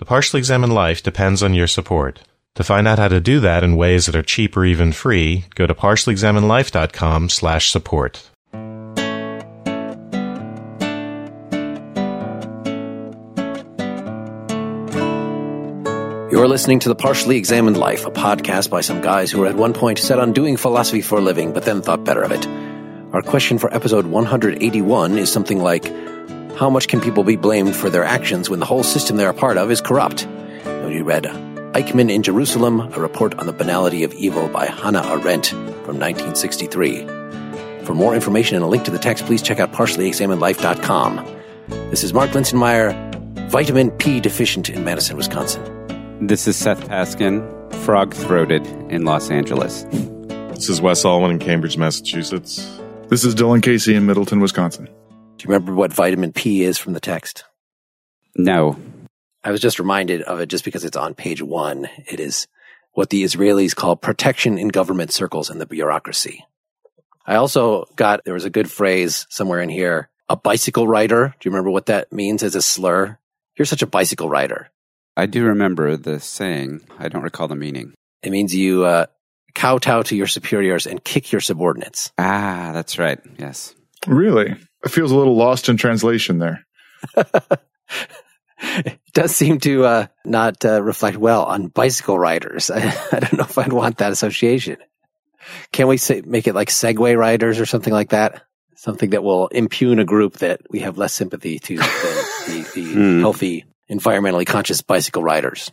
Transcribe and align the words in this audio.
The 0.00 0.06
Partially 0.06 0.38
Examined 0.38 0.72
Life 0.72 1.02
depends 1.02 1.42
on 1.42 1.52
your 1.52 1.66
support. 1.66 2.20
To 2.54 2.64
find 2.64 2.88
out 2.88 2.98
how 2.98 3.08
to 3.08 3.20
do 3.20 3.38
that 3.40 3.62
in 3.62 3.76
ways 3.76 4.06
that 4.06 4.16
are 4.16 4.22
cheap 4.22 4.56
or 4.56 4.64
even 4.64 4.92
free, 4.92 5.44
go 5.54 5.66
to 5.66 5.74
partiallyexaminedlife.com 5.74 7.28
slash 7.28 7.70
support. 7.70 8.30
You're 16.32 16.48
listening 16.48 16.78
to 16.78 16.88
The 16.88 16.96
Partially 16.98 17.36
Examined 17.36 17.76
Life, 17.76 18.06
a 18.06 18.10
podcast 18.10 18.70
by 18.70 18.80
some 18.80 19.02
guys 19.02 19.30
who 19.30 19.40
were 19.40 19.48
at 19.48 19.56
one 19.56 19.74
point 19.74 19.98
set 19.98 20.18
on 20.18 20.32
doing 20.32 20.56
philosophy 20.56 21.02
for 21.02 21.18
a 21.18 21.20
living, 21.20 21.52
but 21.52 21.66
then 21.66 21.82
thought 21.82 22.04
better 22.04 22.22
of 22.22 22.32
it. 22.32 22.46
Our 23.12 23.20
question 23.20 23.58
for 23.58 23.72
episode 23.74 24.06
181 24.06 25.18
is 25.18 25.30
something 25.30 25.58
like, 25.58 25.84
how 26.60 26.68
much 26.68 26.88
can 26.88 27.00
people 27.00 27.24
be 27.24 27.36
blamed 27.36 27.74
for 27.74 27.88
their 27.88 28.04
actions 28.04 28.50
when 28.50 28.60
the 28.60 28.66
whole 28.66 28.82
system 28.82 29.16
they're 29.16 29.30
a 29.30 29.34
part 29.34 29.56
of 29.56 29.70
is 29.70 29.80
corrupt? 29.80 30.26
And 30.66 30.90
we 30.90 31.00
read 31.00 31.24
Eichmann 31.72 32.10
in 32.10 32.22
Jerusalem, 32.22 32.80
a 32.80 33.00
report 33.00 33.34
on 33.38 33.46
the 33.46 33.52
banality 33.54 34.04
of 34.04 34.12
evil 34.12 34.46
by 34.46 34.66
Hannah 34.66 35.02
Arendt 35.06 35.46
from 35.46 35.98
1963. 35.98 37.06
For 37.86 37.94
more 37.94 38.14
information 38.14 38.56
and 38.56 38.64
a 38.64 38.68
link 38.68 38.84
to 38.84 38.90
the 38.90 38.98
text, 38.98 39.24
please 39.24 39.40
check 39.40 39.58
out 39.58 39.72
partiallyexaminedlife.com. 39.72 41.24
This 41.88 42.04
is 42.04 42.12
Mark 42.12 42.28
Linsenmayer, 42.32 42.92
vitamin 43.48 43.90
P 43.92 44.20
deficient 44.20 44.68
in 44.68 44.84
Madison, 44.84 45.16
Wisconsin. 45.16 45.64
This 46.26 46.46
is 46.46 46.58
Seth 46.58 46.86
Paskin, 46.86 47.40
frog 47.86 48.12
throated 48.12 48.66
in 48.92 49.06
Los 49.06 49.30
Angeles. 49.30 49.84
This 50.54 50.68
is 50.68 50.82
Wes 50.82 51.04
Alwan 51.04 51.30
in 51.30 51.38
Cambridge, 51.38 51.78
Massachusetts. 51.78 52.78
This 53.08 53.24
is 53.24 53.34
Dylan 53.34 53.62
Casey 53.62 53.94
in 53.94 54.04
Middleton, 54.04 54.40
Wisconsin. 54.40 54.90
Do 55.40 55.48
you 55.48 55.54
remember 55.54 55.72
what 55.72 55.90
vitamin 55.90 56.34
P 56.34 56.64
is 56.64 56.76
from 56.76 56.92
the 56.92 57.00
text? 57.00 57.44
No. 58.36 58.76
I 59.42 59.50
was 59.50 59.62
just 59.62 59.78
reminded 59.78 60.20
of 60.20 60.38
it 60.38 60.50
just 60.50 60.66
because 60.66 60.84
it's 60.84 60.98
on 60.98 61.14
page 61.14 61.40
one. 61.40 61.88
It 62.06 62.20
is 62.20 62.46
what 62.92 63.08
the 63.08 63.24
Israelis 63.24 63.74
call 63.74 63.96
protection 63.96 64.58
in 64.58 64.68
government 64.68 65.14
circles 65.14 65.48
and 65.48 65.58
the 65.58 65.64
bureaucracy. 65.64 66.44
I 67.26 67.36
also 67.36 67.86
got, 67.96 68.22
there 68.26 68.34
was 68.34 68.44
a 68.44 68.50
good 68.50 68.70
phrase 68.70 69.26
somewhere 69.30 69.62
in 69.62 69.70
here, 69.70 70.10
a 70.28 70.36
bicycle 70.36 70.86
rider. 70.86 71.34
Do 71.40 71.48
you 71.48 71.52
remember 71.52 71.70
what 71.70 71.86
that 71.86 72.12
means 72.12 72.42
as 72.42 72.54
a 72.54 72.60
slur? 72.60 73.18
You're 73.56 73.64
such 73.64 73.80
a 73.80 73.86
bicycle 73.86 74.28
rider. 74.28 74.68
I 75.16 75.24
do 75.24 75.44
remember 75.44 75.96
the 75.96 76.20
saying. 76.20 76.82
I 76.98 77.08
don't 77.08 77.22
recall 77.22 77.48
the 77.48 77.56
meaning. 77.56 77.94
It 78.22 78.30
means 78.30 78.54
you 78.54 78.84
uh, 78.84 79.06
kowtow 79.54 80.02
to 80.02 80.16
your 80.16 80.26
superiors 80.26 80.86
and 80.86 81.02
kick 81.02 81.32
your 81.32 81.40
subordinates. 81.40 82.12
Ah, 82.18 82.72
that's 82.74 82.98
right. 82.98 83.20
Yes. 83.38 83.74
Really? 84.06 84.54
It 84.84 84.90
feels 84.90 85.12
a 85.12 85.16
little 85.16 85.36
lost 85.36 85.68
in 85.68 85.76
translation 85.76 86.38
there. 86.38 86.66
it 88.62 89.00
does 89.12 89.34
seem 89.34 89.60
to 89.60 89.84
uh, 89.84 90.06
not 90.24 90.64
uh, 90.64 90.82
reflect 90.82 91.16
well 91.16 91.44
on 91.44 91.68
bicycle 91.68 92.18
riders. 92.18 92.70
I, 92.70 92.78
I, 93.12 93.20
don't 93.20 93.34
know 93.34 93.44
if 93.44 93.58
I'd 93.58 93.72
want 93.72 93.98
that 93.98 94.12
association. 94.12 94.78
Can 95.72 95.86
we 95.88 95.96
say, 95.96 96.22
make 96.24 96.46
it 96.46 96.54
like 96.54 96.68
Segway 96.68 97.16
riders 97.16 97.60
or 97.60 97.66
something 97.66 97.92
like 97.92 98.10
that? 98.10 98.42
Something 98.76 99.10
that 99.10 99.22
will 99.22 99.48
impugn 99.48 99.98
a 99.98 100.04
group 100.04 100.38
that 100.38 100.62
we 100.70 100.80
have 100.80 100.96
less 100.96 101.12
sympathy 101.12 101.58
to 101.58 101.76
than 101.76 101.86
the, 102.46 102.70
the 102.74 102.94
mm. 102.94 103.20
healthy, 103.20 103.66
environmentally 103.90 104.46
conscious 104.46 104.80
bicycle 104.80 105.22
riders. 105.22 105.70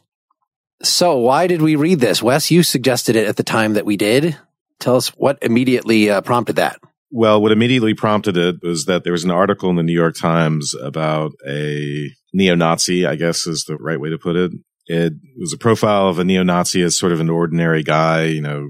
So, 0.83 1.17
why 1.17 1.47
did 1.47 1.61
we 1.61 1.75
read 1.75 1.99
this? 1.99 2.21
Wes, 2.21 2.51
you 2.51 2.61
suggested 2.61 3.15
it 3.15 3.27
at 3.27 3.37
the 3.37 3.43
time 3.43 3.73
that 3.73 3.85
we 3.85 3.97
did. 3.97 4.37
Tell 4.79 4.95
us 4.95 5.07
what 5.09 5.39
immediately 5.41 6.09
uh, 6.09 6.21
prompted 6.21 6.57
that. 6.57 6.79
Well, 7.09 7.41
what 7.41 7.51
immediately 7.51 7.93
prompted 7.93 8.35
it 8.35 8.57
was 8.61 8.85
that 8.85 9.03
there 9.03 9.13
was 9.13 9.23
an 9.23 9.31
article 9.31 9.69
in 9.69 9.77
the 9.77 9.83
New 9.83 9.93
York 9.93 10.15
Times 10.15 10.73
about 10.81 11.31
a 11.47 12.09
neo-Nazi, 12.33 13.05
I 13.05 13.15
guess 13.15 13.47
is 13.47 13.63
the 13.63 13.77
right 13.77 13.99
way 13.99 14.09
to 14.09 14.17
put 14.17 14.35
it. 14.35 14.51
It 14.87 15.13
was 15.37 15.53
a 15.53 15.57
profile 15.57 16.09
of 16.09 16.19
a 16.19 16.25
neo-Nazi 16.25 16.81
as 16.81 16.97
sort 16.97 17.13
of 17.13 17.19
an 17.19 17.29
ordinary 17.29 17.81
guy, 17.83 18.25
you 18.25 18.41
know, 18.41 18.69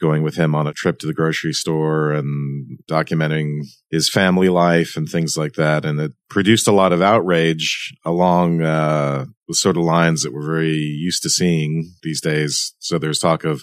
going 0.00 0.22
with 0.22 0.36
him 0.36 0.54
on 0.54 0.66
a 0.66 0.72
trip 0.72 0.98
to 0.98 1.06
the 1.06 1.14
grocery 1.14 1.52
store 1.52 2.12
and 2.12 2.78
documenting 2.90 3.60
his 3.90 4.10
family 4.10 4.48
life 4.48 4.96
and 4.96 5.08
things 5.08 5.36
like 5.36 5.52
that. 5.52 5.84
And 5.84 6.00
it 6.00 6.12
produced 6.28 6.66
a 6.66 6.72
lot 6.72 6.92
of 6.92 7.00
outrage 7.00 7.94
along 8.04 8.62
uh, 8.62 9.26
the 9.46 9.54
sort 9.54 9.76
of 9.76 9.84
lines 9.84 10.22
that 10.22 10.32
we're 10.32 10.46
very 10.46 10.74
used 10.74 11.22
to 11.22 11.30
seeing 11.30 11.92
these 12.02 12.20
days. 12.20 12.74
So 12.80 12.98
there's 12.98 13.20
talk 13.20 13.44
of 13.44 13.62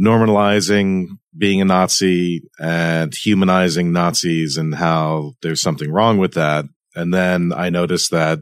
normalizing 0.00 1.06
being 1.36 1.60
a 1.60 1.64
Nazi 1.64 2.42
and 2.58 3.14
humanizing 3.14 3.92
Nazis 3.92 4.56
and 4.56 4.74
how 4.74 5.34
there's 5.42 5.62
something 5.62 5.90
wrong 5.90 6.18
with 6.18 6.34
that. 6.34 6.64
And 6.94 7.14
then 7.14 7.52
I 7.54 7.70
noticed 7.70 8.10
that 8.10 8.40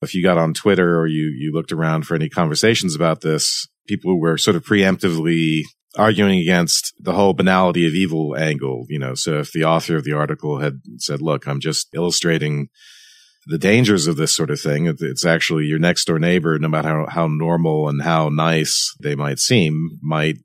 if 0.00 0.14
you 0.14 0.22
got 0.22 0.38
on 0.38 0.54
Twitter 0.54 0.98
or 0.98 1.06
you, 1.06 1.32
you 1.36 1.52
looked 1.52 1.72
around 1.72 2.06
for 2.06 2.14
any 2.14 2.28
conversations 2.28 2.94
about 2.94 3.20
this, 3.20 3.68
people 3.86 4.18
were 4.18 4.38
sort 4.38 4.56
of 4.56 4.64
preemptively 4.64 5.62
arguing 5.96 6.38
against 6.38 6.94
the 6.98 7.12
whole 7.12 7.34
banality 7.34 7.86
of 7.86 7.94
evil 7.94 8.34
angle, 8.36 8.86
you 8.88 8.98
know. 8.98 9.14
So 9.14 9.38
if 9.38 9.52
the 9.52 9.64
author 9.64 9.96
of 9.96 10.04
the 10.04 10.14
article 10.14 10.60
had 10.60 10.80
said, 10.96 11.20
look, 11.20 11.46
I'm 11.46 11.60
just 11.60 11.88
illustrating 11.94 12.68
the 13.46 13.58
dangers 13.58 14.06
of 14.06 14.16
this 14.16 14.34
sort 14.34 14.50
of 14.50 14.60
thing. 14.60 14.86
It's 14.86 15.26
actually 15.26 15.64
your 15.64 15.78
next 15.78 16.06
door 16.06 16.18
neighbor, 16.18 16.58
no 16.58 16.68
matter 16.68 16.88
how, 16.88 17.06
how 17.08 17.26
normal 17.26 17.88
and 17.88 18.00
how 18.00 18.28
nice 18.28 18.94
they 19.00 19.14
might 19.14 19.38
seem, 19.38 19.98
might 20.00 20.36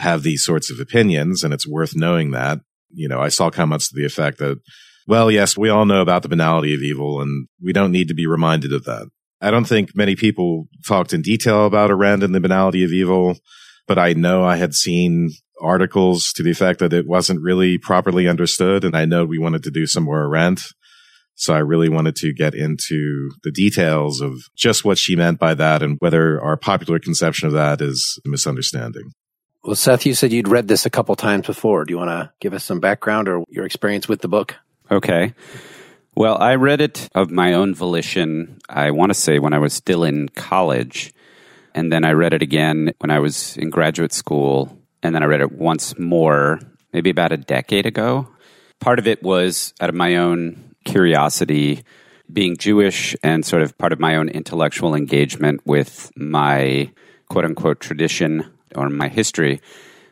have 0.00 0.22
these 0.22 0.44
sorts 0.44 0.70
of 0.70 0.80
opinions. 0.80 1.44
And 1.44 1.54
it's 1.54 1.66
worth 1.66 1.94
knowing 1.94 2.32
that. 2.32 2.60
You 2.92 3.08
know, 3.08 3.20
I 3.20 3.28
saw 3.28 3.50
comments 3.50 3.88
to 3.88 3.94
the 3.94 4.04
effect 4.04 4.38
that, 4.38 4.58
well, 5.06 5.30
yes, 5.30 5.56
we 5.56 5.68
all 5.68 5.86
know 5.86 6.00
about 6.00 6.22
the 6.22 6.28
banality 6.28 6.74
of 6.74 6.82
evil 6.82 7.20
and 7.20 7.46
we 7.62 7.72
don't 7.72 7.92
need 7.92 8.08
to 8.08 8.14
be 8.14 8.26
reminded 8.26 8.72
of 8.72 8.84
that. 8.84 9.08
I 9.40 9.50
don't 9.50 9.64
think 9.64 9.96
many 9.96 10.16
people 10.16 10.66
talked 10.86 11.12
in 11.12 11.22
detail 11.22 11.66
about 11.66 11.90
Arendt 11.90 12.22
and 12.22 12.34
the 12.34 12.40
banality 12.40 12.84
of 12.84 12.92
evil, 12.92 13.38
but 13.86 13.98
I 13.98 14.12
know 14.12 14.44
I 14.44 14.56
had 14.56 14.74
seen 14.74 15.30
articles 15.60 16.32
to 16.34 16.42
the 16.42 16.50
effect 16.50 16.80
that 16.80 16.92
it 16.92 17.06
wasn't 17.06 17.42
really 17.42 17.78
properly 17.78 18.28
understood. 18.28 18.84
And 18.84 18.96
I 18.96 19.04
know 19.04 19.24
we 19.24 19.38
wanted 19.38 19.62
to 19.64 19.70
do 19.70 19.86
some 19.86 20.04
more 20.04 20.24
Arendt. 20.24 20.62
So 21.34 21.54
I 21.54 21.58
really 21.58 21.88
wanted 21.88 22.16
to 22.16 22.34
get 22.34 22.54
into 22.54 23.30
the 23.44 23.50
details 23.50 24.20
of 24.20 24.34
just 24.56 24.84
what 24.84 24.98
she 24.98 25.16
meant 25.16 25.38
by 25.38 25.54
that 25.54 25.82
and 25.82 25.96
whether 26.00 26.38
our 26.42 26.56
popular 26.56 26.98
conception 26.98 27.46
of 27.46 27.54
that 27.54 27.80
is 27.80 28.20
a 28.26 28.28
misunderstanding. 28.28 29.10
Well, 29.62 29.76
Seth, 29.76 30.06
you 30.06 30.14
said 30.14 30.32
you'd 30.32 30.48
read 30.48 30.68
this 30.68 30.86
a 30.86 30.90
couple 30.90 31.14
times 31.16 31.46
before. 31.46 31.84
Do 31.84 31.92
you 31.92 31.98
want 31.98 32.08
to 32.08 32.32
give 32.40 32.54
us 32.54 32.64
some 32.64 32.80
background 32.80 33.28
or 33.28 33.44
your 33.50 33.66
experience 33.66 34.08
with 34.08 34.22
the 34.22 34.28
book? 34.28 34.56
Okay. 34.90 35.34
Well, 36.14 36.38
I 36.40 36.54
read 36.54 36.80
it 36.80 37.08
of 37.14 37.30
my 37.30 37.52
own 37.52 37.74
volition, 37.74 38.58
I 38.70 38.90
want 38.90 39.10
to 39.10 39.14
say 39.14 39.38
when 39.38 39.52
I 39.52 39.58
was 39.58 39.74
still 39.74 40.02
in 40.02 40.30
college. 40.30 41.12
And 41.74 41.92
then 41.92 42.04
I 42.04 42.12
read 42.12 42.32
it 42.32 42.42
again 42.42 42.92
when 43.00 43.10
I 43.10 43.18
was 43.18 43.56
in 43.58 43.68
graduate 43.68 44.14
school. 44.14 44.76
And 45.02 45.14
then 45.14 45.22
I 45.22 45.26
read 45.26 45.42
it 45.42 45.52
once 45.52 45.98
more, 45.98 46.58
maybe 46.94 47.10
about 47.10 47.32
a 47.32 47.36
decade 47.36 47.84
ago. 47.84 48.28
Part 48.80 48.98
of 48.98 49.06
it 49.06 49.22
was 49.22 49.74
out 49.78 49.90
of 49.90 49.94
my 49.94 50.16
own 50.16 50.74
curiosity, 50.86 51.84
being 52.32 52.56
Jewish, 52.56 53.14
and 53.22 53.44
sort 53.44 53.60
of 53.60 53.76
part 53.76 53.92
of 53.92 54.00
my 54.00 54.16
own 54.16 54.30
intellectual 54.30 54.94
engagement 54.94 55.60
with 55.66 56.10
my 56.16 56.90
quote 57.28 57.44
unquote 57.44 57.80
tradition 57.80 58.50
or 58.74 58.88
my 58.88 59.08
history. 59.08 59.60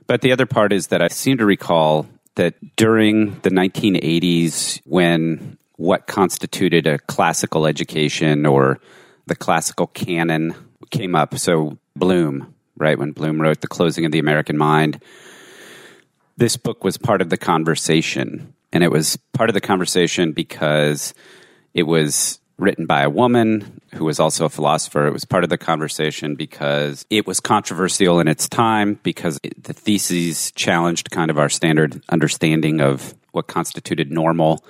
But 0.07 0.23
the 0.23 0.33
other 0.33 0.47
part 0.47 0.73
is 0.73 0.89
that 0.89 1.03
I 1.03 1.09
seem 1.09 1.39
to 1.39 1.47
recall 1.47 2.07
that 2.37 2.55
during 2.77 3.39
the 3.41 3.51
1980s, 3.51 4.81
when 4.85 5.59
what 5.77 6.07
constituted 6.07 6.87
a 6.87 6.99
classical 6.99 7.67
education 7.67 8.47
or 8.47 8.81
the 9.27 9.37
classical 9.37 9.87
canon 9.89 10.55
came 10.91 11.15
up, 11.15 11.37
so 11.39 11.79
Bloom, 11.95 12.55
right, 12.77 12.99
when 12.99 13.13
Bloom 13.13 13.41
wrote 13.41 13.61
The 13.61 13.69
Closing 13.69 14.05
of 14.05 14.13
the 14.13 14.19
American 14.19 14.57
Mind, 14.57 15.03
this 16.37 16.57
book 16.57 16.85
was 16.85 16.97
part 16.97 17.21
of 17.21 17.31
the 17.31 17.37
conversation. 17.37 18.55
And 18.73 18.85
it 18.85 18.91
was 18.91 19.17
part 19.33 19.51
of 19.51 19.55
the 19.55 19.61
conversation 19.61 20.33
because 20.33 21.15
it 21.75 21.85
was 21.85 22.39
written 22.59 22.87
by 22.87 23.03
a 23.03 23.11
woman 23.11 23.81
who 23.95 24.05
was 24.05 24.19
also 24.19 24.45
a 24.45 24.49
philosopher. 24.49 25.07
It 25.07 25.13
was 25.13 25.25
part 25.25 25.45
of 25.45 25.51
the 25.51 25.59
conversation 25.59 26.35
because 26.35 27.07
it 27.09 27.27
was 27.27 27.39
controversial 27.41 28.19
in 28.19 28.27
its 28.27 28.49
time, 28.49 28.99
because 29.03 29.39
it, 29.43 29.63
the 29.63 29.73
theses 29.73 30.51
challenged 30.53 31.11
kind 31.11 31.31
of 31.31 31.39
our 31.39 31.49
standard 31.49 32.03
understanding 32.09 32.81
of 32.81 33.15
what 33.31 33.47
constituted 33.47 34.11
normal. 34.11 34.65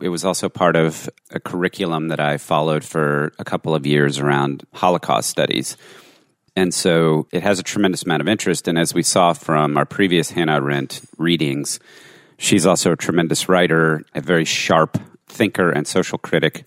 It 0.00 0.08
was 0.08 0.24
also 0.24 0.48
part 0.48 0.76
of 0.76 1.10
a 1.30 1.40
curriculum 1.40 2.08
that 2.08 2.20
I 2.20 2.38
followed 2.38 2.84
for 2.84 3.32
a 3.38 3.44
couple 3.44 3.74
of 3.74 3.84
years 3.84 4.18
around 4.18 4.64
Holocaust 4.72 5.28
studies. 5.28 5.76
And 6.54 6.72
so 6.72 7.26
it 7.32 7.42
has 7.42 7.58
a 7.58 7.62
tremendous 7.62 8.04
amount 8.04 8.20
of 8.20 8.28
interest. 8.28 8.68
And 8.68 8.78
as 8.78 8.94
we 8.94 9.02
saw 9.02 9.32
from 9.32 9.76
our 9.76 9.84
previous 9.84 10.30
Hannah 10.30 10.56
Arendt 10.56 11.00
readings, 11.18 11.80
she's 12.38 12.64
also 12.64 12.92
a 12.92 12.96
tremendous 12.96 13.48
writer, 13.48 14.04
a 14.14 14.20
very 14.20 14.44
sharp 14.44 14.98
thinker 15.26 15.70
and 15.70 15.86
social 15.86 16.18
critic. 16.18 16.64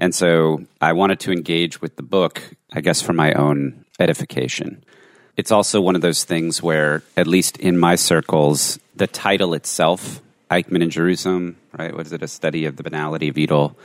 And 0.00 0.14
so 0.14 0.64
I 0.80 0.94
wanted 0.94 1.20
to 1.20 1.30
engage 1.30 1.82
with 1.82 1.96
the 1.96 2.02
book, 2.02 2.42
I 2.72 2.80
guess, 2.80 3.02
for 3.02 3.12
my 3.12 3.34
own 3.34 3.84
edification. 4.00 4.82
It's 5.36 5.52
also 5.52 5.80
one 5.82 5.94
of 5.94 6.00
those 6.00 6.24
things 6.24 6.62
where, 6.62 7.02
at 7.18 7.26
least 7.26 7.58
in 7.58 7.78
my 7.78 7.96
circles, 7.96 8.78
the 8.96 9.06
title 9.06 9.52
itself, 9.52 10.22
Eichmann 10.50 10.82
in 10.82 10.88
Jerusalem, 10.88 11.56
right? 11.78 11.94
What 11.94 12.06
is 12.06 12.14
it? 12.14 12.22
A 12.22 12.28
study 12.28 12.64
of 12.64 12.76
the 12.76 12.82
banality 12.82 13.28
of 13.28 13.36
evil. 13.36 13.76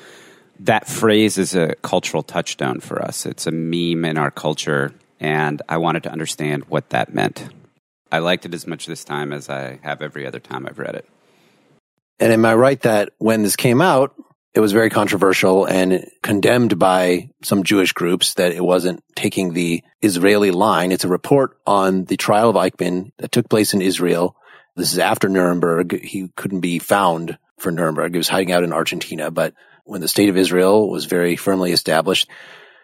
That 0.62 0.88
phrase 0.88 1.38
is 1.38 1.54
a 1.54 1.76
cultural 1.76 2.24
touchstone 2.24 2.80
for 2.80 3.02
us. 3.02 3.26
It's 3.26 3.46
a 3.46 3.52
meme 3.52 4.06
in 4.06 4.18
our 4.18 4.32
culture 4.32 4.94
and 5.20 5.62
I 5.68 5.78
wanted 5.78 6.04
to 6.04 6.12
understand 6.12 6.64
what 6.66 6.92
that 6.92 7.14
meant. 7.14 7.50
I 8.10 8.20
liked 8.20 8.46
it 8.46 8.54
as 8.54 8.66
much 8.66 8.86
this 8.86 9.04
time 9.04 9.34
as 9.34 9.50
I 9.50 9.80
have 9.84 10.02
every 10.02 10.26
other 10.26 10.40
time 10.40 10.66
I've 10.66 10.80
read 10.80 10.96
it. 10.96 11.08
And 12.20 12.32
am 12.32 12.46
I 12.46 12.56
right 12.56 12.82
that 12.82 13.10
when 13.18 13.44
this 13.44 13.58
came 13.58 13.82
out, 13.82 14.16
it 14.56 14.62
was 14.62 14.72
very 14.72 14.90
controversial 14.90 15.66
and 15.66 16.10
condemned 16.24 16.80
by 16.80 17.30
some 17.44 17.64
Jewish 17.64 17.92
groups 17.92 18.36
that 18.36 18.54
it 18.54 18.64
wasn't 18.64 19.04
taking 19.14 19.52
the 19.52 19.84
Israeli 20.02 20.52
line. 20.52 20.94
It's 20.94 21.04
a 21.04 21.10
report 21.10 21.60
on 21.68 22.06
the 22.06 22.16
trial 22.16 22.50
of 22.50 22.56
Eichmann 22.56 23.12
that 23.18 23.34
took 23.34 23.50
place 23.50 23.74
in 23.74 23.82
Israel. 23.82 24.38
This 24.78 24.94
is 24.94 25.00
after 25.00 25.28
Nuremberg. 25.28 26.02
He 26.02 26.30
couldn't 26.38 26.62
be 26.62 26.80
found 26.80 27.38
for 27.60 27.70
Nuremberg. 27.70 28.14
He 28.14 28.18
was 28.18 28.30
hiding 28.30 28.54
out 28.54 28.64
in 28.64 28.72
Argentina, 28.72 29.30
but 29.30 29.54
when 29.84 30.00
the 30.00 30.08
state 30.08 30.30
of 30.30 30.38
Israel 30.38 30.90
was 30.90 31.04
very 31.04 31.36
firmly 31.36 31.74
established, 31.74 32.30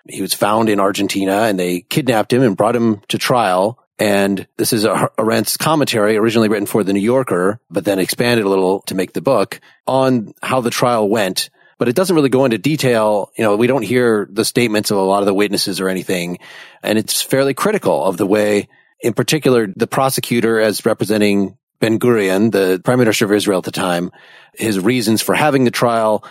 he 0.09 0.21
was 0.21 0.33
found 0.33 0.67
in 0.67 0.81
Argentina 0.81 1.43
and 1.43 1.57
they 1.57 1.81
kidnapped 1.81 2.33
him 2.33 2.41
and 2.41 2.57
brought 2.57 2.75
him 2.75 2.99
to 3.07 3.17
trial. 3.17 3.79
And 3.97 4.45
this 4.57 4.73
is 4.73 4.85
Arendt's 4.85 5.55
commentary, 5.55 6.17
originally 6.17 6.49
written 6.49 6.65
for 6.65 6.83
the 6.83 6.91
New 6.91 6.99
Yorker, 6.99 7.61
but 7.69 7.85
then 7.85 7.99
expanded 7.99 8.45
a 8.45 8.49
little 8.49 8.81
to 8.87 8.95
make 8.95 9.13
the 9.13 9.21
book 9.21 9.61
on 9.87 10.33
how 10.41 10.59
the 10.59 10.69
trial 10.69 11.07
went. 11.07 11.49
But 11.81 11.89
it 11.89 11.95
doesn't 11.95 12.15
really 12.15 12.29
go 12.29 12.45
into 12.45 12.59
detail. 12.59 13.31
You 13.35 13.43
know, 13.43 13.55
we 13.55 13.65
don't 13.65 13.81
hear 13.81 14.27
the 14.29 14.45
statements 14.45 14.91
of 14.91 14.99
a 14.99 15.01
lot 15.01 15.23
of 15.23 15.25
the 15.25 15.33
witnesses 15.33 15.79
or 15.79 15.89
anything. 15.89 16.37
And 16.83 16.99
it's 16.99 17.23
fairly 17.23 17.55
critical 17.55 18.05
of 18.05 18.17
the 18.17 18.27
way, 18.27 18.69
in 18.99 19.13
particular, 19.13 19.65
the 19.65 19.87
prosecutor 19.87 20.59
as 20.59 20.85
representing 20.85 21.57
Ben 21.79 21.97
Gurion, 21.97 22.51
the 22.51 22.79
prime 22.85 22.99
minister 22.99 23.25
of 23.25 23.31
Israel 23.31 23.57
at 23.57 23.63
the 23.63 23.71
time, 23.71 24.11
his 24.53 24.79
reasons 24.79 25.23
for 25.23 25.33
having 25.33 25.63
the 25.63 25.71
trial, 25.71 26.23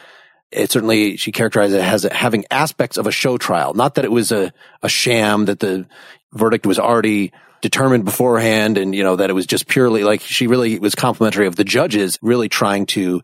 it 0.53 0.71
certainly 0.71 1.17
she 1.17 1.33
characterized 1.33 1.75
it 1.75 1.83
as 1.83 2.05
having 2.05 2.45
aspects 2.53 2.97
of 2.97 3.09
a 3.09 3.11
show 3.11 3.37
trial. 3.37 3.75
Not 3.75 3.97
that 3.97 4.05
it 4.05 4.13
was 4.13 4.31
a, 4.31 4.53
a 4.85 4.89
sham, 4.89 5.47
that 5.47 5.59
the 5.59 5.85
verdict 6.33 6.65
was 6.65 6.79
already 6.79 7.33
determined 7.61 8.05
beforehand 8.05 8.79
and, 8.79 8.95
you 8.95 9.03
know, 9.03 9.17
that 9.17 9.31
it 9.31 9.33
was 9.33 9.47
just 9.47 9.67
purely 9.67 10.05
like 10.05 10.21
she 10.21 10.47
really 10.47 10.79
was 10.79 10.95
complimentary 10.95 11.49
of 11.49 11.57
the 11.57 11.65
judges 11.65 12.21
really 12.23 12.49
trying 12.49 12.87
to 12.87 13.21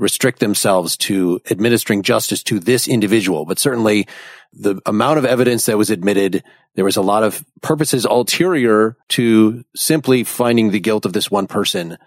restrict 0.00 0.40
themselves 0.40 0.96
to 0.96 1.40
administering 1.50 2.02
justice 2.02 2.42
to 2.44 2.58
this 2.58 2.88
individual. 2.88 3.44
But 3.44 3.58
certainly 3.58 4.08
the 4.52 4.80
amount 4.86 5.18
of 5.18 5.24
evidence 5.24 5.66
that 5.66 5.78
was 5.78 5.90
admitted, 5.90 6.42
there 6.74 6.84
was 6.84 6.96
a 6.96 7.02
lot 7.02 7.22
of 7.22 7.44
purposes 7.60 8.04
ulterior 8.04 8.96
to 9.10 9.64
simply 9.76 10.24
finding 10.24 10.70
the 10.70 10.80
guilt 10.80 11.04
of 11.04 11.12
this 11.12 11.30
one 11.30 11.46
person. 11.46 11.98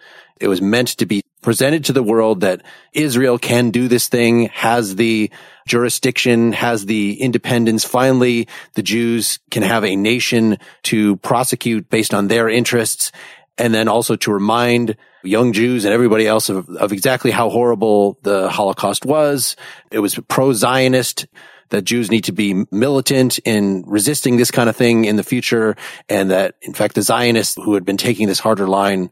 It 0.42 0.48
was 0.48 0.62
meant 0.62 0.90
to 0.98 1.06
be 1.06 1.22
presented 1.42 1.86
to 1.86 1.94
the 1.94 2.04
world 2.04 2.42
that 2.42 2.64
Israel 2.94 3.38
can 3.38 3.70
do 3.70 3.88
this 3.88 4.08
thing, 4.08 4.48
has 4.48 4.96
the 4.96 5.30
jurisdiction, 5.68 6.54
has 6.54 6.86
the 6.86 7.22
independence. 7.22 7.86
Finally, 7.86 8.48
the 8.74 8.82
Jews 8.82 9.40
can 9.52 9.64
have 9.64 9.86
a 9.86 9.96
nation 9.96 10.58
to 10.84 11.18
prosecute 11.18 11.90
based 11.90 12.14
on 12.14 12.28
their 12.28 12.50
interests. 12.50 13.12
And 13.58 13.74
then 13.74 13.88
also 13.88 14.16
to 14.16 14.34
remind 14.34 14.98
young 15.24 15.54
Jews 15.54 15.86
and 15.86 15.94
everybody 15.94 16.28
else 16.28 16.50
of, 16.50 16.68
of 16.70 16.92
exactly 16.92 17.32
how 17.32 17.50
horrible 17.50 18.18
the 18.24 18.50
Holocaust 18.50 19.06
was. 19.06 19.56
It 19.92 20.00
was 20.00 20.20
pro-Zionist 20.28 21.28
that 21.70 21.84
Jews 21.84 22.12
need 22.12 22.26
to 22.26 22.32
be 22.32 22.66
militant 22.72 23.40
in 23.40 23.84
resisting 23.88 24.38
this 24.38 24.52
kind 24.52 24.70
of 24.70 24.76
thing 24.76 25.06
in 25.06 25.16
the 25.16 25.24
future. 25.24 25.76
And 26.10 26.30
that 26.32 26.56
in 26.62 26.74
fact, 26.74 26.96
the 26.96 27.02
Zionists 27.02 27.56
who 27.56 27.74
had 27.74 27.86
been 27.86 27.98
taking 27.98 28.28
this 28.28 28.40
harder 28.40 28.68
line 28.68 29.10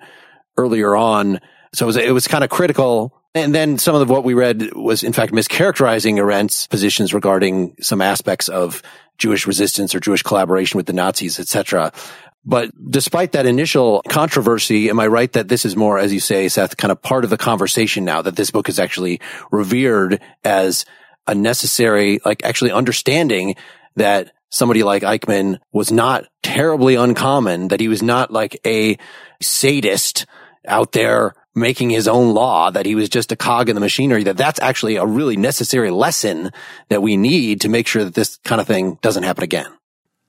earlier 0.57 0.95
on. 0.95 1.39
So 1.73 1.85
it 1.85 1.87
was, 1.87 1.97
it 1.97 2.13
was 2.13 2.27
kind 2.27 2.43
of 2.43 2.49
critical. 2.49 3.17
And 3.33 3.55
then 3.55 3.77
some 3.77 3.95
of 3.95 4.09
what 4.09 4.23
we 4.23 4.33
read 4.33 4.75
was 4.75 5.03
in 5.03 5.13
fact 5.13 5.33
mischaracterizing 5.33 6.17
Arendt's 6.17 6.67
positions 6.67 7.13
regarding 7.13 7.75
some 7.81 8.01
aspects 8.01 8.49
of 8.49 8.83
Jewish 9.17 9.47
resistance 9.47 9.95
or 9.95 9.99
Jewish 9.99 10.21
collaboration 10.21 10.77
with 10.77 10.85
the 10.85 10.93
Nazis, 10.93 11.39
etc. 11.39 11.93
But 12.43 12.71
despite 12.89 13.33
that 13.33 13.45
initial 13.45 14.01
controversy, 14.09 14.89
am 14.89 14.99
I 14.99 15.07
right 15.07 15.31
that 15.33 15.47
this 15.47 15.63
is 15.63 15.75
more, 15.75 15.99
as 15.99 16.11
you 16.11 16.19
say, 16.19 16.49
Seth, 16.49 16.77
kind 16.77 16.91
of 16.91 17.01
part 17.01 17.23
of 17.23 17.29
the 17.29 17.37
conversation 17.37 18.03
now 18.03 18.21
that 18.23 18.35
this 18.35 18.51
book 18.51 18.67
is 18.67 18.79
actually 18.79 19.21
revered 19.51 20.19
as 20.43 20.85
a 21.27 21.35
necessary, 21.35 22.19
like 22.25 22.43
actually 22.43 22.71
understanding 22.71 23.55
that 23.95 24.31
somebody 24.49 24.81
like 24.83 25.03
Eichmann 25.03 25.59
was 25.71 25.91
not 25.91 26.25
terribly 26.41 26.95
uncommon, 26.95 27.67
that 27.69 27.79
he 27.79 27.87
was 27.87 28.01
not 28.01 28.31
like 28.31 28.59
a 28.65 28.97
sadist 29.39 30.25
out 30.67 30.91
there 30.93 31.35
making 31.53 31.89
his 31.89 32.07
own 32.07 32.33
law, 32.33 32.71
that 32.71 32.85
he 32.85 32.95
was 32.95 33.09
just 33.09 33.31
a 33.31 33.35
cog 33.35 33.69
in 33.69 33.75
the 33.75 33.81
machinery, 33.81 34.23
that 34.23 34.37
that's 34.37 34.59
actually 34.61 34.95
a 34.95 35.05
really 35.05 35.37
necessary 35.37 35.91
lesson 35.91 36.49
that 36.89 37.01
we 37.01 37.17
need 37.17 37.61
to 37.61 37.69
make 37.69 37.87
sure 37.87 38.03
that 38.03 38.13
this 38.13 38.37
kind 38.37 38.61
of 38.61 38.67
thing 38.67 38.97
doesn't 39.01 39.23
happen 39.23 39.43
again. 39.43 39.67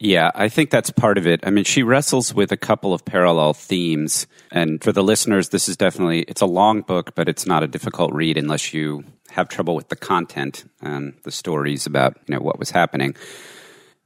Yeah, 0.04 0.32
I 0.34 0.48
think 0.48 0.70
that's 0.70 0.90
part 0.90 1.16
of 1.16 1.28
it. 1.28 1.46
I 1.46 1.50
mean, 1.50 1.62
she 1.62 1.84
wrestles 1.84 2.34
with 2.34 2.50
a 2.50 2.56
couple 2.56 2.92
of 2.92 3.04
parallel 3.04 3.54
themes. 3.54 4.26
And 4.50 4.82
for 4.82 4.90
the 4.90 5.04
listeners, 5.04 5.50
this 5.50 5.68
is 5.68 5.76
definitely, 5.76 6.22
it's 6.22 6.40
a 6.40 6.46
long 6.46 6.80
book, 6.80 7.14
but 7.14 7.28
it's 7.28 7.46
not 7.46 7.62
a 7.62 7.68
difficult 7.68 8.12
read 8.12 8.36
unless 8.36 8.74
you 8.74 9.04
have 9.30 9.48
trouble 9.48 9.76
with 9.76 9.90
the 9.90 9.96
content 9.96 10.64
and 10.80 11.14
the 11.22 11.30
stories 11.30 11.86
about, 11.86 12.16
you 12.26 12.34
know, 12.34 12.40
what 12.40 12.58
was 12.58 12.70
happening. 12.70 13.14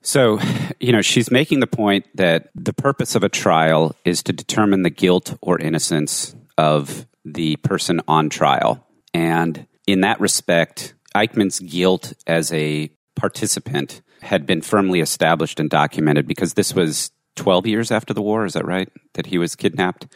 So, 0.02 0.38
you 0.81 0.93
know, 0.93 1.00
she's 1.00 1.31
making 1.31 1.60
the 1.60 1.66
point 1.66 2.04
that 2.14 2.50
the 2.54 2.75
purpose 2.75 3.14
of 3.14 3.25
a 3.25 3.31
trial 3.31 3.96
is 4.04 4.22
to 4.25 4.34
determine 4.34 4.82
the 4.82 4.90
guilt 4.90 5.38
or 5.40 5.58
innocence 5.58 6.37
of 6.58 7.06
the 7.25 7.56
person 7.56 8.02
on 8.06 8.28
trial. 8.28 8.87
And 9.14 9.66
in 9.87 10.02
that 10.02 10.20
respect, 10.20 10.92
Eichmann's 11.14 11.58
guilt 11.58 12.12
as 12.26 12.52
a 12.52 12.90
participant 13.14 14.02
had 14.26 14.46
been 14.46 14.61
firmly 14.61 15.00
established 15.00 15.58
and 15.61 15.70
documented 15.70 16.26
because 16.26 16.54
this 16.54 16.75
was 16.75 17.11
12 17.37 17.66
years 17.66 17.90
after 17.90 18.12
the 18.12 18.23
war. 18.23 18.45
Is 18.45 18.54
that 18.54 18.66
right? 18.66 18.88
That 19.14 19.26
he 19.26 19.38
was 19.38 19.56
kidnapped. 19.56 20.06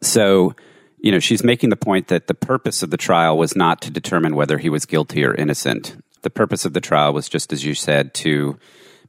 So, 0.00 0.54
you 0.98 1.12
know, 1.12 1.18
she's 1.18 1.44
making 1.44 1.70
the 1.70 1.76
point 1.76 2.08
that 2.08 2.26
the 2.26 2.34
purpose 2.34 2.82
of 2.82 2.90
the 2.90 2.96
trial 2.96 3.36
was 3.36 3.54
not 3.54 3.80
to 3.82 3.90
determine 3.90 4.34
whether 4.34 4.58
he 4.58 4.68
was 4.68 4.86
guilty 4.86 5.24
or 5.24 5.34
innocent. 5.34 6.02
The 6.22 6.30
purpose 6.30 6.64
of 6.64 6.72
the 6.72 6.80
trial 6.80 7.12
was 7.12 7.28
just, 7.28 7.52
as 7.52 7.64
you 7.64 7.74
said, 7.74 8.14
to 8.14 8.58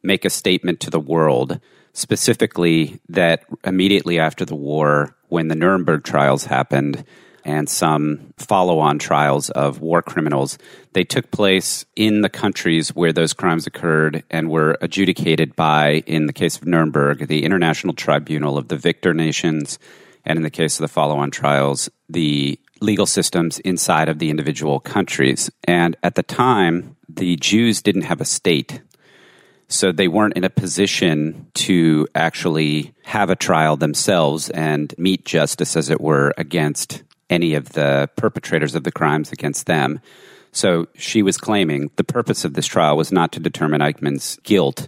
make 0.01 0.25
a 0.25 0.29
statement 0.29 0.79
to 0.81 0.89
the 0.89 0.99
world, 0.99 1.59
specifically 1.93 2.99
that 3.09 3.45
immediately 3.63 4.19
after 4.19 4.45
the 4.45 4.55
war, 4.55 5.15
when 5.29 5.47
the 5.47 5.55
Nuremberg 5.55 6.03
trials 6.03 6.45
happened, 6.45 7.05
and 7.43 7.69
some 7.69 8.33
follow 8.37 8.79
on 8.79 8.99
trials 8.99 9.49
of 9.51 9.81
war 9.81 10.01
criminals. 10.01 10.57
They 10.93 11.03
took 11.03 11.31
place 11.31 11.85
in 11.95 12.21
the 12.21 12.29
countries 12.29 12.95
where 12.95 13.13
those 13.13 13.33
crimes 13.33 13.67
occurred 13.67 14.23
and 14.29 14.49
were 14.49 14.77
adjudicated 14.81 15.55
by, 15.55 16.03
in 16.05 16.27
the 16.27 16.33
case 16.33 16.57
of 16.57 16.65
Nuremberg, 16.65 17.27
the 17.27 17.43
International 17.43 17.93
Tribunal 17.93 18.57
of 18.57 18.67
the 18.67 18.77
Victor 18.77 19.13
Nations, 19.13 19.79
and 20.25 20.37
in 20.37 20.43
the 20.43 20.49
case 20.49 20.79
of 20.79 20.83
the 20.83 20.87
follow 20.87 21.17
on 21.17 21.31
trials, 21.31 21.89
the 22.09 22.59
legal 22.79 23.05
systems 23.05 23.59
inside 23.59 24.09
of 24.09 24.19
the 24.19 24.29
individual 24.29 24.79
countries. 24.79 25.49
And 25.63 25.95
at 26.03 26.15
the 26.15 26.23
time, 26.23 26.95
the 27.09 27.35
Jews 27.37 27.81
didn't 27.81 28.03
have 28.03 28.21
a 28.21 28.25
state. 28.25 28.81
So 29.69 29.91
they 29.91 30.07
weren't 30.07 30.37
in 30.37 30.43
a 30.43 30.49
position 30.49 31.47
to 31.55 32.07
actually 32.13 32.93
have 33.03 33.29
a 33.29 33.35
trial 33.35 33.75
themselves 33.77 34.49
and 34.49 34.93
meet 34.97 35.25
justice, 35.25 35.75
as 35.75 35.89
it 35.89 36.01
were, 36.01 36.33
against 36.37 37.03
any 37.33 37.55
of 37.55 37.69
the 37.69 38.09
perpetrators 38.15 38.75
of 38.75 38.83
the 38.83 38.91
crimes 38.91 39.31
against 39.31 39.65
them. 39.65 39.99
So 40.51 40.87
she 40.95 41.23
was 41.23 41.37
claiming 41.37 41.89
the 41.95 42.03
purpose 42.03 42.45
of 42.45 42.53
this 42.53 42.67
trial 42.67 42.95
was 42.95 43.11
not 43.11 43.31
to 43.33 43.39
determine 43.39 43.81
Eichmann's 43.81 44.37
guilt. 44.43 44.87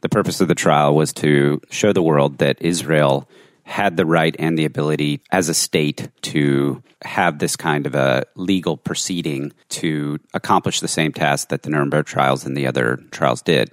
The 0.00 0.08
purpose 0.08 0.40
of 0.40 0.48
the 0.48 0.54
trial 0.54 0.94
was 0.94 1.12
to 1.14 1.60
show 1.70 1.92
the 1.92 2.02
world 2.02 2.38
that 2.38 2.60
Israel 2.60 3.28
had 3.64 3.96
the 3.96 4.06
right 4.06 4.34
and 4.38 4.58
the 4.58 4.64
ability 4.64 5.20
as 5.30 5.48
a 5.48 5.54
state 5.54 6.08
to 6.22 6.82
have 7.02 7.38
this 7.38 7.56
kind 7.56 7.86
of 7.86 7.94
a 7.94 8.24
legal 8.34 8.76
proceeding 8.76 9.52
to 9.68 10.18
accomplish 10.34 10.80
the 10.80 10.88
same 10.88 11.12
task 11.12 11.48
that 11.48 11.62
the 11.62 11.70
Nuremberg 11.70 12.06
trials 12.06 12.44
and 12.44 12.56
the 12.56 12.66
other 12.66 12.98
trials 13.10 13.42
did. 13.42 13.70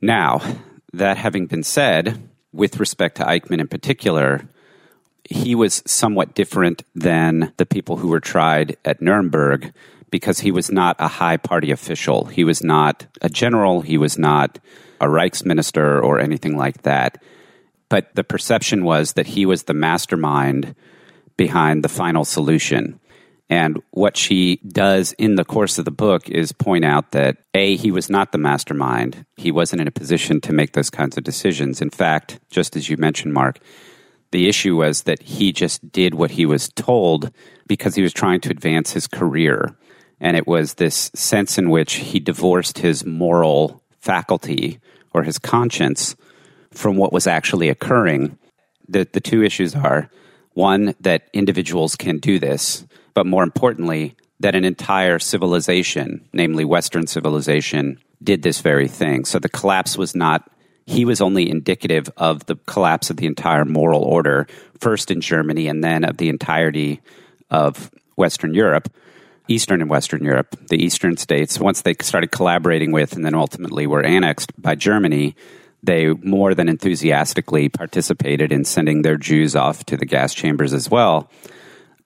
Now, 0.00 0.40
that 0.92 1.16
having 1.16 1.46
been 1.46 1.62
said, 1.64 2.22
with 2.52 2.80
respect 2.80 3.16
to 3.16 3.24
Eichmann 3.24 3.60
in 3.60 3.68
particular, 3.68 4.48
he 5.30 5.54
was 5.54 5.82
somewhat 5.86 6.34
different 6.34 6.82
than 6.94 7.52
the 7.58 7.66
people 7.66 7.98
who 7.98 8.08
were 8.08 8.20
tried 8.20 8.78
at 8.86 9.02
Nuremberg 9.02 9.74
because 10.10 10.40
he 10.40 10.50
was 10.50 10.70
not 10.70 10.96
a 10.98 11.06
high 11.06 11.36
party 11.36 11.70
official. 11.70 12.24
He 12.24 12.44
was 12.44 12.62
not 12.62 13.06
a 13.20 13.28
general. 13.28 13.82
He 13.82 13.98
was 13.98 14.16
not 14.16 14.58
a 15.02 15.06
Reichsminister 15.06 16.02
or 16.02 16.18
anything 16.18 16.56
like 16.56 16.82
that. 16.82 17.22
But 17.90 18.14
the 18.14 18.24
perception 18.24 18.84
was 18.84 19.12
that 19.12 19.26
he 19.26 19.44
was 19.44 19.64
the 19.64 19.74
mastermind 19.74 20.74
behind 21.36 21.84
the 21.84 21.90
final 21.90 22.24
solution. 22.24 22.98
And 23.50 23.82
what 23.90 24.16
she 24.16 24.56
does 24.66 25.12
in 25.12 25.36
the 25.36 25.44
course 25.44 25.78
of 25.78 25.84
the 25.84 25.90
book 25.90 26.30
is 26.30 26.52
point 26.52 26.86
out 26.86 27.12
that 27.12 27.36
A, 27.52 27.76
he 27.76 27.90
was 27.90 28.08
not 28.08 28.32
the 28.32 28.38
mastermind. 28.38 29.26
He 29.36 29.52
wasn't 29.52 29.82
in 29.82 29.88
a 29.88 29.92
position 29.92 30.40
to 30.40 30.54
make 30.54 30.72
those 30.72 30.90
kinds 30.90 31.18
of 31.18 31.24
decisions. 31.24 31.82
In 31.82 31.90
fact, 31.90 32.40
just 32.50 32.76
as 32.76 32.88
you 32.88 32.96
mentioned, 32.96 33.34
Mark, 33.34 33.58
the 34.30 34.48
issue 34.48 34.76
was 34.76 35.02
that 35.02 35.22
he 35.22 35.52
just 35.52 35.90
did 35.90 36.14
what 36.14 36.32
he 36.32 36.46
was 36.46 36.68
told 36.68 37.30
because 37.66 37.94
he 37.94 38.02
was 38.02 38.12
trying 38.12 38.40
to 38.42 38.50
advance 38.50 38.92
his 38.92 39.06
career. 39.06 39.76
And 40.20 40.36
it 40.36 40.46
was 40.46 40.74
this 40.74 41.10
sense 41.14 41.58
in 41.58 41.70
which 41.70 41.94
he 41.94 42.20
divorced 42.20 42.78
his 42.78 43.04
moral 43.04 43.82
faculty 44.00 44.80
or 45.14 45.22
his 45.22 45.38
conscience 45.38 46.16
from 46.72 46.96
what 46.96 47.12
was 47.12 47.26
actually 47.26 47.68
occurring. 47.68 48.38
The, 48.88 49.08
the 49.10 49.20
two 49.20 49.42
issues 49.42 49.74
are 49.74 50.10
one, 50.52 50.94
that 51.00 51.28
individuals 51.32 51.94
can 51.94 52.18
do 52.18 52.38
this, 52.38 52.84
but 53.14 53.26
more 53.26 53.44
importantly, 53.44 54.16
that 54.40 54.54
an 54.54 54.64
entire 54.64 55.18
civilization, 55.18 56.28
namely 56.32 56.64
Western 56.64 57.06
civilization, 57.06 58.00
did 58.22 58.42
this 58.42 58.60
very 58.60 58.88
thing. 58.88 59.24
So 59.24 59.38
the 59.38 59.48
collapse 59.48 59.96
was 59.96 60.14
not, 60.14 60.50
he 60.88 61.04
was 61.04 61.20
only 61.20 61.50
indicative 61.50 62.08
of 62.16 62.46
the 62.46 62.56
collapse 62.66 63.10
of 63.10 63.18
the 63.18 63.26
entire 63.26 63.66
moral 63.66 64.02
order, 64.02 64.46
first 64.80 65.10
in 65.10 65.20
Germany 65.20 65.68
and 65.68 65.84
then 65.84 66.02
of 66.02 66.16
the 66.16 66.30
entirety 66.30 67.02
of 67.50 67.90
Western 68.16 68.54
Europe. 68.54 68.90
Eastern 69.48 69.82
and 69.82 69.90
Western 69.90 70.24
Europe, 70.24 70.56
the 70.68 70.82
Eastern 70.82 71.18
states, 71.18 71.60
once 71.60 71.82
they 71.82 71.94
started 72.00 72.30
collaborating 72.30 72.90
with 72.90 73.14
and 73.14 73.24
then 73.24 73.34
ultimately 73.34 73.86
were 73.86 74.02
annexed 74.02 74.50
by 74.60 74.74
Germany, 74.74 75.36
they 75.82 76.08
more 76.08 76.54
than 76.54 76.68
enthusiastically 76.70 77.68
participated 77.68 78.50
in 78.50 78.64
sending 78.64 79.02
their 79.02 79.18
Jews 79.18 79.54
off 79.54 79.84
to 79.86 79.96
the 79.96 80.06
gas 80.06 80.32
chambers 80.32 80.72
as 80.72 80.90
well. 80.90 81.30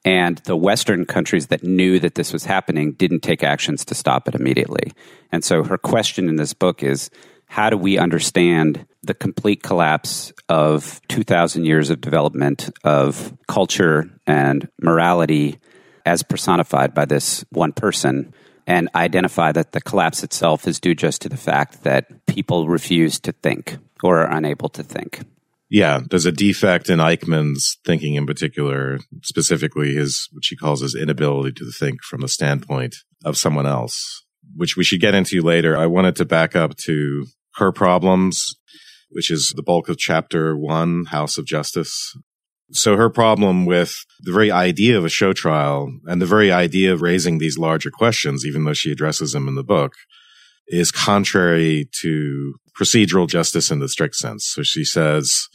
And 0.04 0.38
the 0.38 0.56
Western 0.56 1.04
countries 1.04 1.46
that 1.48 1.62
knew 1.62 2.00
that 2.00 2.16
this 2.16 2.32
was 2.32 2.44
happening 2.44 2.92
didn't 2.92 3.20
take 3.20 3.44
actions 3.44 3.84
to 3.84 3.94
stop 3.94 4.26
it 4.26 4.34
immediately. 4.34 4.92
And 5.30 5.44
so 5.44 5.62
her 5.62 5.78
question 5.78 6.28
in 6.28 6.34
this 6.34 6.52
book 6.52 6.82
is 6.82 7.10
how 7.52 7.68
do 7.68 7.76
we 7.76 7.98
understand 7.98 8.86
the 9.02 9.12
complete 9.12 9.62
collapse 9.62 10.32
of 10.48 11.02
2,000 11.08 11.66
years 11.66 11.90
of 11.90 12.00
development 12.00 12.70
of 12.82 13.36
culture 13.46 14.08
and 14.26 14.70
morality 14.80 15.58
as 16.06 16.22
personified 16.22 16.94
by 16.94 17.04
this 17.04 17.44
one 17.50 17.72
person? 17.72 18.32
and 18.64 18.88
identify 18.94 19.50
that 19.50 19.72
the 19.72 19.80
collapse 19.80 20.22
itself 20.22 20.68
is 20.68 20.78
due 20.78 20.94
just 20.94 21.22
to 21.22 21.28
the 21.28 21.36
fact 21.36 21.82
that 21.82 22.24
people 22.26 22.68
refuse 22.68 23.18
to 23.18 23.32
think 23.32 23.76
or 24.04 24.20
are 24.20 24.36
unable 24.36 24.68
to 24.68 24.84
think. 24.84 25.20
Yeah, 25.68 26.00
there's 26.08 26.26
a 26.26 26.30
defect 26.30 26.88
in 26.88 27.00
Eichmann's 27.00 27.76
thinking 27.84 28.14
in 28.14 28.24
particular, 28.24 29.00
specifically 29.22 29.94
his, 29.94 30.28
what 30.30 30.44
she 30.44 30.54
calls 30.54 30.80
his 30.80 30.94
inability 30.94 31.54
to 31.54 31.72
think 31.72 32.04
from 32.04 32.20
the 32.20 32.28
standpoint 32.28 32.94
of 33.24 33.36
someone 33.36 33.66
else, 33.66 34.24
which 34.54 34.76
we 34.76 34.84
should 34.84 35.00
get 35.00 35.16
into 35.16 35.42
later. 35.42 35.76
I 35.76 35.86
wanted 35.86 36.14
to 36.16 36.24
back 36.24 36.54
up 36.54 36.76
to 36.84 37.26
her 37.56 37.72
problems, 37.72 38.54
which 39.10 39.30
is 39.30 39.52
the 39.54 39.62
bulk 39.62 39.88
of 39.88 39.98
chapter 39.98 40.56
one, 40.56 41.04
House 41.06 41.38
of 41.38 41.46
Justice. 41.46 42.16
So 42.72 42.96
her 42.96 43.10
problem 43.10 43.66
with 43.66 43.94
the 44.20 44.32
very 44.32 44.50
idea 44.50 44.96
of 44.96 45.04
a 45.04 45.10
show 45.10 45.34
trial 45.34 45.92
and 46.06 46.22
the 46.22 46.26
very 46.26 46.50
idea 46.50 46.92
of 46.92 47.02
raising 47.02 47.38
these 47.38 47.58
larger 47.58 47.90
questions, 47.90 48.46
even 48.46 48.64
though 48.64 48.72
she 48.72 48.90
addresses 48.90 49.32
them 49.32 49.46
in 49.46 49.56
the 49.56 49.62
book, 49.62 49.92
is 50.68 50.90
contrary 50.90 51.88
to 52.00 52.54
procedural 52.80 53.28
justice 53.28 53.70
in 53.70 53.80
the 53.80 53.88
strict 53.88 54.14
sense. 54.14 54.46
So 54.46 54.62
she 54.62 54.84
says, 54.84 55.48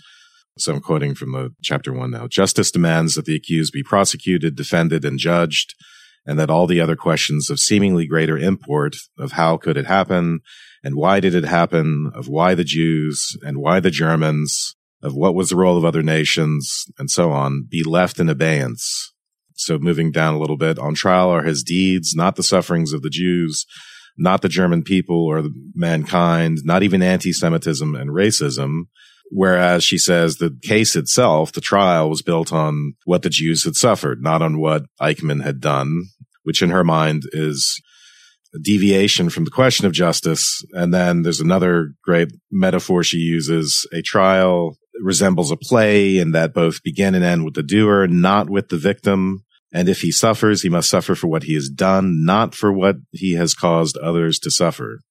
so 0.60 0.74
I'm 0.74 0.82
quoting 0.82 1.16
from 1.16 1.32
the 1.32 1.50
chapter 1.63 1.92
one 1.94 2.12
now. 2.12 2.27
Justice 2.27 2.70
demands 2.70 3.16
that 3.16 3.25
the 3.25 3.36
accused 3.36 3.74
be 3.74 3.84
prosecuted, 3.84 4.56
defended, 4.56 5.04
and 5.06 5.18
judged, 5.18 5.74
and 6.25 6.38
that 6.38 6.50
all 6.50 6.68
the 6.68 6.82
other 6.82 6.96
questions 6.96 7.50
of 7.50 7.60
seemingly 7.60 8.06
greater 8.06 8.38
import 8.38 8.96
of 9.18 9.32
how 9.32 9.58
could 9.58 9.77
it 9.77 9.88
happen 9.88 10.42
and 10.84 10.96
why 10.96 11.19
did 11.19 11.36
it 11.36 11.46
happen, 11.46 12.12
of 12.13 12.27
why 12.27 12.55
the 12.55 12.63
Jews 12.63 13.38
and 13.41 13.57
why 13.57 13.79
the 13.79 13.91
Germans 13.91 14.75
of 15.03 15.15
what 15.15 15.36
was 15.36 15.50
the 15.50 15.55
role 15.55 15.77
of 15.77 15.86
other 15.86 16.03
nations 16.03 16.86
and 16.98 17.10
so 17.10 17.31
on 17.31 17.67
be 17.69 17.84
left 17.84 18.19
in 18.19 18.29
abeyance. 18.29 19.13
So 19.55 19.77
moving 19.77 20.12
down 20.12 20.34
a 20.34 20.39
little 20.39 20.57
bit 20.57 20.79
on 20.79 20.93
trial 20.93 21.29
are 21.29 21.43
his 21.43 21.63
deeds, 21.63 22.13
not 22.15 22.36
the 22.36 22.43
sufferings 22.43 22.93
of 22.93 23.01
the 23.01 23.10
Jews, 23.10 23.65
not 24.17 24.41
the 24.41 24.50
German 24.50 24.84
people 24.84 25.25
or 25.25 25.43
mankind, 25.75 26.60
not 26.63 26.84
even 26.84 27.01
anti-Semitism 27.01 27.96
and 27.96 28.10
racism. 28.10 28.84
Whereas 29.29 29.84
she 29.84 29.98
says 29.98 30.38
the 30.38 30.57
case 30.63 30.96
itself, 30.96 31.51
the 31.51 31.62
trial 31.62 32.10
was 32.10 32.22
built 32.22 32.53
on 32.53 32.93
what 33.05 33.24
the 33.24 33.29
Jews 33.29 33.63
had 33.63 33.75
suffered, 33.75 34.22
not 34.22 34.41
on 34.41 34.60
what 34.60 34.86
Eichmann 35.01 35.43
had 35.43 35.60
done, 35.60 36.05
which 36.43 36.62
in 36.62 36.69
her 36.69 36.84
mind 36.84 37.24
is 37.34 37.81
deviation 38.61 39.29
from 39.29 39.45
the 39.45 39.51
question 39.51 39.85
of 39.85 39.91
justice. 39.91 40.63
And 40.73 40.93
then 40.93 41.23
there's 41.23 41.39
another 41.39 41.93
great 42.03 42.29
metaphor 42.51 43.03
she 43.03 43.17
uses, 43.17 43.87
a 43.91 44.01
trial 44.01 44.77
resembles 45.01 45.51
a 45.51 45.57
play 45.57 46.17
in 46.17 46.31
that 46.31 46.53
both 46.53 46.83
begin 46.83 47.15
and 47.15 47.23
end 47.23 47.45
with 47.45 47.53
the 47.53 47.63
doer, 47.63 48.07
not 48.07 48.49
with 48.49 48.69
the 48.69 48.77
victim. 48.77 49.43
And 49.71 49.89
if 49.89 50.01
he 50.01 50.11
suffers, 50.11 50.61
he 50.61 50.69
must 50.69 50.89
suffer 50.89 51.13
for 51.13 51.27
what 51.27 51.43
he 51.43 51.53
has 51.53 51.69
done, 51.69 52.23
not 52.25 52.55
for 52.55 52.71
what 52.71 52.95
he 53.11 53.33
has 53.33 53.53
caused 53.53 53.97
others 53.97 54.39
to 54.39 54.51
suffer. 54.51 55.01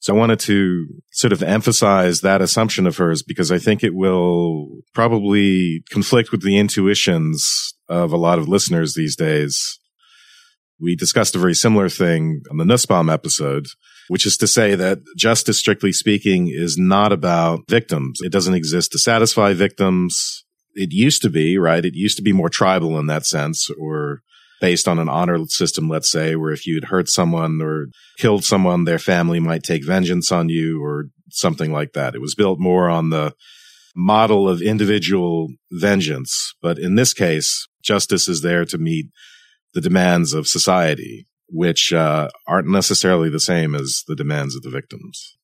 So 0.00 0.14
I 0.14 0.18
wanted 0.18 0.40
to 0.40 0.86
sort 1.12 1.32
of 1.32 1.42
emphasize 1.42 2.20
that 2.20 2.42
assumption 2.42 2.86
of 2.86 2.96
hers 2.96 3.22
because 3.22 3.50
I 3.50 3.58
think 3.58 3.82
it 3.82 3.94
will 3.94 4.80
probably 4.92 5.82
conflict 5.90 6.30
with 6.30 6.42
the 6.42 6.58
intuitions 6.58 7.74
of 7.88 8.12
a 8.12 8.18
lot 8.18 8.38
of 8.38 8.48
listeners 8.48 8.94
these 8.94 9.16
days. 9.16 9.78
We 10.84 10.94
discussed 10.94 11.34
a 11.34 11.38
very 11.38 11.54
similar 11.54 11.88
thing 11.88 12.42
on 12.50 12.58
the 12.58 12.64
Nussbaum 12.64 13.10
episode 13.10 13.66
which 14.08 14.26
is 14.26 14.36
to 14.38 14.46
say 14.46 14.74
that 14.74 14.98
justice, 15.16 15.58
strictly 15.58 15.92
speaking, 15.92 16.48
is 16.48 16.76
not 16.76 17.12
about 17.12 17.60
victims. 17.68 18.20
It 18.22 18.32
doesn't 18.32 18.54
exist 18.54 18.92
to 18.92 18.98
satisfy 18.98 19.54
victims. 19.54 20.44
It 20.74 20.92
used 20.92 21.22
to 21.22 21.30
be, 21.30 21.58
right? 21.58 21.84
It 21.84 21.94
used 21.94 22.16
to 22.18 22.22
be 22.22 22.32
more 22.32 22.48
tribal 22.48 22.98
in 22.98 23.06
that 23.06 23.26
sense 23.26 23.68
or 23.78 24.20
based 24.60 24.88
on 24.88 24.98
an 24.98 25.08
honor 25.08 25.38
system, 25.46 25.88
let's 25.88 26.10
say, 26.10 26.36
where 26.36 26.52
if 26.52 26.66
you 26.66 26.74
had 26.74 26.84
hurt 26.84 27.08
someone 27.08 27.60
or 27.60 27.86
killed 28.18 28.44
someone, 28.44 28.84
their 28.84 28.98
family 28.98 29.40
might 29.40 29.62
take 29.62 29.84
vengeance 29.84 30.30
on 30.32 30.48
you 30.48 30.82
or 30.82 31.06
something 31.30 31.72
like 31.72 31.92
that. 31.92 32.14
It 32.14 32.20
was 32.20 32.34
built 32.34 32.58
more 32.58 32.88
on 32.88 33.10
the 33.10 33.34
model 33.96 34.48
of 34.48 34.62
individual 34.62 35.48
vengeance. 35.70 36.54
But 36.60 36.78
in 36.78 36.94
this 36.94 37.12
case, 37.12 37.68
justice 37.82 38.28
is 38.28 38.42
there 38.42 38.64
to 38.66 38.78
meet 38.78 39.06
the 39.74 39.80
demands 39.80 40.32
of 40.32 40.46
society 40.46 41.26
which 41.48 41.92
uh, 41.92 42.28
aren't 42.46 42.68
necessarily 42.68 43.28
the 43.28 43.40
same 43.40 43.74
as 43.74 44.02
the 44.08 44.16
demands 44.16 44.56
of 44.56 44.62
the 44.62 44.70
victims. 44.70 45.36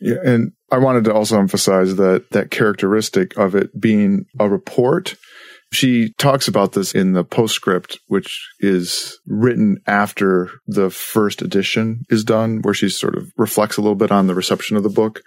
Yeah, 0.00 0.16
and 0.24 0.52
I 0.70 0.78
wanted 0.78 1.04
to 1.04 1.14
also 1.14 1.38
emphasize 1.38 1.96
that 1.96 2.30
that 2.30 2.50
characteristic 2.50 3.36
of 3.36 3.54
it 3.54 3.78
being 3.78 4.26
a 4.38 4.48
report. 4.48 5.16
She 5.70 6.14
talks 6.14 6.48
about 6.48 6.72
this 6.72 6.94
in 6.94 7.12
the 7.12 7.24
postscript, 7.24 7.98
which 8.06 8.48
is 8.60 9.18
written 9.26 9.78
after 9.86 10.50
the 10.66 10.88
first 10.88 11.42
edition 11.42 12.04
is 12.08 12.24
done, 12.24 12.62
where 12.62 12.72
she 12.72 12.88
sort 12.88 13.16
of 13.16 13.30
reflects 13.36 13.76
a 13.76 13.82
little 13.82 13.96
bit 13.96 14.10
on 14.10 14.28
the 14.28 14.34
reception 14.34 14.78
of 14.78 14.82
the 14.82 14.88
book. 14.88 15.20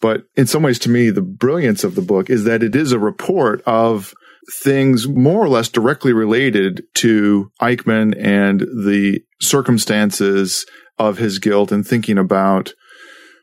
But 0.00 0.24
in 0.36 0.46
some 0.46 0.62
ways, 0.62 0.78
to 0.80 0.90
me, 0.90 1.10
the 1.10 1.22
brilliance 1.22 1.82
of 1.82 1.94
the 1.94 2.02
book 2.02 2.30
is 2.30 2.44
that 2.44 2.62
it 2.62 2.76
is 2.76 2.92
a 2.92 2.98
report 2.98 3.62
of 3.66 4.14
things 4.62 5.06
more 5.08 5.42
or 5.42 5.48
less 5.48 5.68
directly 5.68 6.12
related 6.12 6.82
to 6.94 7.50
Eichmann 7.60 8.14
and 8.18 8.60
the 8.60 9.20
circumstances 9.40 10.66
of 10.98 11.18
his 11.18 11.38
guilt 11.38 11.72
and 11.72 11.86
thinking 11.86 12.18
about 12.18 12.72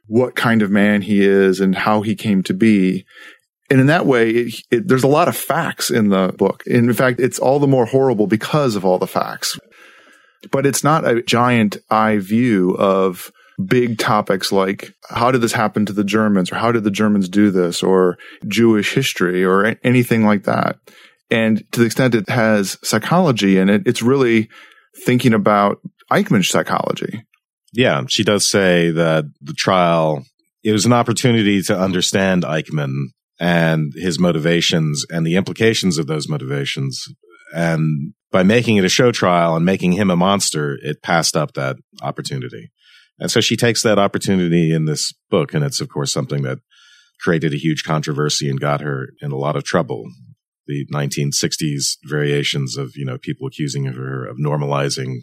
what 0.08 0.36
kind 0.36 0.62
of 0.62 0.72
man 0.72 1.02
he 1.02 1.24
is 1.24 1.60
and 1.60 1.76
how 1.76 2.02
he 2.02 2.16
came 2.16 2.44
to 2.44 2.54
be. 2.54 3.06
And 3.70 3.80
in 3.80 3.88
that 3.88 4.06
way, 4.06 4.32
it, 4.32 4.54
it, 4.72 4.88
there's 4.88 5.04
a 5.04 5.08
lot 5.08 5.28
of 5.28 5.38
facts 5.38 5.92
in 5.92 6.10
the 6.10 6.34
book. 6.38 6.64
And 6.66 6.90
In 6.90 6.94
fact, 6.94 7.20
it's 7.20 7.40
all 7.40 7.60
the 7.60 7.68
more 7.68 7.86
horrible 7.86 8.26
because 8.26 8.76
of 8.76 8.84
all 8.84 8.98
the 8.98 9.08
facts. 9.08 9.58
But 10.52 10.66
it's 10.66 10.84
not 10.84 11.08
a 11.08 11.22
giant 11.22 11.78
eye 11.90 12.18
view 12.18 12.76
of 12.78 13.32
big 13.66 13.98
topics 13.98 14.52
like 14.52 14.94
how 15.10 15.32
did 15.32 15.42
this 15.42 15.52
happen 15.52 15.86
to 15.86 15.94
the 15.94 16.04
Germans 16.04 16.52
or 16.52 16.56
how 16.56 16.72
did 16.72 16.84
the 16.84 16.92
Germans 16.92 17.28
do 17.28 17.52
this 17.52 17.84
or 17.84 18.18
Jewish 18.48 18.94
history 18.94 19.44
or 19.44 19.78
anything 19.84 20.26
like 20.26 20.44
that. 20.44 20.78
And 21.30 21.64
to 21.72 21.82
the 21.82 21.86
extent 21.86 22.16
it 22.16 22.30
has 22.30 22.78
psychology 22.84 23.58
in 23.58 23.70
it, 23.70 23.84
it's 23.86 24.02
really 24.02 24.50
thinking 25.06 25.34
about 25.34 25.80
Eichmann's 26.12 26.50
psychology. 26.50 27.24
Yeah, 27.74 28.04
she 28.08 28.24
does 28.24 28.50
say 28.50 28.92
that 28.92 29.26
the 29.42 29.54
trial 29.54 30.24
it 30.64 30.72
was 30.72 30.86
an 30.86 30.94
opportunity 30.94 31.62
to 31.64 31.80
understand 31.80 32.44
Eichmann 32.44 32.94
and 33.40 33.94
his 33.96 34.20
motivations 34.20 35.06
and 35.10 35.26
the 35.26 35.36
implications 35.36 35.98
of 35.98 36.08
those 36.08 36.28
motivations. 36.28 37.06
And 37.56 38.14
by 38.32 38.44
making 38.44 38.78
it 38.78 38.86
a 38.86 38.90
show 38.90 39.12
trial 39.12 39.56
and 39.56 39.66
making 39.66 39.94
him 39.94 40.10
a 40.10 40.16
monster, 40.16 40.78
it 40.82 41.02
passed 41.02 41.38
up 41.38 41.54
that 41.54 41.78
opportunity. 42.02 42.72
And 43.20 43.30
so 43.30 43.42
she 43.42 43.58
takes 43.58 43.84
that 43.84 44.00
opportunity 44.00 44.74
in 44.74 44.86
this 44.86 45.14
book. 45.30 45.54
And 45.54 45.64
it's, 45.64 45.82
of 45.82 45.90
course, 45.90 46.12
something 46.12 46.44
that 46.44 46.60
created 47.20 47.54
a 47.54 47.58
huge 47.58 47.84
controversy 47.84 48.50
and 48.50 48.60
got 48.60 48.82
her 48.82 49.10
in 49.22 49.32
a 49.32 49.38
lot 49.38 49.56
of 49.56 49.64
trouble. 49.64 50.06
The 50.68 50.86
1960s 50.94 51.98
variations 52.06 52.78
of, 52.78 52.92
you 52.96 53.06
know, 53.06 53.18
people 53.18 53.48
accusing 53.48 53.86
her 53.86 54.26
of 54.26 54.38
normalizing 54.38 55.22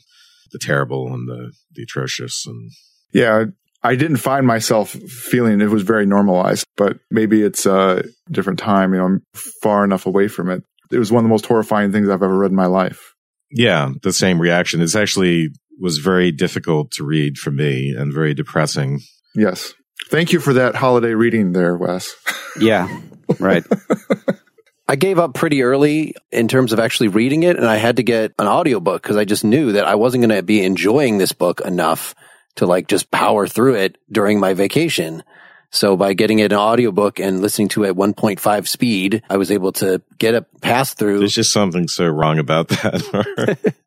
the 0.52 0.58
terrible 0.58 1.12
and 1.12 1.28
the, 1.28 1.52
the 1.72 1.82
atrocious 1.82 2.44
and 2.46 2.70
yeah, 3.12 3.44
I 3.82 3.94
didn't 3.94 4.16
find 4.16 4.46
myself 4.46 4.90
feeling 4.90 5.60
it 5.60 5.70
was 5.70 5.82
very 5.82 6.06
normalized, 6.06 6.66
but 6.76 6.98
maybe 7.10 7.42
it's 7.42 7.66
a 7.66 8.02
different 8.30 8.58
time. 8.58 8.92
You 8.92 8.98
know, 8.98 9.04
I'm 9.06 9.22
far 9.62 9.84
enough 9.84 10.06
away 10.06 10.28
from 10.28 10.50
it. 10.50 10.64
It 10.90 10.98
was 10.98 11.12
one 11.12 11.20
of 11.20 11.24
the 11.24 11.30
most 11.32 11.46
horrifying 11.46 11.92
things 11.92 12.08
I've 12.08 12.22
ever 12.22 12.36
read 12.36 12.50
in 12.50 12.56
my 12.56 12.66
life. 12.66 13.14
Yeah, 13.50 13.90
the 14.02 14.12
same 14.12 14.40
reaction. 14.40 14.80
It's 14.80 14.96
actually 14.96 15.50
was 15.80 15.98
very 15.98 16.32
difficult 16.32 16.90
to 16.92 17.04
read 17.04 17.38
for 17.38 17.50
me 17.50 17.94
and 17.96 18.12
very 18.12 18.34
depressing. 18.34 19.00
Yes. 19.34 19.74
Thank 20.08 20.32
you 20.32 20.40
for 20.40 20.52
that 20.54 20.74
holiday 20.74 21.14
reading 21.14 21.52
there, 21.52 21.76
Wes. 21.76 22.14
Yeah, 22.58 23.00
right. 23.40 23.64
I 24.88 24.94
gave 24.94 25.18
up 25.18 25.34
pretty 25.34 25.62
early 25.62 26.14
in 26.30 26.46
terms 26.46 26.72
of 26.72 26.78
actually 26.78 27.08
reading 27.08 27.42
it 27.42 27.56
and 27.56 27.66
I 27.66 27.76
had 27.76 27.96
to 27.96 28.04
get 28.04 28.32
an 28.38 28.46
audiobook 28.46 29.02
because 29.02 29.16
I 29.16 29.24
just 29.24 29.44
knew 29.44 29.72
that 29.72 29.84
I 29.84 29.96
wasn't 29.96 30.22
going 30.22 30.36
to 30.36 30.42
be 30.44 30.64
enjoying 30.64 31.18
this 31.18 31.32
book 31.32 31.60
enough 31.60 32.14
to 32.56 32.66
like 32.66 32.86
just 32.86 33.10
power 33.10 33.48
through 33.48 33.74
it 33.74 33.98
during 34.10 34.38
my 34.38 34.54
vacation. 34.54 35.24
So 35.70 35.96
by 35.96 36.14
getting 36.14 36.38
it 36.38 36.52
an 36.52 36.58
audiobook 36.58 37.18
and 37.18 37.40
listening 37.40 37.68
to 37.70 37.84
it 37.84 37.90
at 37.90 37.96
1.5 37.96 38.68
speed, 38.68 39.22
I 39.28 39.36
was 39.36 39.50
able 39.50 39.72
to 39.72 40.00
get 40.18 40.34
a 40.34 40.42
pass 40.62 40.94
through. 40.94 41.18
There's 41.18 41.34
just 41.34 41.52
something 41.52 41.88
so 41.88 42.06
wrong 42.06 42.38
about 42.38 42.68
that. 42.68 43.74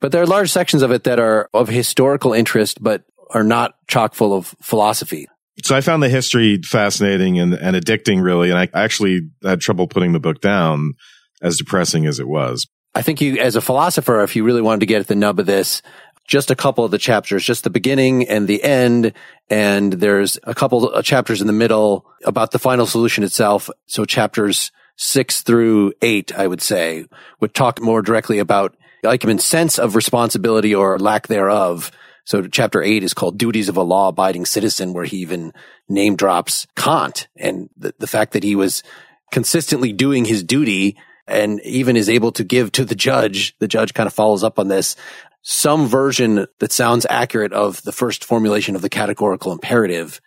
but 0.00 0.12
there 0.12 0.22
are 0.22 0.26
large 0.26 0.50
sections 0.50 0.82
of 0.82 0.90
it 0.90 1.04
that 1.04 1.18
are 1.18 1.48
of 1.52 1.68
historical 1.68 2.32
interest, 2.32 2.82
but 2.82 3.04
are 3.30 3.44
not 3.44 3.74
chock 3.86 4.14
full 4.14 4.34
of 4.34 4.54
philosophy. 4.62 5.26
So 5.64 5.76
I 5.76 5.80
found 5.80 6.02
the 6.02 6.08
history 6.08 6.60
fascinating 6.62 7.38
and, 7.40 7.52
and 7.52 7.74
addicting, 7.76 8.22
really. 8.22 8.50
And 8.50 8.58
I 8.58 8.68
actually 8.74 9.22
had 9.42 9.60
trouble 9.60 9.88
putting 9.88 10.12
the 10.12 10.20
book 10.20 10.40
down 10.40 10.94
as 11.42 11.58
depressing 11.58 12.06
as 12.06 12.20
it 12.20 12.28
was. 12.28 12.66
I 12.94 13.02
think 13.02 13.20
you, 13.20 13.38
as 13.38 13.56
a 13.56 13.60
philosopher, 13.60 14.22
if 14.22 14.34
you 14.36 14.44
really 14.44 14.62
wanted 14.62 14.80
to 14.80 14.86
get 14.86 15.00
at 15.00 15.08
the 15.08 15.14
nub 15.14 15.40
of 15.40 15.46
this, 15.46 15.82
just 16.26 16.50
a 16.50 16.56
couple 16.56 16.84
of 16.84 16.90
the 16.90 16.98
chapters, 16.98 17.44
just 17.44 17.64
the 17.64 17.70
beginning 17.70 18.28
and 18.28 18.46
the 18.46 18.62
end. 18.62 19.12
And 19.50 19.92
there's 19.94 20.38
a 20.44 20.54
couple 20.54 20.90
of 20.90 21.04
chapters 21.04 21.40
in 21.40 21.46
the 21.46 21.52
middle 21.52 22.06
about 22.24 22.52
the 22.52 22.58
final 22.58 22.86
solution 22.86 23.24
itself. 23.24 23.68
So 23.86 24.04
chapters 24.04 24.70
six 24.96 25.42
through 25.42 25.92
eight, 26.02 26.32
I 26.36 26.46
would 26.46 26.60
say, 26.60 27.06
would 27.40 27.54
talk 27.54 27.80
more 27.80 28.02
directly 28.02 28.38
about 28.38 28.76
Eichmann's 29.04 29.44
sense 29.44 29.78
of 29.78 29.96
responsibility 29.96 30.74
or 30.74 30.98
lack 30.98 31.26
thereof. 31.26 31.90
So 32.24 32.46
chapter 32.46 32.82
eight 32.82 33.04
is 33.04 33.14
called 33.14 33.38
duties 33.38 33.68
of 33.68 33.76
a 33.76 33.82
law 33.82 34.08
abiding 34.08 34.46
citizen, 34.46 34.92
where 34.92 35.04
he 35.04 35.18
even 35.18 35.52
name 35.88 36.16
drops 36.16 36.66
Kant 36.76 37.28
and 37.36 37.70
the, 37.76 37.94
the 37.98 38.06
fact 38.06 38.32
that 38.32 38.42
he 38.44 38.54
was 38.54 38.82
consistently 39.30 39.92
doing 39.92 40.24
his 40.24 40.42
duty 40.42 40.96
and 41.26 41.60
even 41.60 41.96
is 41.96 42.08
able 42.08 42.32
to 42.32 42.44
give 42.44 42.72
to 42.72 42.84
the 42.84 42.94
judge. 42.94 43.56
The 43.58 43.68
judge 43.68 43.94
kind 43.94 44.06
of 44.06 44.12
follows 44.12 44.44
up 44.44 44.58
on 44.58 44.68
this 44.68 44.96
some 45.42 45.86
version 45.86 46.46
that 46.58 46.72
sounds 46.72 47.06
accurate 47.08 47.52
of 47.52 47.82
the 47.82 47.92
first 47.92 48.24
formulation 48.24 48.74
of 48.74 48.82
the 48.82 48.88
categorical 48.90 49.52
imperative, 49.52 50.20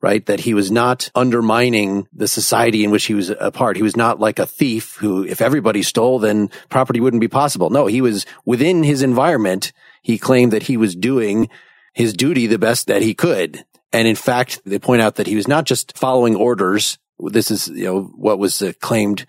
right? 0.00 0.24
That 0.26 0.40
he 0.40 0.54
was 0.54 0.70
not 0.70 1.10
undermining 1.14 2.06
the 2.12 2.28
society 2.28 2.84
in 2.84 2.90
which 2.90 3.06
he 3.06 3.14
was 3.14 3.30
a 3.30 3.50
part. 3.50 3.76
He 3.76 3.82
was 3.82 3.96
not 3.96 4.20
like 4.20 4.38
a 4.38 4.46
thief 4.46 4.96
who, 4.96 5.24
if 5.24 5.40
everybody 5.40 5.82
stole, 5.82 6.18
then 6.18 6.50
property 6.68 7.00
wouldn't 7.00 7.20
be 7.20 7.28
possible. 7.28 7.70
No, 7.70 7.86
he 7.86 8.00
was 8.00 8.26
within 8.44 8.82
his 8.82 9.02
environment. 9.02 9.72
He 10.02 10.18
claimed 10.18 10.52
that 10.52 10.64
he 10.64 10.76
was 10.76 10.94
doing 10.94 11.48
his 11.94 12.12
duty 12.12 12.46
the 12.46 12.58
best 12.58 12.86
that 12.86 13.02
he 13.02 13.14
could. 13.14 13.64
And 13.92 14.06
in 14.06 14.16
fact, 14.16 14.60
they 14.64 14.78
point 14.78 15.02
out 15.02 15.16
that 15.16 15.26
he 15.26 15.36
was 15.36 15.48
not 15.48 15.64
just 15.64 15.96
following 15.96 16.36
orders. 16.36 16.98
This 17.18 17.50
is, 17.50 17.68
you 17.68 17.84
know, 17.84 18.02
what 18.02 18.38
was 18.38 18.62
uh, 18.62 18.72
claimed 18.80 19.26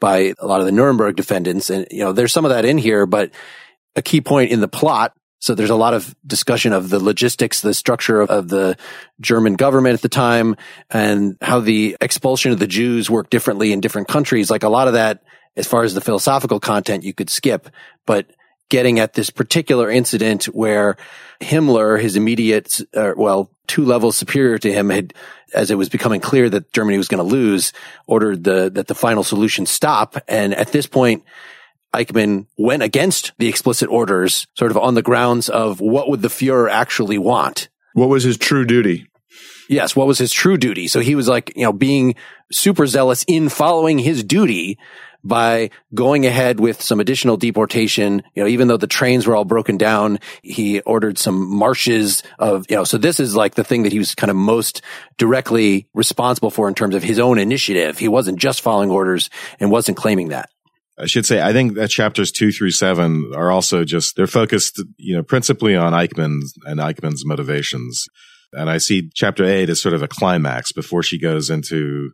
by 0.00 0.34
a 0.38 0.46
lot 0.46 0.60
of 0.60 0.66
the 0.66 0.72
Nuremberg 0.72 1.16
defendants. 1.16 1.70
And, 1.70 1.86
you 1.90 2.00
know, 2.00 2.12
there's 2.12 2.32
some 2.32 2.44
of 2.44 2.50
that 2.50 2.64
in 2.64 2.78
here, 2.78 3.06
but 3.06 3.30
a 3.94 4.02
key 4.02 4.20
point 4.20 4.50
in 4.50 4.60
the 4.60 4.68
plot. 4.68 5.12
So 5.38 5.54
there's 5.54 5.70
a 5.70 5.76
lot 5.76 5.94
of 5.94 6.14
discussion 6.26 6.72
of 6.72 6.88
the 6.88 6.98
logistics, 6.98 7.60
the 7.60 7.74
structure 7.74 8.20
of, 8.20 8.30
of, 8.30 8.48
the 8.48 8.76
German 9.20 9.54
government 9.54 9.94
at 9.94 10.02
the 10.02 10.08
time 10.08 10.56
and 10.90 11.36
how 11.42 11.60
the 11.60 11.96
expulsion 12.00 12.52
of 12.52 12.58
the 12.58 12.66
Jews 12.66 13.10
worked 13.10 13.30
differently 13.30 13.72
in 13.72 13.80
different 13.80 14.08
countries. 14.08 14.50
Like 14.50 14.62
a 14.62 14.68
lot 14.68 14.88
of 14.88 14.94
that, 14.94 15.22
as 15.56 15.66
far 15.66 15.82
as 15.82 15.94
the 15.94 16.00
philosophical 16.00 16.58
content, 16.58 17.04
you 17.04 17.12
could 17.12 17.30
skip, 17.30 17.68
but 18.06 18.30
getting 18.68 18.98
at 18.98 19.12
this 19.12 19.30
particular 19.30 19.90
incident 19.90 20.44
where 20.46 20.96
Himmler, 21.40 22.00
his 22.00 22.16
immediate, 22.16 22.80
uh, 22.94 23.12
well, 23.16 23.50
two 23.66 23.84
levels 23.84 24.16
superior 24.16 24.58
to 24.58 24.72
him 24.72 24.90
had, 24.90 25.14
as 25.54 25.70
it 25.70 25.78
was 25.78 25.88
becoming 25.88 26.20
clear 26.20 26.48
that 26.50 26.72
Germany 26.72 26.98
was 26.98 27.08
going 27.08 27.24
to 27.24 27.30
lose, 27.30 27.72
ordered 28.06 28.44
the, 28.44 28.70
that 28.70 28.86
the 28.86 28.94
final 28.94 29.22
solution 29.22 29.66
stop. 29.66 30.16
And 30.28 30.54
at 30.54 30.72
this 30.72 30.86
point, 30.86 31.24
Eichmann 31.94 32.46
went 32.58 32.82
against 32.82 33.32
the 33.38 33.48
explicit 33.48 33.88
orders, 33.88 34.46
sort 34.54 34.70
of 34.70 34.76
on 34.76 34.94
the 34.94 35.02
grounds 35.02 35.48
of 35.48 35.80
what 35.80 36.08
would 36.08 36.22
the 36.22 36.28
Fuhrer 36.28 36.70
actually 36.70 37.18
want? 37.18 37.68
What 37.94 38.08
was 38.08 38.24
his 38.24 38.36
true 38.36 38.64
duty? 38.64 39.08
Yes, 39.68 39.96
what 39.96 40.06
was 40.06 40.18
his 40.18 40.32
true 40.32 40.56
duty? 40.56 40.88
So 40.88 41.00
he 41.00 41.14
was 41.14 41.28
like, 41.28 41.52
you 41.56 41.64
know, 41.64 41.72
being 41.72 42.14
super 42.52 42.86
zealous 42.86 43.24
in 43.26 43.48
following 43.48 43.98
his 43.98 44.22
duty 44.22 44.78
by 45.24 45.70
going 45.92 46.24
ahead 46.24 46.60
with 46.60 46.80
some 46.80 47.00
additional 47.00 47.36
deportation. 47.36 48.22
You 48.34 48.44
know, 48.44 48.48
even 48.48 48.68
though 48.68 48.76
the 48.76 48.86
trains 48.86 49.26
were 49.26 49.34
all 49.34 49.44
broken 49.44 49.76
down, 49.76 50.20
he 50.42 50.80
ordered 50.80 51.18
some 51.18 51.48
marshes 51.48 52.22
of, 52.38 52.66
you 52.70 52.76
know, 52.76 52.84
so 52.84 52.96
this 52.96 53.18
is 53.18 53.34
like 53.34 53.56
the 53.56 53.64
thing 53.64 53.82
that 53.82 53.92
he 53.92 53.98
was 53.98 54.14
kind 54.14 54.30
of 54.30 54.36
most 54.36 54.82
directly 55.18 55.88
responsible 55.94 56.50
for 56.50 56.68
in 56.68 56.74
terms 56.74 56.94
of 56.94 57.02
his 57.02 57.18
own 57.18 57.38
initiative. 57.38 57.98
He 57.98 58.08
wasn't 58.08 58.38
just 58.38 58.60
following 58.60 58.90
orders 58.90 59.30
and 59.58 59.70
wasn't 59.70 59.96
claiming 59.96 60.28
that. 60.28 60.48
I 60.98 61.06
should 61.06 61.26
say, 61.26 61.42
I 61.42 61.52
think 61.52 61.74
that 61.74 61.90
chapters 61.90 62.32
two 62.32 62.52
through 62.52 62.70
seven 62.70 63.32
are 63.34 63.50
also 63.50 63.84
just, 63.84 64.16
they're 64.16 64.26
focused, 64.26 64.82
you 64.96 65.14
know, 65.14 65.22
principally 65.22 65.76
on 65.76 65.92
Eichmann 65.92 66.40
and 66.64 66.80
Eichmann's 66.80 67.26
motivations. 67.26 68.06
And 68.52 68.70
I 68.70 68.78
see 68.78 69.10
chapter 69.14 69.44
eight 69.44 69.68
as 69.68 69.82
sort 69.82 69.94
of 69.94 70.02
a 70.02 70.08
climax 70.08 70.72
before 70.72 71.02
she 71.02 71.18
goes 71.18 71.50
into 71.50 72.12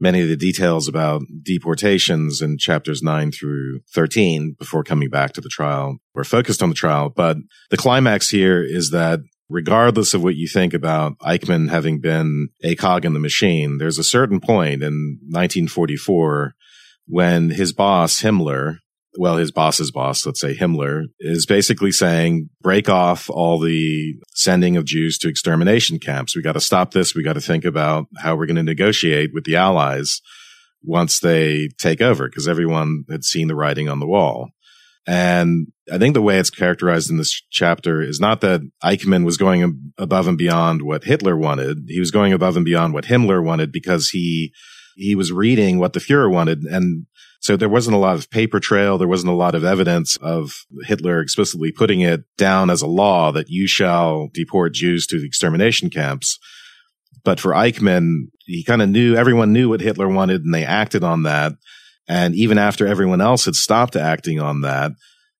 many 0.00 0.20
of 0.20 0.28
the 0.28 0.36
details 0.36 0.88
about 0.88 1.22
deportations 1.42 2.40
in 2.42 2.58
chapters 2.58 3.02
nine 3.02 3.32
through 3.32 3.80
13 3.94 4.56
before 4.58 4.84
coming 4.84 5.08
back 5.08 5.32
to 5.32 5.40
the 5.40 5.48
trial. 5.48 5.96
We're 6.14 6.24
focused 6.24 6.62
on 6.62 6.68
the 6.68 6.74
trial, 6.74 7.08
but 7.08 7.36
the 7.70 7.76
climax 7.76 8.28
here 8.28 8.62
is 8.62 8.90
that 8.90 9.20
regardless 9.48 10.14
of 10.14 10.22
what 10.22 10.36
you 10.36 10.46
think 10.46 10.74
about 10.74 11.18
Eichmann 11.20 11.70
having 11.70 12.00
been 12.00 12.48
a 12.62 12.74
cog 12.76 13.04
in 13.04 13.14
the 13.14 13.20
machine, 13.20 13.78
there's 13.78 13.98
a 13.98 14.04
certain 14.04 14.40
point 14.40 14.82
in 14.82 15.18
1944 15.30 16.54
when 17.08 17.50
his 17.50 17.72
boss, 17.72 18.20
Himmler, 18.20 18.76
well, 19.18 19.36
his 19.36 19.50
boss's 19.50 19.90
boss, 19.90 20.24
let's 20.24 20.40
say 20.40 20.54
Himmler, 20.54 21.06
is 21.18 21.46
basically 21.46 21.90
saying, 21.90 22.50
break 22.60 22.88
off 22.88 23.28
all 23.30 23.58
the 23.58 24.14
sending 24.34 24.76
of 24.76 24.84
Jews 24.84 25.18
to 25.18 25.28
extermination 25.28 25.98
camps. 25.98 26.36
We 26.36 26.42
got 26.42 26.52
to 26.52 26.60
stop 26.60 26.92
this. 26.92 27.14
We 27.14 27.24
got 27.24 27.32
to 27.32 27.40
think 27.40 27.64
about 27.64 28.06
how 28.18 28.36
we're 28.36 28.46
going 28.46 28.56
to 28.56 28.62
negotiate 28.62 29.30
with 29.34 29.44
the 29.44 29.56
Allies 29.56 30.20
once 30.82 31.18
they 31.18 31.68
take 31.80 32.00
over, 32.00 32.28
because 32.28 32.46
everyone 32.46 33.04
had 33.10 33.24
seen 33.24 33.48
the 33.48 33.56
writing 33.56 33.88
on 33.88 33.98
the 33.98 34.06
wall. 34.06 34.50
And 35.06 35.68
I 35.90 35.96
think 35.96 36.12
the 36.12 36.22
way 36.22 36.38
it's 36.38 36.50
characterized 36.50 37.10
in 37.10 37.16
this 37.16 37.42
chapter 37.50 38.02
is 38.02 38.20
not 38.20 38.42
that 38.42 38.60
Eichmann 38.84 39.24
was 39.24 39.38
going 39.38 39.92
above 39.96 40.28
and 40.28 40.36
beyond 40.36 40.82
what 40.82 41.04
Hitler 41.04 41.34
wanted. 41.34 41.86
He 41.88 41.98
was 41.98 42.10
going 42.10 42.34
above 42.34 42.56
and 42.56 42.64
beyond 42.64 42.92
what 42.92 43.06
Himmler 43.06 43.42
wanted 43.42 43.72
because 43.72 44.10
he 44.10 44.52
he 44.98 45.14
was 45.14 45.32
reading 45.32 45.78
what 45.78 45.92
the 45.92 46.00
Fuhrer 46.00 46.30
wanted. 46.30 46.64
And 46.64 47.06
so 47.40 47.56
there 47.56 47.68
wasn't 47.68 47.94
a 47.94 48.00
lot 48.00 48.16
of 48.16 48.30
paper 48.30 48.58
trail. 48.58 48.98
There 48.98 49.06
wasn't 49.06 49.32
a 49.32 49.36
lot 49.36 49.54
of 49.54 49.64
evidence 49.64 50.16
of 50.16 50.66
Hitler 50.82 51.20
explicitly 51.20 51.70
putting 51.70 52.00
it 52.00 52.24
down 52.36 52.68
as 52.68 52.82
a 52.82 52.88
law 52.88 53.30
that 53.30 53.48
you 53.48 53.68
shall 53.68 54.28
deport 54.34 54.74
Jews 54.74 55.06
to 55.06 55.20
the 55.20 55.26
extermination 55.26 55.88
camps. 55.88 56.38
But 57.24 57.38
for 57.38 57.52
Eichmann, 57.52 58.30
he 58.44 58.64
kind 58.64 58.82
of 58.82 58.88
knew 58.88 59.14
everyone 59.14 59.52
knew 59.52 59.68
what 59.68 59.80
Hitler 59.80 60.08
wanted 60.08 60.42
and 60.42 60.52
they 60.52 60.64
acted 60.64 61.04
on 61.04 61.22
that. 61.22 61.52
And 62.08 62.34
even 62.34 62.58
after 62.58 62.86
everyone 62.86 63.20
else 63.20 63.44
had 63.44 63.54
stopped 63.54 63.94
acting 63.94 64.40
on 64.40 64.62
that, 64.62 64.92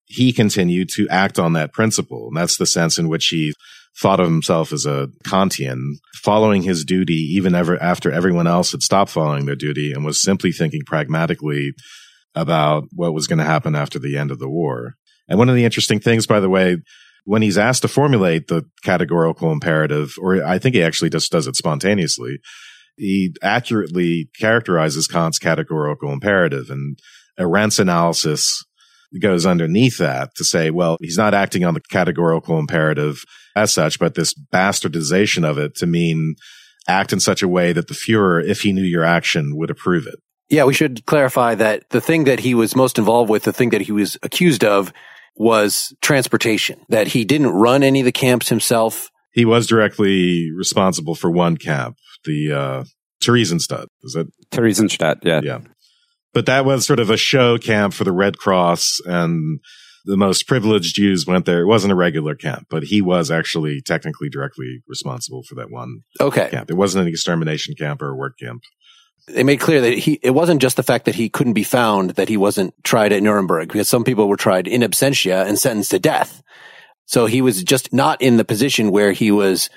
he 0.04 0.32
continued 0.32 0.88
to 0.94 1.08
act 1.08 1.38
on 1.38 1.54
that 1.54 1.72
principle. 1.72 2.28
And 2.28 2.36
that's 2.36 2.58
the 2.58 2.66
sense 2.66 2.98
in 2.98 3.08
which 3.08 3.26
he 3.26 3.54
thought 4.00 4.20
of 4.20 4.26
himself 4.26 4.72
as 4.72 4.86
a 4.86 5.08
Kantian, 5.24 5.94
following 6.22 6.62
his 6.62 6.84
duty 6.84 7.14
even 7.14 7.54
ever 7.54 7.80
after 7.82 8.12
everyone 8.12 8.46
else 8.46 8.72
had 8.72 8.82
stopped 8.82 9.10
following 9.10 9.46
their 9.46 9.56
duty 9.56 9.92
and 9.92 10.04
was 10.04 10.20
simply 10.20 10.52
thinking 10.52 10.82
pragmatically 10.86 11.72
about 12.34 12.84
what 12.92 13.14
was 13.14 13.26
going 13.26 13.38
to 13.38 13.44
happen 13.44 13.74
after 13.74 13.98
the 13.98 14.16
end 14.16 14.30
of 14.30 14.38
the 14.38 14.48
war. 14.48 14.94
And 15.28 15.38
one 15.38 15.48
of 15.48 15.56
the 15.56 15.64
interesting 15.64 16.00
things, 16.00 16.26
by 16.26 16.40
the 16.40 16.48
way, 16.48 16.78
when 17.24 17.42
he's 17.42 17.58
asked 17.58 17.82
to 17.82 17.88
formulate 17.88 18.46
the 18.46 18.64
categorical 18.84 19.50
imperative, 19.52 20.14
or 20.20 20.44
I 20.44 20.58
think 20.58 20.74
he 20.74 20.82
actually 20.82 21.10
just 21.10 21.32
does 21.32 21.46
it 21.46 21.56
spontaneously, 21.56 22.38
he 22.96 23.34
accurately 23.42 24.30
characterizes 24.38 25.06
Kant's 25.06 25.38
categorical 25.38 26.12
imperative 26.12 26.70
and 26.70 26.98
Arendt's 27.38 27.78
analysis 27.78 28.64
goes 29.20 29.46
underneath 29.46 29.98
that 29.98 30.34
to 30.36 30.44
say, 30.44 30.70
well, 30.70 30.98
he's 31.00 31.16
not 31.16 31.34
acting 31.34 31.64
on 31.64 31.74
the 31.74 31.80
categorical 31.90 32.58
imperative 32.58 33.22
as 33.62 33.72
such, 33.72 33.98
but 33.98 34.14
this 34.14 34.34
bastardization 34.34 35.48
of 35.48 35.58
it 35.58 35.74
to 35.76 35.86
mean 35.86 36.36
act 36.88 37.12
in 37.12 37.20
such 37.20 37.42
a 37.42 37.48
way 37.48 37.72
that 37.72 37.88
the 37.88 37.94
Fuhrer, 37.94 38.42
if 38.44 38.62
he 38.62 38.72
knew 38.72 38.82
your 38.82 39.04
action, 39.04 39.56
would 39.56 39.70
approve 39.70 40.06
it. 40.06 40.16
Yeah, 40.48 40.64
we 40.64 40.72
should 40.72 41.04
clarify 41.04 41.54
that 41.56 41.90
the 41.90 42.00
thing 42.00 42.24
that 42.24 42.40
he 42.40 42.54
was 42.54 42.74
most 42.74 42.98
involved 42.98 43.28
with, 43.28 43.42
the 43.42 43.52
thing 43.52 43.70
that 43.70 43.82
he 43.82 43.92
was 43.92 44.16
accused 44.22 44.64
of 44.64 44.92
was 45.36 45.94
transportation, 46.00 46.80
that 46.88 47.08
he 47.08 47.24
didn't 47.24 47.50
run 47.50 47.82
any 47.82 48.00
of 48.00 48.06
the 48.06 48.12
camps 48.12 48.48
himself. 48.48 49.10
He 49.32 49.44
was 49.44 49.66
directly 49.66 50.50
responsible 50.56 51.14
for 51.14 51.30
one 51.30 51.58
camp, 51.58 51.96
the 52.24 52.52
uh, 52.52 52.84
Theresienstadt. 53.22 53.86
Is 54.02 54.14
that 54.14 54.26
Theresienstadt? 54.50 55.18
Yeah. 55.22 55.40
Yeah. 55.44 55.60
But 56.32 56.46
that 56.46 56.64
was 56.64 56.86
sort 56.86 57.00
of 57.00 57.10
a 57.10 57.16
show 57.16 57.58
camp 57.58 57.94
for 57.94 58.04
the 58.04 58.12
Red 58.12 58.38
Cross 58.38 59.00
and 59.04 59.60
the 60.08 60.16
most 60.16 60.48
privileged 60.48 60.96
Jews 60.96 61.26
went 61.26 61.44
there. 61.44 61.60
It 61.60 61.66
wasn't 61.66 61.92
a 61.92 61.96
regular 61.96 62.34
camp, 62.34 62.66
but 62.70 62.84
he 62.84 63.02
was 63.02 63.30
actually 63.30 63.82
technically 63.82 64.30
directly 64.30 64.82
responsible 64.88 65.42
for 65.42 65.54
that 65.56 65.70
one 65.70 66.00
Okay. 66.18 66.48
camp. 66.50 66.70
It 66.70 66.74
wasn't 66.76 67.02
an 67.02 67.08
extermination 67.08 67.74
camp 67.78 68.00
or 68.00 68.08
a 68.08 68.16
work 68.16 68.38
camp. 68.38 68.62
They 69.26 69.44
made 69.44 69.60
clear 69.60 69.82
that 69.82 69.98
he, 69.98 70.18
it 70.22 70.30
wasn't 70.30 70.62
just 70.62 70.76
the 70.76 70.82
fact 70.82 71.04
that 71.04 71.14
he 71.14 71.28
couldn't 71.28 71.52
be 71.52 71.62
found 71.62 72.10
that 72.12 72.30
he 72.30 72.38
wasn't 72.38 72.72
tried 72.82 73.12
at 73.12 73.22
Nuremberg 73.22 73.68
because 73.68 73.86
some 73.86 74.02
people 74.02 74.26
were 74.28 74.38
tried 74.38 74.66
in 74.66 74.80
absentia 74.80 75.46
and 75.46 75.58
sentenced 75.58 75.90
to 75.90 75.98
death. 75.98 76.42
So 77.04 77.26
he 77.26 77.42
was 77.42 77.62
just 77.62 77.92
not 77.92 78.22
in 78.22 78.38
the 78.38 78.44
position 78.46 78.90
where 78.90 79.12
he 79.12 79.30
was 79.30 79.68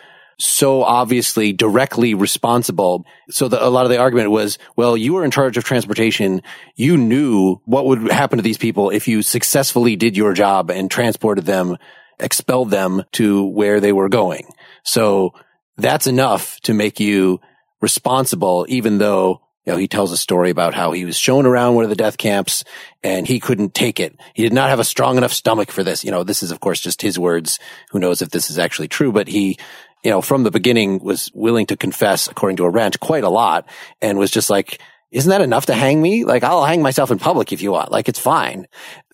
so 0.41 0.84
obviously 0.84 1.54
directly 1.54 2.15
responsible. 2.15 3.06
So 3.30 3.47
the, 3.47 3.63
a 3.63 3.69
lot 3.69 3.86
of 3.86 3.91
the 3.91 3.99
argument 3.99 4.32
was, 4.32 4.58
well, 4.75 4.97
you 4.97 5.13
were 5.13 5.23
in 5.23 5.30
charge 5.30 5.56
of 5.56 5.63
transportation. 5.63 6.41
You 6.75 6.97
knew 6.97 7.62
what 7.65 7.86
would 7.86 8.12
happen 8.12 8.38
to 8.38 8.43
these 8.43 8.58
people 8.58 8.89
if 8.89 9.08
you 9.08 9.21
successfully 9.21 9.95
did 9.95 10.17
your 10.17 10.34
job 10.34 10.71
and 10.71 10.89
transported 10.89 11.45
them, 11.45 11.77
expelled 12.19 12.71
them 12.71 13.04
to 13.13 13.45
where 13.45 13.80
they 13.80 13.93
were 13.93 14.10
going. 14.10 14.47
So 14.84 15.36
that's 15.77 16.08
enough 16.08 16.60
to 16.62 16.73
make 16.73 16.99
you 16.99 17.39
responsible, 17.80 18.65
even 18.67 18.97
though 18.97 19.41
you 19.65 19.73
know, 19.73 19.77
he 19.77 19.88
tells 19.88 20.12
a 20.12 20.17
story 20.17 20.49
about 20.49 20.73
how 20.73 20.91
he 20.91 21.06
was 21.06 21.17
shown 21.17 21.45
around 21.45 21.75
one 21.75 21.84
of 21.84 21.91
the 21.91 21.95
death 21.95 22.17
camps 22.17 22.63
and 23.04 23.27
he 23.27 23.39
couldn't 23.39 23.75
take 23.75 23.99
it. 23.99 24.19
He 24.34 24.41
did 24.41 24.54
not 24.54 24.69
have 24.69 24.80
a 24.80 24.84
strong 24.84 25.17
enough 25.17 25.34
stomach 25.34 25.69
for 25.69 25.84
this. 25.84 26.04
You 26.04 26.10
know, 26.10 26.23
this 26.23 26.41
is 26.41 26.49
of 26.49 26.60
course 26.60 26.80
just 26.80 27.04
his 27.04 27.19
words. 27.19 27.60
Who 27.91 27.99
knows 27.99 28.23
if 28.23 28.30
this 28.30 28.49
is 28.49 28.58
actually 28.58 28.88
true, 28.88 29.12
but 29.12 29.27
he, 29.27 29.60
you 30.04 30.10
know, 30.12 30.22
from 30.22 30.44
the 30.44 30.52
beginning 30.52 31.00
was 31.00 31.32
willing 31.34 31.66
to 31.68 31.78
confess, 31.78 32.28
according 32.28 32.58
to 32.58 32.66
a 32.66 32.72
Arendt, 32.72 33.00
quite 33.00 33.24
a 33.24 33.30
lot 33.30 33.68
and 34.02 34.18
was 34.18 34.32
just 34.32 34.50
like, 34.50 34.82
isn't 35.12 35.30
that 35.30 35.42
enough 35.42 35.68
to 35.68 35.74
hang 35.74 36.02
me? 36.02 36.24
Like, 36.24 36.44
I'll 36.44 36.66
hang 36.66 36.82
myself 36.82 37.12
in 37.12 37.20
public 37.20 37.52
if 37.52 37.62
you 37.62 37.72
want. 37.72 37.92
Like, 37.92 38.10
it's 38.10 38.20
fine, 38.20 38.68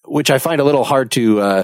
which 0.05 0.29
I 0.29 0.37
find 0.37 0.61
a 0.61 0.63
little 0.63 0.83
hard 0.83 1.11
to, 1.11 1.41
uh, 1.41 1.63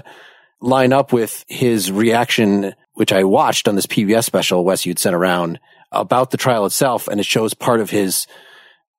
line 0.60 0.94
up 0.94 1.14
with 1.14 1.46
his 1.48 1.92
reaction, 1.92 2.74
which 2.94 3.12
I 3.12 3.24
watched 3.26 3.68
on 3.68 3.76
this 3.76 3.86
PBS 3.86 4.24
special 4.24 4.64
Wes 4.64 4.86
you'd 4.86 5.00
sent 5.00 5.16
around 5.16 5.60
about 5.92 6.32
the 6.32 6.38
trial 6.38 6.66
itself. 6.66 7.08
And 7.08 7.20
it 7.20 7.26
shows 7.26 7.54
part 7.54 7.80
of 7.80 7.90
his, 7.90 8.28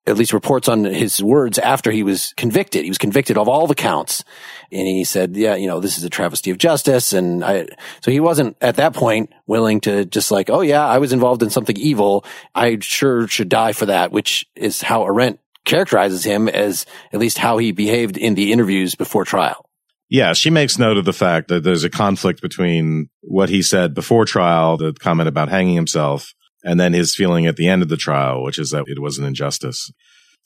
at 0.07 0.17
least 0.17 0.33
reports 0.33 0.67
on 0.67 0.83
his 0.83 1.21
words 1.21 1.57
after 1.57 1.91
he 1.91 2.03
was 2.03 2.33
convicted. 2.37 2.83
He 2.83 2.89
was 2.89 2.97
convicted 2.97 3.37
of 3.37 3.47
all 3.47 3.65
the 3.67 3.75
counts. 3.75 4.23
And 4.71 4.87
he 4.87 5.03
said, 5.03 5.35
yeah, 5.35 5.55
you 5.55 5.67
know, 5.67 5.79
this 5.79 5.97
is 5.97 6.03
a 6.03 6.09
travesty 6.09 6.51
of 6.51 6.57
justice. 6.57 7.13
And 7.13 7.43
I, 7.43 7.67
so 8.01 8.11
he 8.11 8.19
wasn't 8.19 8.57
at 8.61 8.75
that 8.75 8.93
point 8.93 9.33
willing 9.47 9.81
to 9.81 10.05
just 10.05 10.31
like, 10.31 10.49
oh 10.49 10.61
yeah, 10.61 10.85
I 10.85 10.99
was 10.99 11.13
involved 11.13 11.41
in 11.41 11.49
something 11.49 11.77
evil. 11.77 12.23
I 12.53 12.77
sure 12.81 13.27
should 13.27 13.49
die 13.49 13.73
for 13.73 13.87
that, 13.87 14.11
which 14.11 14.45
is 14.55 14.81
how 14.81 15.05
Arendt 15.05 15.39
characterizes 15.65 16.23
him 16.23 16.47
as 16.47 16.85
at 17.11 17.19
least 17.19 17.39
how 17.39 17.57
he 17.57 17.71
behaved 17.71 18.17
in 18.17 18.35
the 18.35 18.51
interviews 18.51 18.93
before 18.93 19.25
trial. 19.25 19.67
Yeah, 20.07 20.33
she 20.33 20.51
makes 20.51 20.77
note 20.77 20.97
of 20.97 21.05
the 21.05 21.13
fact 21.13 21.47
that 21.47 21.63
there's 21.63 21.83
a 21.83 21.89
conflict 21.89 22.39
between 22.39 23.09
what 23.21 23.49
he 23.49 23.63
said 23.63 23.95
before 23.95 24.25
trial, 24.25 24.77
the 24.77 24.93
comment 24.93 25.27
about 25.27 25.49
hanging 25.49 25.73
himself, 25.73 26.34
and 26.65 26.79
then 26.79 26.93
his 26.93 27.15
feeling 27.15 27.45
at 27.45 27.55
the 27.55 27.69
end 27.69 27.81
of 27.81 27.89
the 27.89 27.95
trial, 27.95 28.43
which 28.43 28.59
is 28.59 28.71
that 28.71 28.85
it 28.87 28.99
was 28.99 29.17
an 29.17 29.25
injustice. 29.25 29.91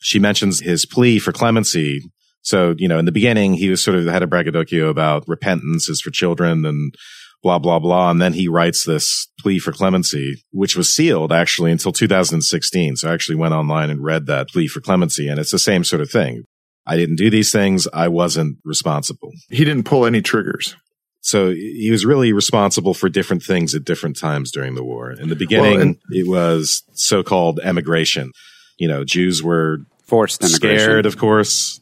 She 0.02 0.20
mentions 0.20 0.60
his 0.60 0.86
plea 0.86 1.18
for 1.18 1.32
clemency. 1.32 2.02
So, 2.42 2.76
you 2.78 2.88
know, 2.88 3.00
in 3.00 3.06
the 3.06 3.12
beginning, 3.12 3.54
he 3.54 3.70
was 3.70 3.84
sort 3.84 3.98
of 3.98 4.06
had 4.06 4.22
a 4.22 4.28
braggadocio 4.28 4.90
about 4.90 5.24
repentance 5.28 5.90
is 5.90 6.02
for 6.02 6.12
children 6.12 6.66
and 6.66 6.94
blah, 7.42 7.58
blah, 7.58 7.80
blah. 7.80 8.12
And 8.12 8.22
then 8.22 8.34
he 8.34 8.48
writes 8.48 8.86
this 8.86 9.28
plea 9.40 9.60
for 9.60 9.72
clemency, 9.72 10.44
which 10.52 10.76
was 10.76 10.94
sealed 10.94 11.32
actually 11.32 11.72
until 11.72 11.92
2016. 11.92 12.98
So 12.98 13.10
I 13.10 13.14
actually 13.14 13.38
went 13.38 13.54
online 13.54 13.90
and 13.90 14.04
read 14.04 14.26
that 14.28 14.50
plea 14.50 14.68
for 14.68 14.82
clemency. 14.82 15.28
And 15.28 15.40
it's 15.40 15.52
the 15.52 15.60
same 15.60 15.84
sort 15.84 16.02
of 16.02 16.12
thing. 16.12 16.44
I 16.86 16.98
didn't 16.98 17.18
do 17.18 17.30
these 17.30 17.52
things. 17.52 17.88
I 17.94 18.08
wasn't 18.08 18.58
responsible. 18.66 19.32
He 19.50 19.64
didn't 19.64 19.84
pull 19.84 20.06
any 20.06 20.22
triggers. 20.22 20.76
So 21.22 21.52
he 21.52 21.90
was 21.92 22.06
really 22.06 22.32
responsible 22.32 22.94
for 22.94 23.10
different 23.10 23.44
things 23.44 23.76
at 23.76 23.84
different 23.84 24.18
times 24.18 24.52
during 24.52 24.76
the 24.76 24.84
war. 24.84 25.12
In 25.12 25.30
the 25.30 25.36
beginning, 25.36 25.74
Well, 25.74 25.82
and- 25.82 25.98
it 26.12 26.28
was 26.28 26.84
so-called 26.94 27.60
emigration. 27.62 28.32
You 28.78 28.88
know, 28.88 29.04
Jews 29.04 29.44
were 29.44 29.80
Forced 30.06 30.44
scared, 30.44 31.06
of 31.06 31.18
course. 31.18 31.82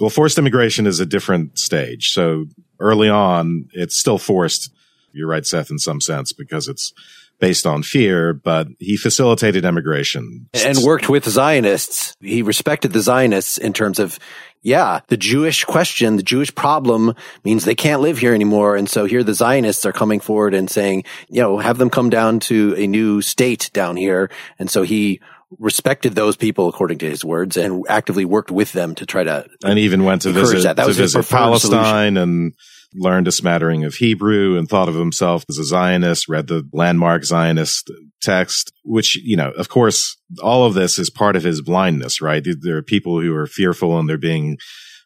Well, 0.00 0.10
forced 0.10 0.36
immigration 0.38 0.86
is 0.86 1.00
a 1.00 1.06
different 1.06 1.58
stage. 1.58 2.10
So 2.10 2.44
early 2.78 3.08
on, 3.08 3.68
it's 3.72 3.98
still 3.98 4.18
forced. 4.18 4.70
You're 5.12 5.28
right, 5.28 5.46
Seth, 5.46 5.70
in 5.70 5.78
some 5.78 6.00
sense, 6.00 6.32
because 6.34 6.68
it's 6.68 6.92
based 7.40 7.66
on 7.66 7.82
fear, 7.82 8.32
but 8.32 8.68
he 8.78 8.96
facilitated 8.96 9.64
emigration. 9.64 10.48
and 10.54 10.78
worked 10.78 11.08
with 11.08 11.24
Zionists. 11.24 12.16
He 12.20 12.42
respected 12.42 12.92
the 12.92 13.00
Zionists 13.00 13.58
in 13.58 13.72
terms 13.72 13.98
of, 13.98 14.18
yeah, 14.62 15.00
the 15.08 15.16
Jewish 15.16 15.64
question, 15.64 16.16
the 16.16 16.22
Jewish 16.22 16.54
problem 16.54 17.14
means 17.44 17.64
they 17.64 17.74
can't 17.74 18.02
live 18.02 18.18
here 18.18 18.34
anymore. 18.34 18.76
And 18.76 18.88
so 18.90 19.04
here 19.04 19.22
the 19.22 19.34
Zionists 19.34 19.86
are 19.86 19.92
coming 19.92 20.20
forward 20.20 20.52
and 20.54 20.68
saying, 20.68 21.04
you 21.28 21.40
know, 21.40 21.58
have 21.58 21.78
them 21.78 21.90
come 21.90 22.10
down 22.10 22.40
to 22.40 22.74
a 22.76 22.86
new 22.86 23.22
state 23.22 23.70
down 23.72 23.96
here. 23.96 24.30
And 24.58 24.70
so 24.70 24.82
he 24.82 25.20
respected 25.58 26.14
those 26.14 26.36
people, 26.36 26.68
according 26.68 26.98
to 26.98 27.08
his 27.08 27.24
words, 27.24 27.56
and 27.56 27.84
actively 27.88 28.24
worked 28.24 28.50
with 28.50 28.72
them 28.72 28.94
to 28.96 29.06
try 29.06 29.24
to 29.24 29.46
and 29.64 29.78
even 29.78 30.04
went 30.04 30.22
to 30.22 30.32
visit, 30.32 30.62
that. 30.64 30.76
That 30.76 30.82
to 30.82 30.88
was 30.88 30.96
visit 30.98 31.26
Palestine 31.28 32.16
and 32.16 32.52
learned 32.94 33.28
a 33.28 33.32
smattering 33.32 33.84
of 33.84 33.94
Hebrew 33.94 34.56
and 34.56 34.68
thought 34.68 34.88
of 34.88 34.94
himself 34.94 35.44
as 35.48 35.58
a 35.58 35.64
Zionist, 35.64 36.28
read 36.28 36.46
the 36.46 36.68
landmark 36.72 37.24
Zionist 37.24 37.90
text, 38.22 38.72
which, 38.84 39.16
you 39.16 39.36
know, 39.36 39.50
of 39.50 39.68
course, 39.68 40.16
all 40.42 40.64
of 40.64 40.74
this 40.74 40.98
is 40.98 41.10
part 41.10 41.36
of 41.36 41.42
his 41.42 41.60
blindness, 41.60 42.20
right? 42.20 42.44
There 42.60 42.76
are 42.76 42.82
people 42.82 43.20
who 43.20 43.34
are 43.34 43.46
fearful 43.46 43.98
and 43.98 44.08
they're 44.08 44.18
being 44.18 44.58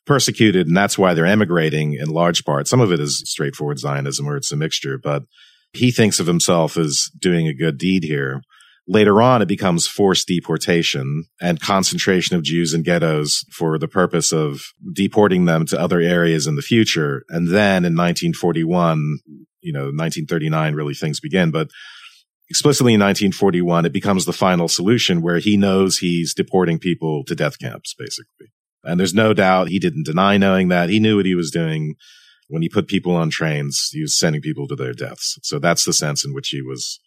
persecuted 0.06 0.66
and 0.66 0.76
that's 0.76 0.98
why 0.98 1.14
they're 1.14 1.26
emigrating 1.26 1.94
in 1.94 2.08
large 2.08 2.44
part. 2.44 2.68
Some 2.68 2.80
of 2.80 2.92
it 2.92 3.00
is 3.00 3.22
straightforward 3.26 3.78
Zionism 3.78 4.26
or 4.26 4.36
it's 4.36 4.52
a 4.52 4.56
mixture, 4.56 4.98
but 4.98 5.24
he 5.72 5.90
thinks 5.90 6.20
of 6.20 6.26
himself 6.26 6.76
as 6.76 7.10
doing 7.18 7.46
a 7.46 7.54
good 7.54 7.78
deed 7.78 8.04
here. 8.04 8.42
Later 8.88 9.22
on, 9.22 9.42
it 9.42 9.48
becomes 9.48 9.86
forced 9.86 10.26
deportation 10.26 11.26
and 11.40 11.60
concentration 11.60 12.34
of 12.36 12.42
Jews 12.42 12.74
in 12.74 12.82
ghettos 12.82 13.44
for 13.52 13.78
the 13.78 13.86
purpose 13.86 14.32
of 14.32 14.72
deporting 14.92 15.44
them 15.44 15.66
to 15.66 15.80
other 15.80 16.00
areas 16.00 16.48
in 16.48 16.56
the 16.56 16.62
future. 16.62 17.22
And 17.28 17.48
then 17.48 17.84
in 17.84 17.94
1941, 17.94 19.20
you 19.60 19.72
know, 19.72 19.84
1939, 19.84 20.74
really 20.74 20.94
things 20.94 21.20
begin. 21.20 21.52
But 21.52 21.68
explicitly 22.50 22.94
in 22.94 23.00
1941, 23.00 23.86
it 23.86 23.92
becomes 23.92 24.24
the 24.24 24.32
final 24.32 24.66
solution 24.66 25.22
where 25.22 25.38
he 25.38 25.56
knows 25.56 25.98
he's 25.98 26.34
deporting 26.34 26.80
people 26.80 27.22
to 27.24 27.36
death 27.36 27.60
camps, 27.60 27.94
basically. 27.96 28.48
And 28.82 28.98
there's 28.98 29.14
no 29.14 29.32
doubt 29.32 29.68
he 29.68 29.78
didn't 29.78 30.06
deny 30.06 30.38
knowing 30.38 30.68
that. 30.68 30.88
He 30.88 30.98
knew 30.98 31.16
what 31.16 31.26
he 31.26 31.36
was 31.36 31.52
doing. 31.52 31.94
When 32.48 32.62
he 32.62 32.68
put 32.68 32.88
people 32.88 33.14
on 33.14 33.30
trains, 33.30 33.90
he 33.92 34.02
was 34.02 34.18
sending 34.18 34.42
people 34.42 34.66
to 34.68 34.74
their 34.74 34.92
deaths. 34.92 35.38
So 35.42 35.60
that's 35.60 35.84
the 35.84 35.92
sense 35.92 36.24
in 36.24 36.34
which 36.34 36.48
he 36.48 36.60
was 36.60 36.98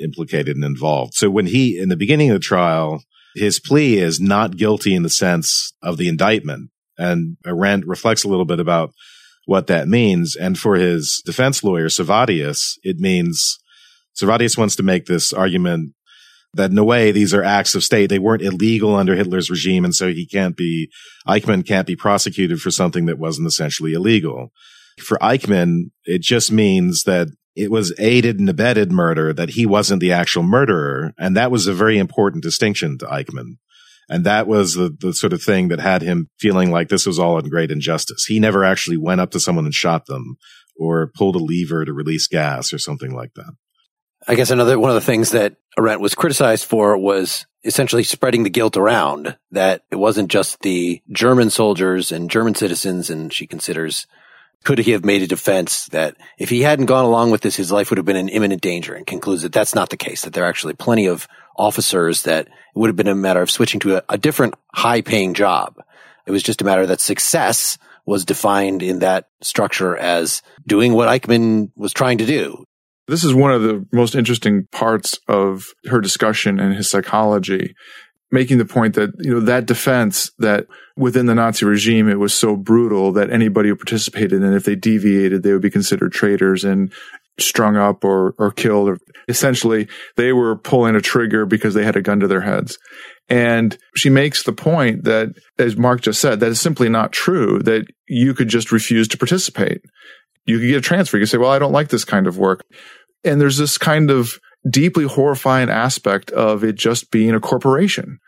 implicated 0.00 0.56
and 0.56 0.64
involved. 0.64 1.14
So 1.14 1.30
when 1.30 1.46
he, 1.46 1.78
in 1.78 1.88
the 1.88 1.96
beginning 1.96 2.30
of 2.30 2.34
the 2.34 2.40
trial, 2.40 3.02
his 3.34 3.58
plea 3.58 3.98
is 3.98 4.20
not 4.20 4.56
guilty 4.56 4.94
in 4.94 5.02
the 5.02 5.10
sense 5.10 5.72
of 5.82 5.96
the 5.96 6.08
indictment. 6.08 6.70
And 6.96 7.36
Arendt 7.44 7.86
reflects 7.86 8.24
a 8.24 8.28
little 8.28 8.44
bit 8.44 8.60
about 8.60 8.92
what 9.46 9.66
that 9.66 9.88
means. 9.88 10.36
And 10.36 10.58
for 10.58 10.76
his 10.76 11.20
defense 11.24 11.64
lawyer, 11.64 11.88
Servatius, 11.88 12.78
it 12.82 12.98
means 12.98 13.58
Servatius 14.20 14.56
wants 14.56 14.76
to 14.76 14.82
make 14.82 15.06
this 15.06 15.32
argument 15.32 15.92
that 16.54 16.70
in 16.70 16.78
a 16.78 16.84
way, 16.84 17.10
these 17.10 17.34
are 17.34 17.42
acts 17.42 17.74
of 17.74 17.82
state. 17.82 18.06
They 18.06 18.20
weren't 18.20 18.42
illegal 18.42 18.94
under 18.94 19.16
Hitler's 19.16 19.50
regime. 19.50 19.84
And 19.84 19.94
so 19.94 20.08
he 20.08 20.24
can't 20.24 20.56
be, 20.56 20.88
Eichmann 21.26 21.66
can't 21.66 21.86
be 21.86 21.96
prosecuted 21.96 22.60
for 22.60 22.70
something 22.70 23.06
that 23.06 23.18
wasn't 23.18 23.48
essentially 23.48 23.92
illegal. 23.92 24.52
For 25.00 25.18
Eichmann, 25.18 25.90
it 26.04 26.22
just 26.22 26.52
means 26.52 27.02
that 27.02 27.28
it 27.56 27.70
was 27.70 27.94
aided 27.98 28.38
and 28.38 28.48
abetted 28.48 28.90
murder, 28.90 29.32
that 29.32 29.50
he 29.50 29.66
wasn't 29.66 30.00
the 30.00 30.12
actual 30.12 30.42
murderer. 30.42 31.14
And 31.18 31.36
that 31.36 31.50
was 31.50 31.66
a 31.66 31.72
very 31.72 31.98
important 31.98 32.42
distinction 32.42 32.98
to 32.98 33.06
Eichmann. 33.06 33.58
And 34.08 34.24
that 34.26 34.46
was 34.46 34.74
the, 34.74 34.94
the 34.98 35.14
sort 35.14 35.32
of 35.32 35.42
thing 35.42 35.68
that 35.68 35.80
had 35.80 36.02
him 36.02 36.28
feeling 36.38 36.70
like 36.70 36.88
this 36.88 37.06
was 37.06 37.18
all 37.18 37.38
in 37.38 37.48
great 37.48 37.70
injustice. 37.70 38.26
He 38.26 38.38
never 38.38 38.64
actually 38.64 38.98
went 38.98 39.20
up 39.20 39.30
to 39.30 39.40
someone 39.40 39.64
and 39.64 39.74
shot 39.74 40.06
them 40.06 40.36
or 40.76 41.10
pulled 41.14 41.36
a 41.36 41.38
lever 41.38 41.84
to 41.84 41.92
release 41.92 42.26
gas 42.26 42.72
or 42.72 42.78
something 42.78 43.14
like 43.14 43.32
that. 43.34 43.52
I 44.26 44.34
guess 44.34 44.50
another 44.50 44.78
one 44.78 44.90
of 44.90 44.94
the 44.94 45.00
things 45.00 45.30
that 45.30 45.56
Arendt 45.78 46.00
was 46.00 46.14
criticized 46.14 46.64
for 46.64 46.96
was 46.96 47.46
essentially 47.62 48.02
spreading 48.02 48.42
the 48.42 48.50
guilt 48.50 48.76
around 48.76 49.36
that 49.50 49.84
it 49.90 49.96
wasn't 49.96 50.30
just 50.30 50.60
the 50.60 51.02
German 51.10 51.50
soldiers 51.50 52.12
and 52.12 52.30
German 52.30 52.54
citizens, 52.54 53.10
and 53.10 53.32
she 53.32 53.46
considers 53.46 54.06
could 54.64 54.78
he 54.78 54.92
have 54.92 55.04
made 55.04 55.22
a 55.22 55.26
defense 55.26 55.86
that 55.86 56.16
if 56.38 56.48
he 56.48 56.62
hadn't 56.62 56.86
gone 56.86 57.04
along 57.04 57.30
with 57.30 57.42
this, 57.42 57.56
his 57.56 57.70
life 57.70 57.90
would 57.90 57.98
have 57.98 58.06
been 58.06 58.16
in 58.16 58.28
imminent 58.28 58.62
danger 58.62 58.94
and 58.94 59.06
concludes 59.06 59.42
that 59.42 59.52
that's 59.52 59.74
not 59.74 59.90
the 59.90 59.96
case, 59.96 60.22
that 60.22 60.32
there 60.32 60.44
are 60.44 60.48
actually 60.48 60.74
plenty 60.74 61.06
of 61.06 61.28
officers 61.56 62.22
that 62.22 62.46
it 62.46 62.52
would 62.74 62.88
have 62.88 62.96
been 62.96 63.06
a 63.06 63.14
matter 63.14 63.42
of 63.42 63.50
switching 63.50 63.80
to 63.80 63.96
a, 63.96 64.02
a 64.08 64.18
different 64.18 64.54
high 64.72 65.02
paying 65.02 65.34
job. 65.34 65.76
It 66.26 66.32
was 66.32 66.42
just 66.42 66.62
a 66.62 66.64
matter 66.64 66.86
that 66.86 67.00
success 67.00 67.78
was 68.06 68.24
defined 68.24 68.82
in 68.82 69.00
that 69.00 69.28
structure 69.40 69.96
as 69.96 70.42
doing 70.66 70.94
what 70.94 71.08
Eichmann 71.08 71.70
was 71.76 71.92
trying 71.92 72.18
to 72.18 72.26
do. 72.26 72.64
This 73.06 73.22
is 73.22 73.34
one 73.34 73.52
of 73.52 73.62
the 73.62 73.86
most 73.92 74.14
interesting 74.14 74.66
parts 74.72 75.18
of 75.28 75.66
her 75.86 76.00
discussion 76.00 76.58
and 76.58 76.74
his 76.74 76.90
psychology, 76.90 77.74
making 78.34 78.58
the 78.58 78.66
point 78.66 78.94
that, 78.94 79.10
you 79.18 79.32
know, 79.32 79.40
that 79.40 79.66
defense 79.66 80.30
that 80.38 80.66
within 80.96 81.26
the 81.26 81.34
Nazi 81.34 81.64
regime, 81.64 82.08
it 82.08 82.18
was 82.18 82.34
so 82.34 82.56
brutal 82.56 83.12
that 83.12 83.30
anybody 83.30 83.70
who 83.70 83.76
participated 83.76 84.32
in 84.32 84.42
it, 84.42 84.56
if 84.56 84.64
they 84.64 84.74
deviated, 84.74 85.42
they 85.42 85.52
would 85.52 85.62
be 85.62 85.70
considered 85.70 86.12
traitors 86.12 86.64
and 86.64 86.92
strung 87.40 87.76
up 87.76 88.04
or, 88.04 88.34
or 88.38 88.50
killed. 88.50 88.90
Or 88.90 88.98
essentially, 89.28 89.88
they 90.16 90.32
were 90.32 90.56
pulling 90.56 90.94
a 90.94 91.00
trigger 91.00 91.46
because 91.46 91.74
they 91.74 91.84
had 91.84 91.96
a 91.96 92.02
gun 92.02 92.20
to 92.20 92.28
their 92.28 92.42
heads. 92.42 92.78
And 93.28 93.78
she 93.96 94.10
makes 94.10 94.42
the 94.42 94.52
point 94.52 95.04
that, 95.04 95.32
as 95.58 95.76
Mark 95.76 96.02
just 96.02 96.20
said, 96.20 96.40
that 96.40 96.50
is 96.50 96.60
simply 96.60 96.90
not 96.90 97.12
true, 97.12 97.60
that 97.60 97.86
you 98.06 98.34
could 98.34 98.48
just 98.48 98.70
refuse 98.70 99.08
to 99.08 99.16
participate 99.16 99.80
you 100.46 100.58
could 100.58 100.68
get 100.68 100.76
a 100.76 100.80
transfer. 100.80 101.16
You 101.16 101.22
could 101.22 101.30
say, 101.30 101.38
well, 101.38 101.50
I 101.50 101.58
don't 101.58 101.72
like 101.72 101.88
this 101.88 102.04
kind 102.04 102.26
of 102.26 102.38
work. 102.38 102.64
And 103.24 103.40
there's 103.40 103.56
this 103.56 103.78
kind 103.78 104.10
of 104.10 104.38
deeply 104.68 105.04
horrifying 105.04 105.70
aspect 105.70 106.30
of 106.30 106.64
it 106.64 106.76
just 106.76 107.10
being 107.10 107.34
a 107.34 107.40
corporation. 107.40 108.18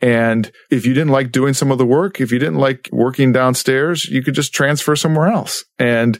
And 0.00 0.50
if 0.70 0.84
you 0.84 0.92
didn't 0.92 1.12
like 1.12 1.32
doing 1.32 1.54
some 1.54 1.70
of 1.70 1.78
the 1.78 1.86
work, 1.86 2.20
if 2.20 2.30
you 2.30 2.38
didn't 2.38 2.58
like 2.58 2.88
working 2.92 3.32
downstairs, 3.32 4.04
you 4.04 4.22
could 4.22 4.34
just 4.34 4.52
transfer 4.52 4.94
somewhere 4.94 5.28
else. 5.28 5.64
And 5.78 6.18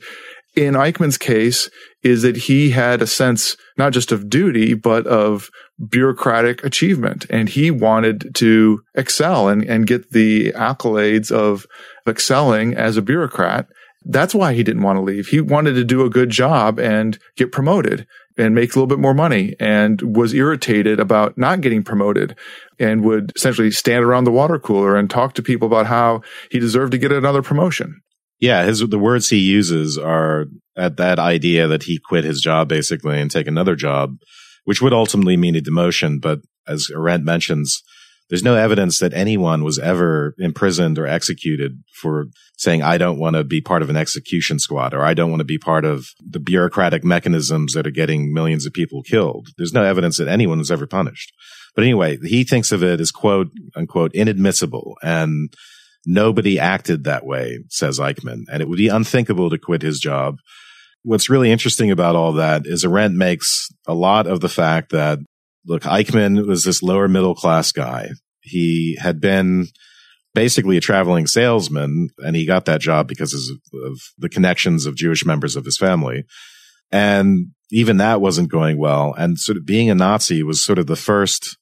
in 0.55 0.73
Eichmann's 0.73 1.19
case 1.19 1.69
is 2.03 2.23
that 2.23 2.37
he 2.37 2.71
had 2.71 3.03
a 3.03 3.07
sense 3.07 3.57
not 3.77 3.93
just 3.93 4.11
of 4.11 4.31
duty, 4.31 4.73
but 4.73 5.07
of 5.07 5.51
bureaucratic 5.89 6.65
achievement. 6.65 7.27
And 7.29 7.51
he 7.51 7.71
wanted 7.71 8.35
to 8.37 8.81
excel 8.95 9.49
and, 9.49 9.63
and 9.63 9.87
get 9.87 10.13
the 10.13 10.53
accolades 10.53 11.31
of 11.31 11.67
excelling 12.07 12.75
as 12.75 12.97
a 12.97 13.03
bureaucrat. 13.03 13.67
That's 14.07 14.35
why 14.35 14.55
he 14.55 14.63
didn't 14.63 14.83
want 14.83 14.97
to 14.97 15.03
leave. 15.03 15.27
He 15.29 15.41
wanted 15.43 15.75
to 15.75 15.85
do 15.85 16.05
a 16.05 16.11
good 16.11 16.31
job 16.31 16.79
and 16.79 17.19
get 17.37 17.53
promoted 17.53 18.07
and 18.39 18.55
make 18.55 18.71
a 18.71 18.75
little 18.75 18.87
bit 18.87 18.99
more 18.99 19.15
money 19.15 19.55
and 19.59 20.17
was 20.17 20.35
irritated 20.35 21.01
about 21.01 21.37
not 21.39 21.61
getting 21.61 21.83
promoted 21.83 22.37
and 22.79 23.03
would 23.03 23.33
essentially 23.35 23.71
stand 23.71 24.05
around 24.05 24.25
the 24.25 24.33
water 24.33 24.59
cooler 24.59 24.97
and 24.97 25.09
talk 25.09 25.35
to 25.35 25.43
people 25.43 25.67
about 25.67 25.87
how 25.87 26.21
he 26.51 26.59
deserved 26.59 26.93
to 26.93 26.99
get 26.99 27.13
another 27.13 27.43
promotion. 27.43 28.01
Yeah, 28.39 28.65
his 28.65 28.81
the 28.81 28.99
words 28.99 29.31
he 29.31 29.39
uses 29.39 29.97
are 29.97 30.47
at 30.77 30.99
that 30.99 31.19
idea 31.19 31.67
that 31.69 31.85
he 31.85 31.99
quit 31.99 32.25
his 32.25 32.41
job 32.41 32.69
basically 32.69 33.19
and 33.19 33.31
take 33.31 33.47
another 33.47 33.75
job, 33.75 34.17
which 34.65 34.83
would 34.83 34.93
ultimately 34.93 35.39
mean 35.39 35.57
a 35.57 35.61
demotion. 35.61 36.21
But 36.21 36.41
as 36.69 36.91
Arendt 36.95 37.25
mentions, 37.25 37.83
there's 38.29 38.43
no 38.43 38.57
evidence 38.57 38.99
that 38.99 39.15
anyone 39.15 39.63
was 39.63 39.79
ever 39.79 40.35
imprisoned 40.39 40.99
or 40.99 41.07
executed 41.07 41.83
for 41.95 42.27
saying, 42.59 42.83
I 42.83 42.99
don't 42.99 43.19
want 43.19 43.37
to 43.37 43.45
be 43.45 43.61
part 43.61 43.83
of 43.83 43.91
an 43.91 43.97
execution 43.97 44.59
squad 44.59 44.95
or 44.95 45.05
I 45.05 45.15
don't 45.15 45.31
want 45.31 45.41
to 45.41 45.45
be 45.45 45.59
part 45.59 45.85
of 45.85 46.09
the 46.29 46.41
bureaucratic 46.41 47.05
mechanisms 47.05 47.75
that 47.75 47.87
are 47.87 47.93
getting 47.93 48.33
millions 48.33 48.67
of 48.67 48.73
people 48.73 49.03
killed. 49.03 49.49
There's 49.57 49.73
no 49.73 49.85
evidence 49.85 50.17
that 50.19 50.29
anyone 50.29 50.59
was 50.59 50.71
ever 50.71 50.87
punished. 50.87 51.33
But 51.75 51.85
anyway, 51.85 52.19
he 52.23 52.43
thinks 52.43 52.73
of 52.73 52.83
it 52.83 53.01
as 53.01 53.11
quote 53.11 53.49
unquote 53.77 54.13
inadmissible 54.15 54.97
and 55.03 55.53
nobody 56.05 56.59
acted 56.59 57.05
that 57.05 57.27
way, 57.27 57.61
says 57.69 57.99
Eichmann. 57.99 58.45
And 58.51 58.63
it 58.63 58.69
would 58.69 58.79
be 58.79 58.89
unthinkable 58.89 59.51
to 59.51 59.59
quit 59.59 59.83
his 59.83 59.99
job. 59.99 60.39
What's 61.03 61.31
really 61.31 61.53
interesting 61.53 61.91
about 61.93 62.17
all 62.17 62.33
that 62.33 62.67
is 62.67 62.85
Arendt 62.85 63.15
makes 63.15 63.69
a 63.87 63.95
lot 63.95 64.27
of 64.27 64.41
the 64.41 64.49
fact 64.49 64.91
that 64.91 65.21
look, 65.67 65.83
Eichmann 65.83 66.47
was 66.47 66.65
this 66.65 66.83
lower 66.83 67.09
middle 67.09 67.35
class 67.35 67.73
guy. 67.73 68.11
He 68.41 68.97
had 69.01 69.21
been 69.21 69.67
basically 70.35 70.77
a 70.77 70.83
traveling 70.83 71.27
salesman 71.27 72.11
and 72.19 72.37
he 72.37 72.47
got 72.47 72.67
that 72.67 72.81
job 72.81 73.09
because 73.09 73.33
of, 73.35 73.99
the 74.19 74.29
connections 74.29 74.87
of 74.87 74.95
Jewish 74.95 75.25
members 75.25 75.57
of 75.57 75.65
his 75.65 75.79
family. 75.79 76.25
And 76.93 77.49
even 77.71 77.97
that 77.97 78.21
wasn't 78.21 78.51
going 78.51 78.79
well. 78.79 79.15
And 79.17 79.39
sort 79.39 79.59
of 79.59 79.67
being 79.67 79.91
a 79.91 79.95
Nazi 79.95 80.43
was 80.43 80.65
sort 80.65 80.79
of 80.79 80.87
the 80.87 80.97
first, 80.97 81.57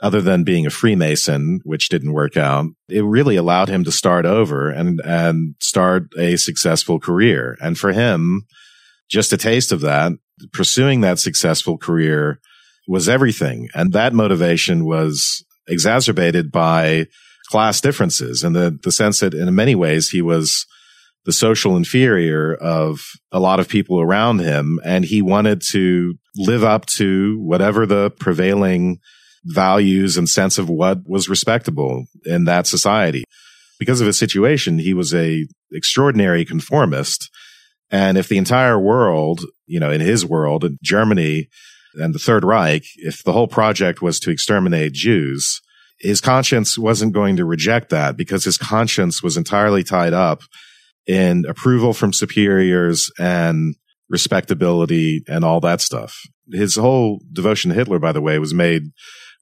other 0.00 0.20
than 0.20 0.44
being 0.44 0.66
a 0.66 0.70
Freemason, 0.70 1.60
which 1.64 1.88
didn't 1.88 2.12
work 2.12 2.36
out. 2.36 2.66
It 2.88 3.04
really 3.04 3.36
allowed 3.36 3.68
him 3.68 3.82
to 3.84 3.92
start 3.92 4.24
over 4.26 4.70
and, 4.70 5.00
and 5.04 5.54
start 5.60 6.12
a 6.16 6.36
successful 6.36 7.00
career. 7.00 7.56
And 7.60 7.76
for 7.76 7.92
him, 7.92 8.42
just 9.08 9.32
a 9.32 9.36
taste 9.36 9.72
of 9.72 9.80
that, 9.80 10.12
pursuing 10.52 11.00
that 11.00 11.18
successful 11.18 11.78
career 11.78 12.40
was 12.88 13.08
everything. 13.08 13.68
And 13.74 13.92
that 13.92 14.14
motivation 14.14 14.84
was 14.84 15.44
exacerbated 15.68 16.50
by 16.50 17.06
class 17.50 17.80
differences 17.80 18.42
and 18.42 18.56
the, 18.56 18.78
the 18.82 18.90
sense 18.90 19.20
that 19.20 19.34
in 19.34 19.54
many 19.54 19.74
ways 19.74 20.08
he 20.08 20.22
was 20.22 20.66
the 21.24 21.32
social 21.32 21.76
inferior 21.76 22.54
of 22.54 23.02
a 23.30 23.38
lot 23.38 23.60
of 23.60 23.68
people 23.68 24.00
around 24.00 24.38
him. 24.38 24.80
And 24.84 25.04
he 25.04 25.20
wanted 25.20 25.62
to 25.70 26.14
live 26.36 26.64
up 26.64 26.86
to 26.96 27.38
whatever 27.40 27.84
the 27.84 28.10
prevailing 28.18 28.98
values 29.44 30.16
and 30.16 30.28
sense 30.28 30.58
of 30.58 30.70
what 30.70 31.06
was 31.06 31.28
respectable 31.28 32.06
in 32.24 32.44
that 32.44 32.66
society. 32.66 33.24
Because 33.78 34.00
of 34.00 34.06
his 34.06 34.18
situation, 34.18 34.78
he 34.78 34.94
was 34.94 35.14
a 35.14 35.46
extraordinary 35.72 36.44
conformist. 36.44 37.30
And 37.90 38.18
if 38.18 38.28
the 38.28 38.38
entire 38.38 38.78
world, 38.78 39.42
you 39.66 39.80
know, 39.80 39.90
in 39.90 40.00
his 40.00 40.24
world, 40.24 40.64
in 40.64 40.78
Germany, 40.82 41.48
and 41.94 42.14
the 42.14 42.18
Third 42.18 42.44
Reich, 42.44 42.84
if 42.96 43.22
the 43.22 43.32
whole 43.32 43.48
project 43.48 44.02
was 44.02 44.20
to 44.20 44.30
exterminate 44.30 44.92
Jews, 44.92 45.60
his 45.98 46.20
conscience 46.20 46.78
wasn't 46.78 47.12
going 47.12 47.36
to 47.36 47.44
reject 47.44 47.90
that 47.90 48.16
because 48.16 48.44
his 48.44 48.56
conscience 48.56 49.22
was 49.22 49.36
entirely 49.36 49.82
tied 49.82 50.12
up 50.12 50.42
in 51.06 51.44
approval 51.48 51.92
from 51.92 52.12
superiors 52.12 53.10
and 53.18 53.74
respectability 54.08 55.22
and 55.28 55.44
all 55.44 55.60
that 55.60 55.80
stuff. 55.80 56.20
His 56.52 56.76
whole 56.76 57.20
devotion 57.32 57.70
to 57.70 57.74
Hitler, 57.74 57.98
by 57.98 58.12
the 58.12 58.20
way, 58.20 58.38
was 58.38 58.54
made 58.54 58.82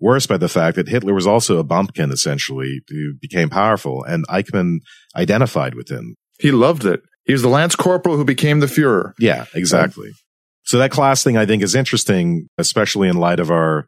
worse 0.01 0.27
by 0.27 0.37
the 0.37 0.49
fact 0.49 0.77
that 0.77 0.89
Hitler 0.89 1.15
was 1.15 1.27
also 1.27 1.59
a 1.59 1.65
bumpkin, 1.65 2.11
essentially, 2.11 2.81
who 2.89 3.15
became 3.21 3.49
powerful, 3.49 4.03
and 4.05 4.27
Eichmann 4.29 4.79
identified 5.15 5.75
with 5.75 5.91
him. 5.91 6.17
He 6.39 6.51
loved 6.51 6.85
it. 6.85 7.03
He 7.25 7.33
was 7.33 7.43
the 7.43 7.49
lance 7.49 7.75
corporal 7.75 8.17
who 8.17 8.25
became 8.25 8.61
the 8.61 8.67
Fuhrer. 8.67 9.13
Yeah, 9.19 9.47
exactly. 9.55 10.11
So 10.67 10.79
that 10.79 10.91
class 10.91 11.23
thing 11.23 11.37
I 11.37 11.47
think 11.47 11.63
is 11.63 11.75
interesting, 11.75 12.49
especially 12.59 13.09
in 13.09 13.17
light 13.17 13.39
of 13.41 13.51
our, 13.51 13.87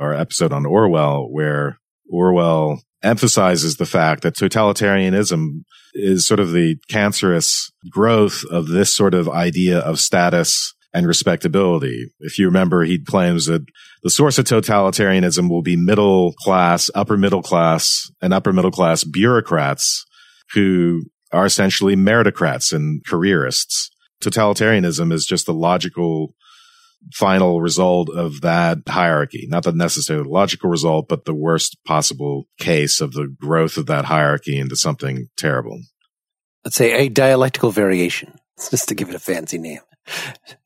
our 0.00 0.12
episode 0.12 0.52
on 0.52 0.66
Orwell, 0.66 1.28
where 1.30 1.78
Orwell 2.10 2.80
emphasizes 3.02 3.76
the 3.76 3.86
fact 3.86 4.22
that 4.22 4.34
totalitarianism 4.34 5.62
is 5.94 6.26
sort 6.26 6.40
of 6.40 6.52
the 6.52 6.76
cancerous 6.90 7.70
growth 7.90 8.42
of 8.50 8.66
this 8.66 8.94
sort 8.94 9.14
of 9.14 9.28
idea 9.28 9.78
of 9.78 10.00
status 10.00 10.74
and 10.92 11.06
respectability. 11.06 12.10
If 12.20 12.38
you 12.38 12.46
remember, 12.46 12.82
he 12.82 12.98
claims 12.98 13.46
that 13.46 13.62
the 14.02 14.10
source 14.10 14.38
of 14.38 14.46
totalitarianism 14.46 15.48
will 15.48 15.62
be 15.62 15.76
middle 15.76 16.32
class, 16.32 16.90
upper 16.94 17.16
middle 17.16 17.42
class, 17.42 18.10
and 18.20 18.34
upper 18.34 18.52
middle 18.52 18.70
class 18.70 19.04
bureaucrats 19.04 20.04
who 20.54 21.02
are 21.32 21.46
essentially 21.46 21.94
meritocrats 21.94 22.72
and 22.72 23.04
careerists 23.04 23.90
totalitarianism 24.22 25.12
is 25.12 25.26
just 25.26 25.46
the 25.46 25.54
logical 25.54 26.34
final 27.12 27.60
result 27.60 28.10
of 28.10 28.40
that 28.40 28.78
hierarchy. 28.88 29.46
Not 29.48 29.64
the 29.64 29.72
necessarily 29.72 30.28
logical 30.28 30.70
result, 30.70 31.08
but 31.08 31.24
the 31.24 31.34
worst 31.34 31.78
possible 31.84 32.44
case 32.58 33.00
of 33.00 33.12
the 33.12 33.28
growth 33.40 33.76
of 33.76 33.86
that 33.86 34.06
hierarchy 34.06 34.58
into 34.58 34.76
something 34.76 35.28
terrible. 35.36 35.80
Let's 36.64 36.76
say 36.76 36.92
a 36.92 37.08
dialectical 37.08 37.70
variation, 37.70 38.34
just 38.70 38.88
to 38.88 38.94
give 38.94 39.08
it 39.08 39.14
a 39.14 39.20
fancy 39.20 39.58
name, 39.58 39.80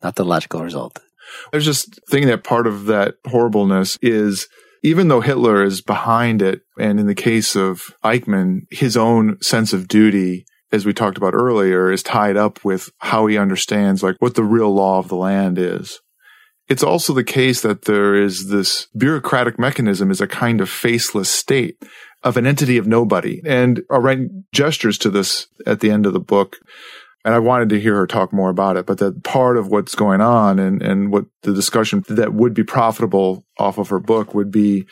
not 0.02 0.16
the 0.16 0.24
logical 0.24 0.62
result. 0.62 0.98
I 1.52 1.56
was 1.56 1.64
just 1.64 2.00
thinking 2.08 2.28
that 2.28 2.44
part 2.44 2.66
of 2.66 2.86
that 2.86 3.14
horribleness 3.26 3.98
is 4.02 4.48
even 4.82 5.08
though 5.08 5.20
Hitler 5.20 5.62
is 5.62 5.82
behind 5.82 6.40
it, 6.42 6.62
and 6.78 6.98
in 6.98 7.06
the 7.06 7.14
case 7.14 7.54
of 7.54 7.94
Eichmann, 8.02 8.62
his 8.70 8.96
own 8.96 9.40
sense 9.42 9.72
of 9.72 9.88
duty 9.88 10.46
as 10.72 10.86
we 10.86 10.92
talked 10.92 11.16
about 11.16 11.34
earlier, 11.34 11.90
is 11.90 12.02
tied 12.02 12.36
up 12.36 12.64
with 12.64 12.90
how 12.98 13.26
he 13.26 13.36
understands 13.36 14.02
like 14.02 14.16
what 14.18 14.34
the 14.34 14.44
real 14.44 14.72
law 14.72 14.98
of 14.98 15.08
the 15.08 15.16
land 15.16 15.58
is. 15.58 16.00
It's 16.68 16.84
also 16.84 17.12
the 17.12 17.24
case 17.24 17.62
that 17.62 17.86
there 17.86 18.14
is 18.14 18.48
this 18.48 18.86
bureaucratic 18.96 19.58
mechanism 19.58 20.10
is 20.10 20.20
a 20.20 20.28
kind 20.28 20.60
of 20.60 20.70
faceless 20.70 21.28
state 21.28 21.82
of 22.22 22.36
an 22.36 22.46
entity 22.46 22.76
of 22.76 22.86
nobody. 22.86 23.40
And 23.44 23.82
Arendt 23.90 24.30
gestures 24.52 24.98
to 24.98 25.10
this 25.10 25.48
at 25.66 25.80
the 25.80 25.90
end 25.90 26.06
of 26.06 26.12
the 26.12 26.20
book 26.20 26.58
and 27.24 27.34
I 27.34 27.38
wanted 27.38 27.68
to 27.70 27.80
hear 27.80 27.96
her 27.96 28.06
talk 28.06 28.32
more 28.32 28.48
about 28.48 28.76
it, 28.76 28.86
but 28.86 28.98
that 28.98 29.22
part 29.24 29.56
of 29.56 29.68
what's 29.68 29.94
going 29.94 30.20
on 30.20 30.58
and, 30.58 30.82
and 30.82 31.12
what 31.12 31.26
the 31.42 31.52
discussion 31.52 32.02
that 32.08 32.32
would 32.32 32.54
be 32.54 32.64
profitable 32.64 33.44
off 33.58 33.78
of 33.78 33.88
her 33.90 34.00
book 34.00 34.34
would 34.34 34.50
be 34.50 34.86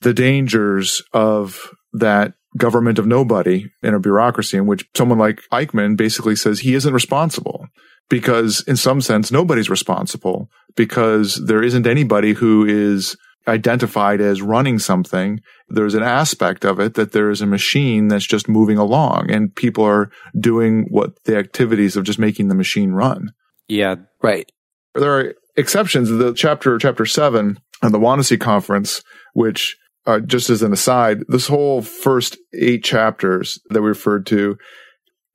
the 0.00 0.14
dangers 0.14 1.02
of 1.12 1.70
that 1.92 2.34
government 2.58 2.98
of 2.98 3.06
nobody 3.06 3.66
in 3.82 3.94
a 3.94 4.00
bureaucracy 4.00 4.56
in 4.56 4.66
which 4.66 4.86
someone 4.96 5.18
like 5.18 5.40
Eichmann 5.52 5.96
basically 5.96 6.36
says 6.36 6.60
he 6.60 6.74
isn't 6.74 6.92
responsible 6.92 7.68
because 8.08 8.62
in 8.66 8.76
some 8.76 9.00
sense, 9.00 9.30
nobody's 9.30 9.70
responsible 9.70 10.48
because 10.76 11.42
there 11.46 11.62
isn't 11.62 11.86
anybody 11.86 12.32
who 12.32 12.64
is 12.66 13.16
identified 13.46 14.20
as 14.20 14.42
running 14.42 14.78
something. 14.78 15.40
There's 15.68 15.94
an 15.94 16.02
aspect 16.02 16.64
of 16.64 16.78
it 16.80 16.94
that 16.94 17.12
there 17.12 17.30
is 17.30 17.40
a 17.40 17.46
machine 17.46 18.08
that's 18.08 18.26
just 18.26 18.48
moving 18.48 18.76
along 18.76 19.30
and 19.30 19.54
people 19.54 19.84
are 19.84 20.10
doing 20.38 20.86
what 20.90 21.22
the 21.24 21.36
activities 21.36 21.96
of 21.96 22.04
just 22.04 22.18
making 22.18 22.48
the 22.48 22.54
machine 22.54 22.92
run. 22.92 23.30
Yeah. 23.66 23.96
Right. 24.22 24.50
There 24.94 25.18
are 25.18 25.34
exceptions. 25.56 26.10
The 26.10 26.34
chapter, 26.34 26.78
chapter 26.78 27.06
seven 27.06 27.58
on 27.82 27.92
the 27.92 27.98
Wannsee 27.98 28.40
conference, 28.40 29.02
which 29.34 29.76
uh, 30.06 30.20
just 30.20 30.50
as 30.50 30.62
an 30.62 30.72
aside, 30.72 31.22
this 31.28 31.46
whole 31.46 31.82
first 31.82 32.36
eight 32.54 32.84
chapters 32.84 33.60
that 33.70 33.82
we 33.82 33.88
referred 33.88 34.26
to, 34.26 34.36
you 34.36 34.56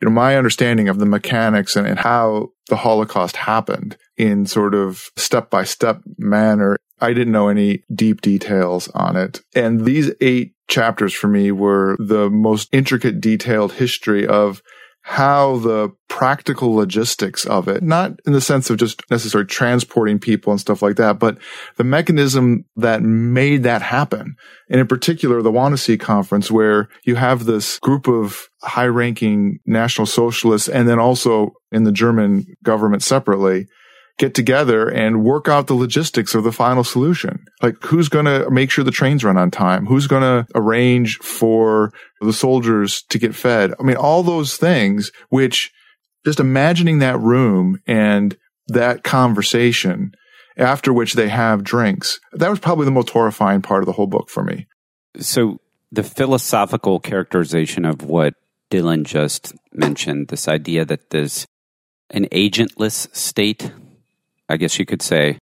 know, 0.02 0.12
my 0.12 0.36
understanding 0.36 0.90
of 0.90 1.00
the 1.00 1.06
mechanics 1.06 1.76
and, 1.76 1.88
and 1.88 2.00
how 2.00 2.50
the 2.70 2.76
Holocaust 2.76 3.36
happened 3.36 3.98
in 4.18 4.46
sort 4.46 4.74
of 4.74 5.10
step 5.18 5.50
by 5.50 5.64
step 5.64 6.02
manner. 6.18 6.78
I 7.00 7.14
didn't 7.14 7.34
know 7.34 7.50
any 7.50 7.84
deep 7.94 8.22
details 8.22 8.88
on 8.90 9.16
it. 9.16 9.42
And 9.56 9.86
these 9.86 10.12
eight 10.22 10.54
chapters 10.70 11.14
for 11.14 11.28
me 11.28 11.52
were 11.52 11.96
the 12.00 12.30
most 12.30 12.70
intricate, 12.72 13.20
detailed 13.20 13.74
history 13.74 14.26
of 14.26 14.62
how 15.06 15.58
the 15.58 15.92
practical 16.08 16.74
logistics 16.74 17.46
of 17.46 17.68
it, 17.68 17.84
not 17.84 18.14
in 18.26 18.32
the 18.32 18.40
sense 18.40 18.70
of 18.70 18.78
just 18.78 19.02
necessarily 19.12 19.46
transporting 19.46 20.18
people 20.18 20.52
and 20.52 20.62
stuff 20.62 20.82
like 20.82 20.96
that, 20.96 21.20
but 21.20 21.38
the 21.76 21.84
mechanism 21.84 22.64
that 22.78 23.02
made 23.02 23.64
that 23.64 23.82
happen. 23.82 24.36
And 24.70 24.80
in 24.80 24.88
particular, 24.88 25.42
the 25.42 25.52
Wannsee 25.52 26.00
conference, 26.00 26.50
where 26.50 26.88
you 27.04 27.16
have 27.16 27.44
this 27.44 27.80
group 27.80 28.08
of 28.08 28.48
high 28.62 28.88
ranking 28.88 29.60
national 29.66 30.08
socialists 30.08 30.70
and 30.70 30.88
then 30.88 31.00
also 31.00 31.52
in 31.74 31.84
the 31.84 31.92
German 31.92 32.46
government 32.64 33.04
separately 33.04 33.68
get 34.20 34.36
together 34.36 34.88
and 34.88 35.24
work 35.24 35.48
out 35.48 35.68
the 35.68 35.74
logistics 35.74 36.36
of 36.36 36.44
the 36.44 36.52
final 36.52 36.84
solution. 36.84 37.46
Like 37.62 37.82
who's 37.84 38.10
going 38.10 38.26
to 38.26 38.50
make 38.50 38.70
sure 38.70 38.84
the 38.84 38.92
trains 38.92 39.24
run 39.24 39.38
on 39.38 39.50
time? 39.52 39.86
Who's 39.86 40.08
going 40.08 40.22
to 40.22 40.48
arrange 40.56 41.18
for 41.18 41.92
the 42.22 42.34
soldiers 42.34 43.04
to 43.10 43.18
get 43.18 43.36
fed? 43.36 43.74
I 43.80 43.84
mean, 43.84 43.98
all 43.98 44.24
those 44.24 44.56
things, 44.56 45.12
which 45.30 45.72
just 46.26 46.40
imagining 46.40 47.00
that 47.00 47.20
room 47.20 47.82
and 47.88 48.38
that 48.68 49.04
conversation 49.04 50.14
after 50.56 50.94
which 50.94 51.14
they 51.14 51.30
have 51.30 51.64
drinks, 51.64 52.20
that 52.34 52.50
was 52.50 52.60
probably 52.60 52.86
the 52.86 52.92
most 52.92 53.10
horrifying 53.10 53.62
part 53.62 53.82
of 53.82 53.88
the 53.88 53.94
whole 53.94 54.08
book 54.08 54.30
for 54.30 54.44
me. 54.44 54.68
So 55.18 55.60
the 55.92 56.04
philosophical 56.04 57.00
characterization 57.00 57.86
of 57.86 58.04
what 58.04 58.36
Dylan 58.70 59.04
just 59.04 59.54
mentioned, 59.74 60.28
this 60.28 60.48
idea 60.48 60.86
that 60.86 61.10
there's 61.10 61.48
an 62.12 62.26
agentless 62.32 63.14
state 63.16 63.72
I 64.50 64.58
guess 64.58 64.80
you 64.80 64.86
could 64.86 65.02
say. 65.02 65.38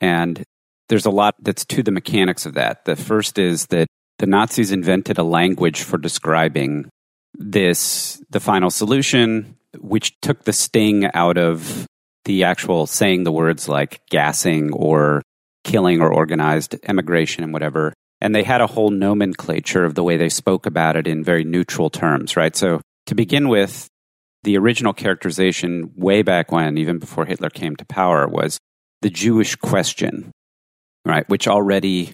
And 0.00 0.42
there's 0.88 1.06
a 1.06 1.10
lot 1.10 1.34
that's 1.40 1.64
to 1.66 1.82
the 1.82 1.90
mechanics 1.90 2.46
of 2.46 2.54
that. 2.54 2.84
The 2.84 2.96
first 2.96 3.38
is 3.38 3.66
that 3.66 3.88
the 4.18 4.26
Nazis 4.26 4.72
invented 4.72 5.18
a 5.18 5.22
language 5.22 5.82
for 5.82 5.98
describing 5.98 6.88
this, 7.34 8.22
the 8.30 8.40
final 8.40 8.70
solution, 8.70 9.56
which 9.78 10.18
took 10.20 10.44
the 10.44 10.52
sting 10.52 11.10
out 11.12 11.36
of 11.36 11.86
the 12.24 12.44
actual 12.44 12.86
saying 12.86 13.24
the 13.24 13.32
words 13.32 13.68
like 13.68 14.00
gassing 14.10 14.72
or 14.72 15.22
killing 15.64 16.00
or 16.00 16.12
organized 16.12 16.76
emigration 16.84 17.44
and 17.44 17.52
whatever. 17.52 17.92
And 18.20 18.34
they 18.34 18.42
had 18.42 18.60
a 18.60 18.66
whole 18.66 18.90
nomenclature 18.90 19.84
of 19.84 19.94
the 19.94 20.02
way 20.02 20.16
they 20.16 20.30
spoke 20.30 20.64
about 20.64 20.96
it 20.96 21.06
in 21.06 21.22
very 21.22 21.44
neutral 21.44 21.90
terms, 21.90 22.36
right? 22.36 22.56
So 22.56 22.80
to 23.06 23.14
begin 23.14 23.48
with, 23.48 23.88
the 24.46 24.56
original 24.56 24.92
characterization 24.92 25.92
way 25.96 26.22
back 26.22 26.52
when, 26.52 26.78
even 26.78 27.00
before 27.00 27.26
Hitler 27.26 27.50
came 27.50 27.74
to 27.74 27.84
power, 27.84 28.28
was 28.28 28.58
the 29.02 29.10
Jewish 29.10 29.56
question, 29.56 30.30
right? 31.04 31.28
Which 31.28 31.48
already 31.48 32.12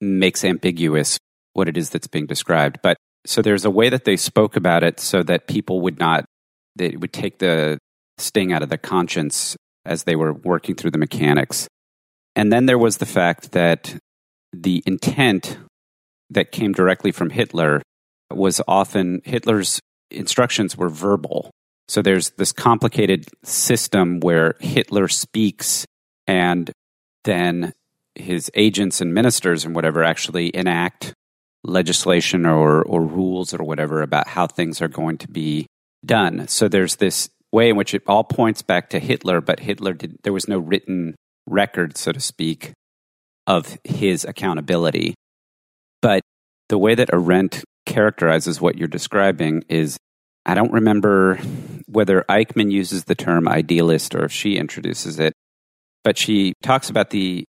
makes 0.00 0.44
ambiguous 0.44 1.18
what 1.52 1.68
it 1.68 1.76
is 1.76 1.90
that's 1.90 2.08
being 2.08 2.26
described. 2.26 2.80
But 2.82 2.96
so 3.24 3.42
there's 3.42 3.64
a 3.64 3.70
way 3.70 3.90
that 3.90 4.04
they 4.04 4.16
spoke 4.16 4.56
about 4.56 4.82
it 4.82 4.98
so 4.98 5.22
that 5.22 5.46
people 5.46 5.80
would 5.82 6.00
not, 6.00 6.24
they 6.74 6.96
would 6.96 7.12
take 7.12 7.38
the 7.38 7.78
sting 8.18 8.52
out 8.52 8.64
of 8.64 8.70
the 8.70 8.78
conscience 8.78 9.56
as 9.84 10.02
they 10.02 10.16
were 10.16 10.32
working 10.32 10.74
through 10.74 10.90
the 10.90 10.98
mechanics. 10.98 11.68
And 12.34 12.52
then 12.52 12.66
there 12.66 12.78
was 12.78 12.96
the 12.96 13.06
fact 13.06 13.52
that 13.52 13.96
the 14.52 14.82
intent 14.84 15.58
that 16.30 16.50
came 16.50 16.72
directly 16.72 17.12
from 17.12 17.30
Hitler 17.30 17.82
was 18.32 18.60
often 18.66 19.22
Hitler's 19.24 19.78
instructions 20.10 20.76
were 20.76 20.88
verbal. 20.88 21.52
So 21.88 22.02
there's 22.02 22.30
this 22.30 22.52
complicated 22.52 23.26
system 23.44 24.20
where 24.20 24.56
Hitler 24.60 25.08
speaks 25.08 25.86
and 26.26 26.70
then 27.24 27.72
his 28.14 28.50
agents 28.54 29.00
and 29.00 29.14
ministers 29.14 29.64
and 29.64 29.74
whatever 29.74 30.04
actually 30.04 30.54
enact 30.54 31.14
legislation 31.64 32.46
or, 32.46 32.82
or 32.82 33.02
rules 33.02 33.54
or 33.54 33.64
whatever 33.64 34.02
about 34.02 34.28
how 34.28 34.46
things 34.46 34.82
are 34.82 34.88
going 34.88 35.18
to 35.18 35.28
be 35.28 35.66
done. 36.04 36.46
So 36.48 36.68
there's 36.68 36.96
this 36.96 37.30
way 37.52 37.70
in 37.70 37.76
which 37.76 37.94
it 37.94 38.02
all 38.06 38.24
points 38.24 38.62
back 38.62 38.90
to 38.90 38.98
Hitler, 38.98 39.40
but 39.40 39.60
Hitler 39.60 39.94
did, 39.94 40.18
there 40.22 40.32
was 40.32 40.48
no 40.48 40.58
written 40.58 41.14
record, 41.46 41.96
so 41.96 42.12
to 42.12 42.20
speak, 42.20 42.72
of 43.46 43.78
his 43.84 44.24
accountability. 44.24 45.14
But 46.02 46.20
the 46.68 46.78
way 46.78 46.94
that 46.94 47.12
Arendt 47.12 47.64
characterizes 47.86 48.60
what 48.60 48.76
you're 48.76 48.88
describing 48.88 49.64
is 49.68 49.96
I 50.46 50.54
don't 50.54 50.72
remember 50.72 51.36
whether 51.86 52.24
Eichmann 52.28 52.70
uses 52.70 53.04
the 53.04 53.14
term 53.14 53.48
idealist 53.48 54.14
or 54.14 54.24
if 54.24 54.32
she 54.32 54.56
introduces 54.56 55.18
it, 55.18 55.32
but 56.04 56.16
she 56.16 56.54
talks 56.62 56.90
about 56.90 57.10
the 57.10 57.44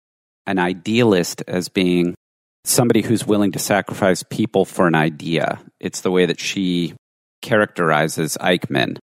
an 0.45 0.59
idealist 0.59 1.43
as 1.47 1.69
being 1.69 2.15
somebody 2.63 3.01
who's 3.01 3.25
willing 3.25 3.51
to 3.51 3.59
sacrifice 3.59 4.23
people 4.23 4.65
for 4.65 4.87
an 4.87 4.95
idea. 4.95 5.59
It's 5.79 6.01
the 6.01 6.11
way 6.11 6.25
that 6.25 6.39
she 6.39 6.95
characterizes 7.41 8.37
Eichmann. 8.41 8.97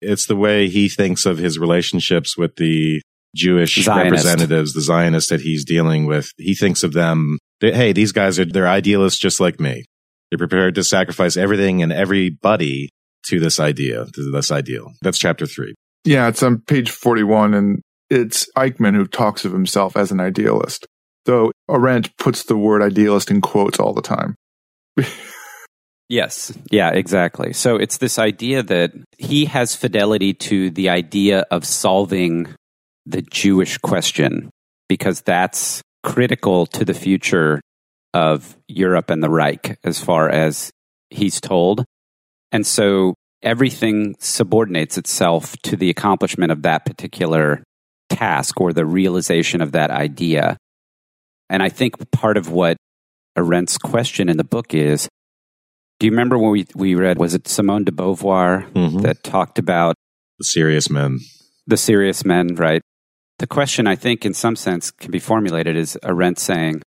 It's 0.00 0.26
the 0.26 0.36
way 0.36 0.68
he 0.68 0.88
thinks 0.88 1.26
of 1.26 1.38
his 1.38 1.58
relationships 1.58 2.36
with 2.36 2.56
the 2.56 3.00
Jewish 3.34 3.82
Zionist. 3.82 4.24
representatives, 4.24 4.72
the 4.74 4.80
Zionists 4.80 5.30
that 5.30 5.40
he's 5.40 5.64
dealing 5.64 6.06
with. 6.06 6.30
He 6.36 6.54
thinks 6.54 6.82
of 6.82 6.92
them, 6.92 7.38
hey, 7.60 7.92
these 7.92 8.12
guys 8.12 8.38
are, 8.38 8.44
they're 8.44 8.68
idealists 8.68 9.18
just 9.18 9.40
like 9.40 9.60
me. 9.60 9.84
They're 10.32 10.38
prepared 10.38 10.76
to 10.76 10.82
sacrifice 10.82 11.36
everything 11.36 11.82
and 11.82 11.92
everybody 11.92 12.88
to 13.26 13.38
this 13.38 13.60
idea, 13.60 14.06
to 14.06 14.30
this 14.32 14.50
ideal. 14.50 14.94
That's 15.02 15.18
chapter 15.18 15.44
three. 15.44 15.74
Yeah, 16.06 16.28
it's 16.28 16.42
on 16.42 16.62
page 16.62 16.90
41 16.90 17.52
and 17.52 17.82
it's 18.08 18.50
Eichmann 18.56 18.94
who 18.94 19.06
talks 19.06 19.44
of 19.44 19.52
himself 19.52 19.94
as 19.94 20.10
an 20.10 20.20
idealist, 20.20 20.86
though 21.26 21.52
Arendt 21.70 22.16
puts 22.16 22.44
the 22.44 22.56
word 22.56 22.80
idealist 22.80 23.30
in 23.30 23.42
quotes 23.42 23.78
all 23.78 23.92
the 23.92 24.00
time. 24.00 24.34
Yes. 26.08 26.52
Yeah, 26.70 26.90
exactly. 26.90 27.54
So 27.54 27.76
it's 27.76 27.96
this 27.96 28.18
idea 28.18 28.62
that 28.64 28.92
he 29.16 29.46
has 29.46 29.74
fidelity 29.74 30.34
to 30.34 30.68
the 30.68 30.90
idea 30.90 31.46
of 31.50 31.64
solving 31.64 32.54
the 33.06 33.22
Jewish 33.22 33.78
question 33.78 34.50
because 34.90 35.22
that's 35.22 35.80
critical 36.02 36.66
to 36.66 36.84
the 36.84 36.92
future 36.92 37.62
of 38.14 38.56
Europe 38.68 39.10
and 39.10 39.22
the 39.22 39.30
Reich 39.30 39.78
as 39.84 40.02
far 40.02 40.28
as 40.28 40.70
he's 41.10 41.40
told. 41.40 41.84
And 42.50 42.66
so 42.66 43.14
everything 43.42 44.14
subordinates 44.18 44.98
itself 44.98 45.56
to 45.62 45.76
the 45.76 45.90
accomplishment 45.90 46.52
of 46.52 46.62
that 46.62 46.84
particular 46.84 47.62
task 48.08 48.60
or 48.60 48.72
the 48.72 48.86
realization 48.86 49.62
of 49.62 49.72
that 49.72 49.90
idea. 49.90 50.56
And 51.48 51.62
I 51.62 51.68
think 51.68 52.10
part 52.12 52.36
of 52.36 52.50
what 52.50 52.76
Arendt's 53.36 53.78
question 53.78 54.28
in 54.28 54.36
the 54.36 54.44
book 54.44 54.74
is 54.74 55.08
do 55.98 56.06
you 56.06 56.10
remember 56.10 56.36
when 56.36 56.50
we, 56.50 56.66
we 56.74 56.94
read, 56.96 57.16
was 57.18 57.32
it 57.34 57.46
Simone 57.46 57.84
de 57.84 57.92
Beauvoir 57.92 58.68
Mhm. 58.72 59.02
that 59.02 59.22
talked 59.22 59.58
about 59.58 59.94
The 60.38 60.44
serious 60.44 60.90
men. 60.90 61.20
the 61.66 61.76
serious 61.76 62.24
men, 62.24 62.56
right? 62.56 62.82
The 63.38 63.46
question, 63.46 63.86
I 63.86 63.94
think, 63.96 64.26
in 64.26 64.34
some 64.34 64.56
sense, 64.56 64.90
can 64.90 65.10
be 65.12 65.18
formulated 65.20 65.76
as 65.76 65.96
Arendt 66.02 66.38
saying, 66.40 66.82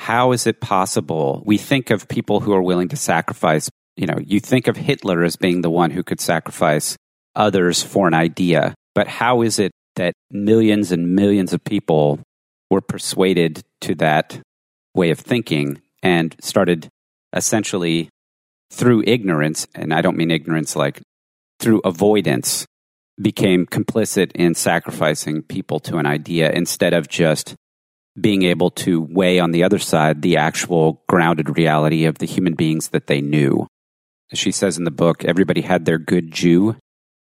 how 0.00 0.32
is 0.32 0.46
it 0.46 0.62
possible? 0.62 1.42
We 1.44 1.58
think 1.58 1.90
of 1.90 2.08
people 2.08 2.40
who 2.40 2.54
are 2.54 2.62
willing 2.62 2.88
to 2.88 2.96
sacrifice, 2.96 3.68
you 3.96 4.06
know, 4.06 4.18
you 4.18 4.40
think 4.40 4.66
of 4.66 4.78
Hitler 4.78 5.22
as 5.24 5.36
being 5.36 5.60
the 5.60 5.68
one 5.68 5.90
who 5.90 6.02
could 6.02 6.22
sacrifice 6.22 6.96
others 7.36 7.82
for 7.82 8.08
an 8.08 8.14
idea. 8.14 8.74
But 8.94 9.08
how 9.08 9.42
is 9.42 9.58
it 9.58 9.72
that 9.96 10.14
millions 10.30 10.90
and 10.90 11.14
millions 11.14 11.52
of 11.52 11.62
people 11.64 12.18
were 12.70 12.80
persuaded 12.80 13.62
to 13.82 13.94
that 13.96 14.40
way 14.94 15.10
of 15.10 15.18
thinking 15.18 15.82
and 16.02 16.34
started 16.40 16.88
essentially 17.36 18.08
through 18.72 19.04
ignorance, 19.06 19.66
and 19.74 19.92
I 19.92 20.00
don't 20.00 20.16
mean 20.16 20.30
ignorance 20.30 20.74
like 20.74 21.02
through 21.58 21.82
avoidance, 21.84 22.64
became 23.20 23.66
complicit 23.66 24.32
in 24.32 24.54
sacrificing 24.54 25.42
people 25.42 25.78
to 25.80 25.98
an 25.98 26.06
idea 26.06 26.50
instead 26.50 26.94
of 26.94 27.06
just 27.06 27.54
being 28.18 28.42
able 28.42 28.70
to 28.70 29.00
weigh 29.00 29.38
on 29.38 29.52
the 29.52 29.62
other 29.62 29.78
side 29.78 30.22
the 30.22 30.36
actual 30.36 31.02
grounded 31.08 31.56
reality 31.56 32.04
of 32.04 32.18
the 32.18 32.26
human 32.26 32.54
beings 32.54 32.88
that 32.88 33.06
they 33.06 33.20
knew. 33.20 33.66
As 34.32 34.38
she 34.38 34.52
says 34.52 34.78
in 34.78 34.84
the 34.84 34.90
book, 34.90 35.24
everybody 35.24 35.60
had 35.60 35.84
their 35.84 35.98
good 35.98 36.30
Jew, 36.30 36.76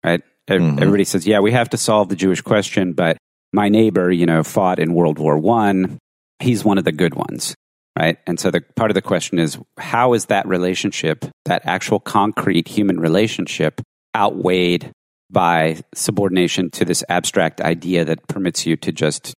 right? 0.04 0.22
Mm-hmm. 0.50 0.80
Everybody 0.80 1.04
says, 1.04 1.28
yeah, 1.28 1.40
we 1.40 1.52
have 1.52 1.70
to 1.70 1.78
solve 1.78 2.10
the 2.10 2.16
Jewish 2.16 2.42
question, 2.42 2.94
but 2.94 3.18
my 3.54 3.70
neighbor, 3.70 4.12
you 4.12 4.26
know, 4.26 4.44
fought 4.44 4.80
in 4.80 4.94
World 4.94 5.20
War 5.20 5.38
One. 5.38 5.98
He's 6.40 6.64
one 6.64 6.78
of 6.78 6.84
the 6.84 6.92
good 6.92 7.16
ones, 7.16 7.56
right? 7.98 8.18
And 8.28 8.40
so 8.40 8.52
the 8.52 8.62
part 8.76 8.92
of 8.92 8.96
the 8.96 9.02
question 9.02 9.40
is, 9.40 9.58
how 9.78 10.14
is 10.14 10.26
that 10.26 10.48
relationship, 10.48 11.26
that 11.46 11.64
actual 11.66 12.00
concrete 12.00 12.68
human 12.68 13.00
relationship, 13.00 13.82
outweighed 14.16 14.92
by 15.30 15.82
subordination 15.94 16.70
to 16.72 16.86
this 16.86 17.04
abstract 17.10 17.60
idea 17.60 18.06
that 18.06 18.28
permits 18.28 18.66
you 18.66 18.76
to 18.78 18.92
just 18.92 19.34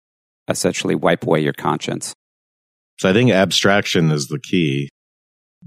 essentially 0.49 0.95
wipe 0.95 1.25
away 1.25 1.41
your 1.41 1.53
conscience? 1.53 2.15
So 2.99 3.09
I 3.09 3.13
think 3.13 3.31
abstraction 3.31 4.11
is 4.11 4.29
the 4.29 4.39
key. 4.39 4.89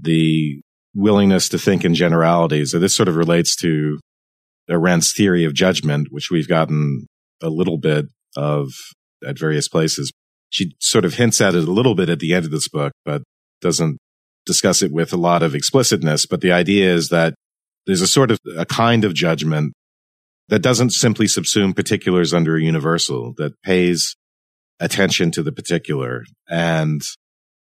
The 0.00 0.60
willingness 0.94 1.48
to 1.50 1.58
think 1.58 1.84
in 1.84 1.94
generalities. 1.94 2.72
So 2.72 2.78
this 2.78 2.94
sort 2.94 3.08
of 3.08 3.16
relates 3.16 3.56
to 3.56 3.98
Arendt's 4.70 5.14
theory 5.14 5.44
of 5.44 5.54
judgment, 5.54 6.08
which 6.10 6.30
we've 6.30 6.48
gotten 6.48 7.06
a 7.42 7.48
little 7.48 7.78
bit 7.78 8.06
of 8.36 8.70
at 9.26 9.38
various 9.38 9.68
places. 9.68 10.12
She 10.50 10.74
sort 10.80 11.04
of 11.04 11.14
hints 11.14 11.40
at 11.40 11.54
it 11.54 11.66
a 11.66 11.72
little 11.72 11.94
bit 11.94 12.08
at 12.08 12.18
the 12.18 12.34
end 12.34 12.44
of 12.44 12.50
this 12.50 12.68
book, 12.68 12.92
but 13.04 13.22
doesn't 13.60 13.98
discuss 14.44 14.82
it 14.82 14.92
with 14.92 15.12
a 15.12 15.16
lot 15.16 15.42
of 15.42 15.54
explicitness. 15.54 16.26
But 16.26 16.40
the 16.40 16.52
idea 16.52 16.92
is 16.92 17.08
that 17.08 17.34
there's 17.86 18.02
a 18.02 18.06
sort 18.06 18.30
of 18.30 18.38
a 18.56 18.66
kind 18.66 19.04
of 19.04 19.14
judgment 19.14 19.72
that 20.48 20.60
doesn't 20.60 20.90
simply 20.90 21.26
subsume 21.26 21.74
particulars 21.74 22.34
under 22.34 22.56
a 22.56 22.62
universal, 22.62 23.32
that 23.38 23.52
pays 23.62 24.14
attention 24.82 25.30
to 25.30 25.42
the 25.42 25.52
particular. 25.52 26.24
And 26.50 27.00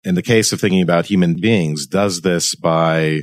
in 0.02 0.16
the 0.16 0.22
case 0.22 0.52
of 0.52 0.60
thinking 0.60 0.82
about 0.82 1.06
human 1.06 1.34
beings, 1.40 1.86
does 1.86 2.22
this 2.22 2.54
by 2.54 3.22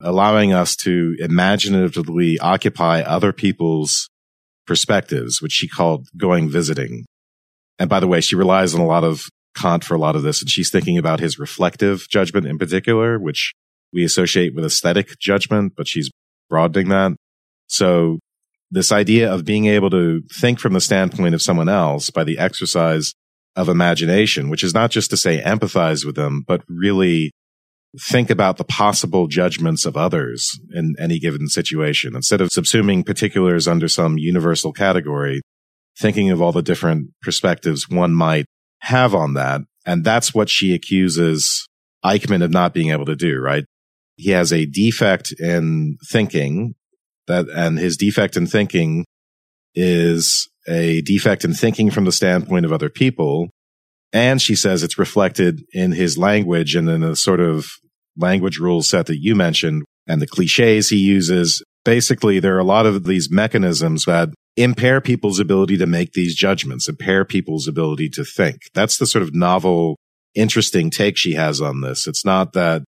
allowing 0.00 0.52
us 0.52 0.76
to 0.76 1.16
imaginatively 1.18 2.38
occupy 2.38 3.00
other 3.00 3.32
people's 3.32 4.08
perspectives, 4.66 5.40
which 5.40 5.52
she 5.52 5.68
called 5.68 6.08
going 6.16 6.48
visiting. 6.48 7.04
And 7.78 7.90
by 7.90 8.00
the 8.00 8.06
way, 8.06 8.20
she 8.20 8.36
relies 8.36 8.74
on 8.74 8.80
a 8.80 8.86
lot 8.86 9.04
of 9.04 9.24
Kant 9.56 9.84
for 9.84 9.94
a 9.94 9.98
lot 9.98 10.16
of 10.16 10.22
this, 10.22 10.40
and 10.40 10.50
she's 10.50 10.70
thinking 10.70 10.98
about 10.98 11.20
his 11.20 11.38
reflective 11.38 12.08
judgment 12.10 12.46
in 12.46 12.58
particular, 12.58 13.18
which 13.18 13.52
we 13.92 14.04
associate 14.04 14.54
with 14.54 14.64
aesthetic 14.64 15.18
judgment, 15.20 15.74
but 15.76 15.86
she's 15.86 16.10
broadening 16.50 16.88
that. 16.88 17.12
So 17.68 18.18
this 18.70 18.90
idea 18.90 19.32
of 19.32 19.44
being 19.44 19.66
able 19.66 19.90
to 19.90 20.22
think 20.40 20.58
from 20.58 20.72
the 20.72 20.80
standpoint 20.80 21.34
of 21.34 21.42
someone 21.42 21.68
else 21.68 22.10
by 22.10 22.24
the 22.24 22.38
exercise 22.38 23.14
of 23.56 23.68
imagination, 23.68 24.48
which 24.48 24.64
is 24.64 24.74
not 24.74 24.90
just 24.90 25.10
to 25.10 25.16
say 25.16 25.40
empathize 25.40 26.04
with 26.04 26.16
them, 26.16 26.42
but 26.46 26.62
really 26.68 27.30
think 28.00 28.30
about 28.30 28.56
the 28.56 28.64
possible 28.64 29.28
judgments 29.28 29.86
of 29.86 29.96
others 29.96 30.58
in 30.72 30.96
any 30.98 31.18
given 31.18 31.46
situation. 31.46 32.16
Instead 32.16 32.40
of 32.40 32.48
subsuming 32.48 33.06
particulars 33.06 33.68
under 33.68 33.86
some 33.86 34.18
universal 34.18 34.72
category, 34.72 35.40
thinking 35.98 36.30
of 36.30 36.42
all 36.42 36.52
the 36.52 36.62
different 36.62 37.10
perspectives 37.22 37.88
one 37.88 38.14
might 38.14 38.46
have 38.80 39.14
on 39.14 39.34
that. 39.34 39.60
And 39.86 40.04
that's 40.04 40.34
what 40.34 40.48
she 40.48 40.74
accuses 40.74 41.68
Eichmann 42.04 42.42
of 42.42 42.50
not 42.50 42.74
being 42.74 42.90
able 42.90 43.06
to 43.06 43.16
do, 43.16 43.38
right? 43.38 43.64
He 44.16 44.30
has 44.30 44.52
a 44.52 44.66
defect 44.66 45.32
in 45.38 45.96
thinking 46.10 46.74
that, 47.26 47.48
and 47.48 47.78
his 47.78 47.96
defect 47.96 48.36
in 48.36 48.46
thinking 48.46 49.04
is 49.74 50.48
a 50.68 51.02
defect 51.02 51.44
in 51.44 51.52
thinking 51.52 51.90
from 51.90 52.04
the 52.04 52.12
standpoint 52.12 52.64
of 52.64 52.72
other 52.72 52.88
people. 52.88 53.48
And 54.12 54.40
she 54.40 54.54
says 54.54 54.82
it's 54.82 54.98
reflected 54.98 55.64
in 55.72 55.92
his 55.92 56.16
language 56.16 56.76
and 56.76 56.88
in 56.88 57.00
the 57.00 57.16
sort 57.16 57.40
of 57.40 57.72
language 58.16 58.58
rule 58.58 58.82
set 58.82 59.06
that 59.06 59.20
you 59.20 59.34
mentioned 59.34 59.84
and 60.06 60.22
the 60.22 60.26
cliches 60.26 60.90
he 60.90 60.98
uses. 60.98 61.62
Basically, 61.84 62.38
there 62.38 62.54
are 62.54 62.60
a 62.60 62.64
lot 62.64 62.86
of 62.86 63.04
these 63.04 63.30
mechanisms 63.30 64.04
that 64.04 64.30
impair 64.56 65.00
people's 65.00 65.40
ability 65.40 65.76
to 65.78 65.86
make 65.86 66.12
these 66.12 66.34
judgments, 66.34 66.88
impair 66.88 67.24
people's 67.24 67.66
ability 67.66 68.08
to 68.10 68.24
think. 68.24 68.58
That's 68.72 68.98
the 68.98 69.06
sort 69.06 69.22
of 69.22 69.34
novel, 69.34 69.96
interesting 70.34 70.90
take 70.90 71.16
she 71.16 71.34
has 71.34 71.60
on 71.60 71.80
this. 71.80 72.06
It's 72.06 72.24
not 72.24 72.52
that 72.52 72.84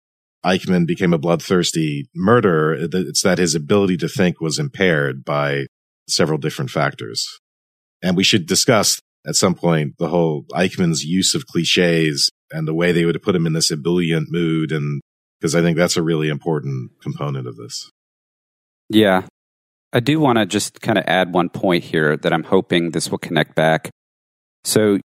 Eichmann 0.45 0.87
became 0.87 1.13
a 1.13 1.19
bloodthirsty 1.19 2.09
murderer. 2.15 2.75
It's 2.75 3.23
that 3.23 3.39
his 3.39 3.55
ability 3.55 3.97
to 3.99 4.09
think 4.09 4.41
was 4.41 4.59
impaired 4.59 5.25
by 5.25 5.67
several 6.09 6.39
different 6.39 6.71
factors. 6.71 7.41
And 8.03 8.17
we 8.17 8.25
should 8.25 8.47
discuss 8.47 9.01
at 9.27 9.37
some 9.37 9.55
point 9.55 9.95
the 9.99 10.09
whole 10.09 10.45
Eichmann's 10.53 11.05
use 11.05 11.35
of 11.35 11.47
cliches 11.47 12.31
and 12.51 12.67
the 12.67 12.75
way 12.75 12.93
they 12.93 13.05
would 13.05 13.23
put 13.23 13.37
him 13.37 13.47
in 13.47 13.53
this 13.53 13.71
ebullient 13.71 14.29
mood 14.31 14.73
and 14.73 15.01
because 15.41 15.55
I 15.55 15.63
think 15.63 15.77
that's 15.77 15.97
a 15.97 16.03
really 16.03 16.29
important 16.29 16.91
component 17.03 17.47
of 17.47 17.57
this. 17.57 17.91
Yeah. 18.91 19.23
I 19.93 20.01
do 20.01 20.21
want 20.21 20.39
to 20.39 20.47
just 20.47 20.81
kind 20.81 20.99
of 20.99 21.05
add 21.07 21.33
one 21.33 21.49
point 21.49 21.83
here 21.83 22.17
that 22.17 22.33
I'm 22.33 22.45
hoping 22.45 22.91
this 22.91 23.11
will 23.11 23.19
connect 23.19 23.55
back. 23.55 23.91
So, 24.65 24.99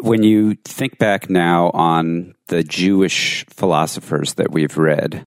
when 0.00 0.22
you 0.22 0.54
think 0.64 0.98
back 0.98 1.30
now 1.30 1.70
on 1.70 2.34
the 2.48 2.62
Jewish 2.62 3.44
philosophers 3.48 4.34
that 4.34 4.50
we've 4.50 4.76
read, 4.76 5.24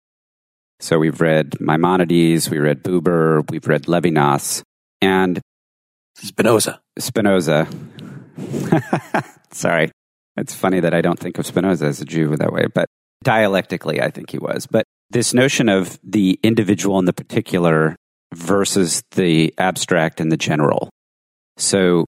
so 0.79 0.99
we've 0.99 1.21
read 1.21 1.59
Maimonides, 1.59 2.49
we 2.49 2.59
read 2.59 2.83
Buber, 2.83 3.49
we've 3.49 3.67
read 3.67 3.83
Levinas, 3.83 4.61
and 5.01 5.41
Spinoza. 6.15 6.81
Spinoza. 6.99 7.67
Sorry. 9.51 9.91
It's 10.35 10.53
funny 10.53 10.79
that 10.79 10.93
I 10.93 11.01
don't 11.01 11.17
think 11.17 11.37
of 11.39 11.45
Spinoza 11.45 11.85
as 11.85 12.01
a 12.01 12.05
Jew 12.05 12.35
that 12.37 12.51
way, 12.51 12.67
but 12.73 12.87
dialectically, 13.23 14.01
I 14.01 14.11
think 14.11 14.29
he 14.29 14.37
was. 14.37 14.67
But 14.67 14.85
this 15.09 15.33
notion 15.33 15.69
of 15.69 15.99
the 16.03 16.39
individual 16.43 16.99
and 16.99 17.07
the 17.07 17.13
particular 17.13 17.95
versus 18.33 19.01
the 19.11 19.53
abstract 19.57 20.19
and 20.19 20.31
the 20.31 20.37
general. 20.37 20.89
So 21.57 22.05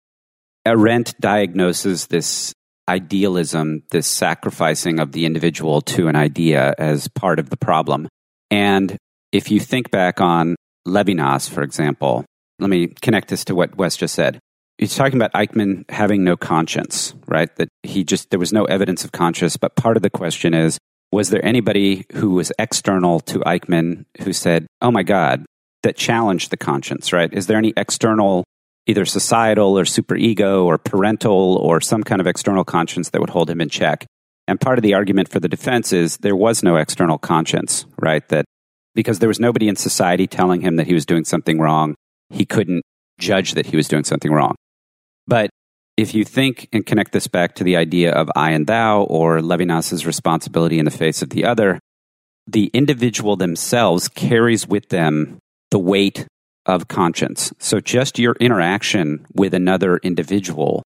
Arendt 0.70 1.20
diagnoses 1.20 2.08
this 2.08 2.54
idealism, 2.88 3.84
this 3.92 4.08
sacrificing 4.08 5.00
of 5.00 5.12
the 5.12 5.26
individual 5.26 5.82
to 5.82 6.08
an 6.08 6.16
idea 6.16 6.74
as 6.78 7.08
part 7.08 7.40
of 7.40 7.50
the 7.50 7.58
problem. 7.58 8.08
And 8.50 8.98
if 9.32 9.52
you 9.52 9.60
think 9.60 9.92
back 9.92 10.22
on 10.22 10.56
Levinas, 10.88 11.50
for 11.50 11.62
example, 11.64 12.26
let 12.60 12.70
me 12.70 12.88
connect 13.02 13.30
this 13.30 13.46
to 13.46 13.56
what 13.56 13.78
Wes 13.78 13.98
just 13.98 14.16
said. 14.16 14.40
He's 14.78 14.96
talking 14.96 15.16
about 15.22 15.34
Eichmann 15.34 15.90
having 15.90 16.24
no 16.24 16.38
conscience, 16.38 17.14
right? 17.28 17.54
That 17.58 17.70
he 17.84 18.04
just, 18.04 18.30
there 18.30 18.40
was 18.40 18.54
no 18.54 18.66
evidence 18.66 19.04
of 19.04 19.12
conscience. 19.12 19.58
But 19.58 19.76
part 19.76 19.98
of 19.98 20.04
the 20.04 20.10
question 20.10 20.54
is, 20.54 20.78
was 21.12 21.30
there 21.30 21.44
anybody 21.44 22.06
who 22.14 22.32
was 22.32 22.52
external 22.58 23.20
to 23.22 23.40
Eichmann 23.40 24.06
who 24.22 24.32
said, 24.32 24.68
oh 24.82 24.92
my 24.92 25.04
God, 25.04 25.46
that 25.84 25.96
challenged 25.96 26.52
the 26.52 26.58
conscience, 26.58 27.12
right? 27.12 27.34
Is 27.34 27.48
there 27.48 27.58
any 27.58 27.74
external, 27.76 28.44
either 28.90 29.06
societal 29.06 29.78
or 29.78 29.84
superego 29.84 30.66
or 30.66 30.78
parental 30.78 31.58
or 31.58 31.80
some 31.80 32.04
kind 32.04 32.20
of 32.20 32.28
external 32.28 32.64
conscience 32.64 33.10
that 33.10 33.22
would 33.22 33.30
hold 33.30 33.50
him 33.50 33.62
in 33.62 33.70
check? 33.70 34.06
And 34.48 34.60
part 34.60 34.80
of 34.80 34.84
the 34.84 34.96
argument 34.96 35.30
for 35.30 35.40
the 35.40 35.48
defense 35.48 35.94
is 35.94 36.18
there 36.18 36.36
was 36.36 36.64
no 36.64 36.76
external 36.76 37.20
conscience, 37.20 37.86
right? 38.00 38.28
That 38.30 38.46
because 38.96 39.20
there 39.20 39.30
was 39.30 39.40
nobody 39.40 39.68
in 39.68 39.76
society 39.76 40.26
telling 40.26 40.62
him 40.62 40.78
that 40.78 40.88
he 40.88 40.94
was 40.94 41.06
doing 41.06 41.24
something 41.24 41.60
wrong, 41.60 41.96
he 42.30 42.46
couldn't 42.46 42.84
judge 43.20 43.54
that 43.54 43.68
he 43.68 43.78
was 43.78 43.88
doing 43.88 44.04
something 44.04 44.32
wrong. 44.32 44.56
But 45.28 45.52
if 45.98 46.16
you 46.16 46.24
think 46.24 46.68
and 46.74 46.86
connect 46.86 47.12
this 47.12 47.28
back 47.28 47.56
to 47.56 47.64
the 47.64 47.76
idea 47.76 48.12
of 48.12 48.30
I 48.36 48.52
and 48.52 48.66
thou 48.66 49.04
or 49.04 49.40
Levinas's 49.40 50.06
responsibility 50.06 50.80
in 50.80 50.86
the 50.86 50.92
face 50.92 51.22
of 51.22 51.30
the 51.30 51.46
other, 51.46 51.80
the 52.48 52.72
individual 52.74 53.36
themselves 53.36 54.08
carries 54.08 54.68
with 54.68 54.90
them 54.90 55.38
the 55.70 55.80
weight 55.80 56.26
of 56.70 56.88
conscience. 56.88 57.52
So 57.58 57.80
just 57.80 58.20
your 58.20 58.36
interaction 58.40 59.26
with 59.34 59.54
another 59.54 59.98
individual 59.98 60.84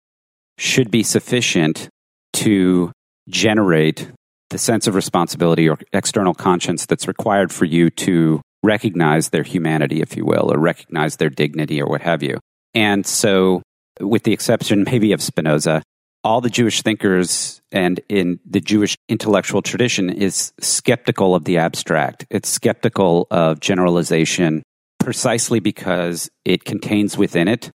should 0.58 0.92
be 0.92 1.04
sufficient 1.04 1.90
to 2.34 2.92
generate 3.28 4.12
the 4.52 4.58
sense 4.58 4.86
of 4.86 4.96
responsibility 4.96 5.68
or 5.68 5.80
external 5.92 6.34
conscience 6.34 6.86
that's 6.86 7.08
required 7.08 7.52
for 7.52 7.66
you 7.66 7.90
to 7.90 8.42
recognize 8.64 9.30
their 9.30 9.44
humanity, 9.44 10.02
if 10.02 10.16
you 10.16 10.24
will, 10.26 10.54
or 10.54 10.60
recognize 10.60 11.18
their 11.18 11.30
dignity 11.30 11.82
or 11.82 11.90
what 11.90 12.02
have 12.02 12.22
you. 12.22 12.38
And 12.74 13.06
so 13.06 13.64
with 14.00 14.24
the 14.24 14.34
exception 14.34 14.84
maybe 14.84 15.14
of 15.14 15.22
Spinoza, 15.22 15.82
all 16.24 16.42
the 16.42 16.50
Jewish 16.50 16.84
thinkers 16.84 17.60
and 17.72 18.00
in 18.08 18.40
the 18.46 18.60
Jewish 18.60 18.96
intellectual 19.10 19.62
tradition 19.64 20.10
is 20.10 20.54
skeptical 20.60 21.34
of 21.34 21.46
the 21.46 21.58
abstract. 21.58 22.28
It's 22.30 22.50
skeptical 22.50 23.26
of 23.32 23.60
generalization 23.60 24.62
precisely 25.04 25.60
because 25.60 26.30
it 26.46 26.64
contains 26.64 27.18
within 27.18 27.48
it 27.48 27.70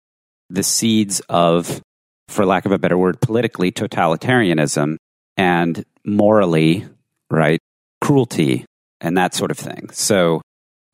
the 0.49 0.63
seeds 0.63 1.21
of, 1.29 1.81
for 2.29 2.45
lack 2.45 2.65
of 2.65 2.71
a 2.71 2.79
better 2.79 2.97
word, 2.97 3.19
politically 3.21 3.71
totalitarianism 3.71 4.97
and 5.35 5.83
morally, 6.05 6.85
right, 7.29 7.59
cruelty 8.01 8.65
and 9.01 9.17
that 9.17 9.33
sort 9.33 9.51
of 9.51 9.57
thing. 9.57 9.89
So 9.91 10.41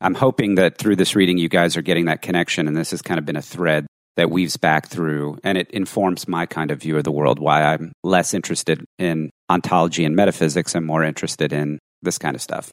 I'm 0.00 0.14
hoping 0.14 0.56
that 0.56 0.76
through 0.76 0.96
this 0.96 1.16
reading, 1.16 1.38
you 1.38 1.48
guys 1.48 1.76
are 1.76 1.82
getting 1.82 2.06
that 2.06 2.22
connection, 2.22 2.68
and 2.68 2.76
this 2.76 2.90
has 2.90 3.00
kind 3.00 3.18
of 3.18 3.24
been 3.24 3.36
a 3.36 3.42
thread 3.42 3.86
that 4.16 4.30
weaves 4.30 4.56
back 4.56 4.88
through, 4.88 5.38
and 5.42 5.58
it 5.58 5.70
informs 5.70 6.28
my 6.28 6.46
kind 6.46 6.70
of 6.70 6.80
view 6.80 6.96
of 6.96 7.04
the 7.04 7.12
world, 7.12 7.38
why 7.38 7.62
I'm 7.62 7.92
less 8.04 8.34
interested 8.34 8.84
in 8.98 9.30
ontology 9.50 10.04
and 10.04 10.14
metaphysics 10.14 10.74
and 10.74 10.86
more 10.86 11.02
interested 11.02 11.52
in 11.52 11.78
this 12.02 12.18
kind 12.18 12.36
of 12.36 12.42
stuff. 12.42 12.70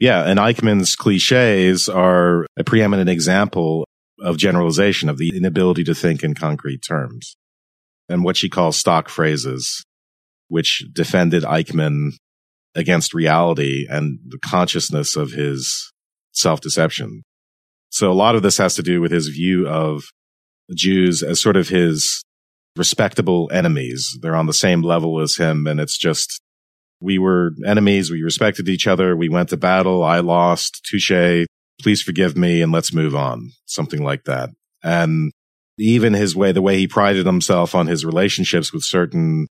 Yeah, 0.00 0.24
and 0.24 0.38
Eichmann's 0.38 0.96
cliches 0.96 1.88
are 1.88 2.46
a 2.58 2.64
preeminent 2.64 3.10
example 3.10 3.86
of 4.20 4.38
generalization, 4.38 5.08
of 5.08 5.18
the 5.18 5.36
inability 5.36 5.84
to 5.84 5.94
think 5.94 6.24
in 6.24 6.34
concrete 6.34 6.78
terms, 6.78 7.36
and 8.08 8.24
what 8.24 8.36
she 8.36 8.48
calls 8.48 8.76
stock 8.76 9.08
phrases, 9.08 9.84
which 10.48 10.84
defended 10.92 11.42
Eichmann 11.44 12.12
against 12.74 13.14
reality 13.14 13.86
and 13.88 14.18
the 14.26 14.38
consciousness 14.38 15.16
of 15.16 15.32
his 15.32 15.92
self 16.32 16.60
deception. 16.60 17.22
So 17.90 18.10
a 18.10 18.14
lot 18.14 18.34
of 18.36 18.42
this 18.42 18.58
has 18.58 18.74
to 18.76 18.82
do 18.82 19.00
with 19.00 19.12
his 19.12 19.28
view 19.28 19.68
of 19.68 20.04
Jews 20.74 21.22
as 21.22 21.42
sort 21.42 21.56
of 21.56 21.68
his 21.68 22.22
respectable 22.76 23.50
enemies. 23.52 24.16
They're 24.22 24.36
on 24.36 24.46
the 24.46 24.52
same 24.52 24.82
level 24.82 25.20
as 25.20 25.36
him. 25.36 25.66
And 25.66 25.80
it's 25.80 25.98
just, 25.98 26.40
we 27.00 27.18
were 27.18 27.52
enemies. 27.64 28.10
We 28.10 28.22
respected 28.22 28.68
each 28.68 28.86
other. 28.86 29.16
We 29.16 29.28
went 29.28 29.48
to 29.50 29.56
battle. 29.56 30.02
I 30.02 30.20
lost. 30.20 30.84
Touche. 30.84 31.46
Please 31.80 32.02
forgive 32.02 32.36
me 32.36 32.60
and 32.60 32.72
let's 32.72 32.92
move 32.92 33.14
on. 33.14 33.52
Something 33.66 34.04
like 34.04 34.24
that. 34.24 34.50
And 34.82 35.32
even 35.78 36.12
his 36.12 36.36
way, 36.36 36.52
the 36.52 36.62
way 36.62 36.76
he 36.76 36.86
prided 36.86 37.24
himself 37.24 37.74
on 37.74 37.86
his 37.86 38.04
relationships 38.04 38.72
with 38.72 38.82
certain 38.84 39.46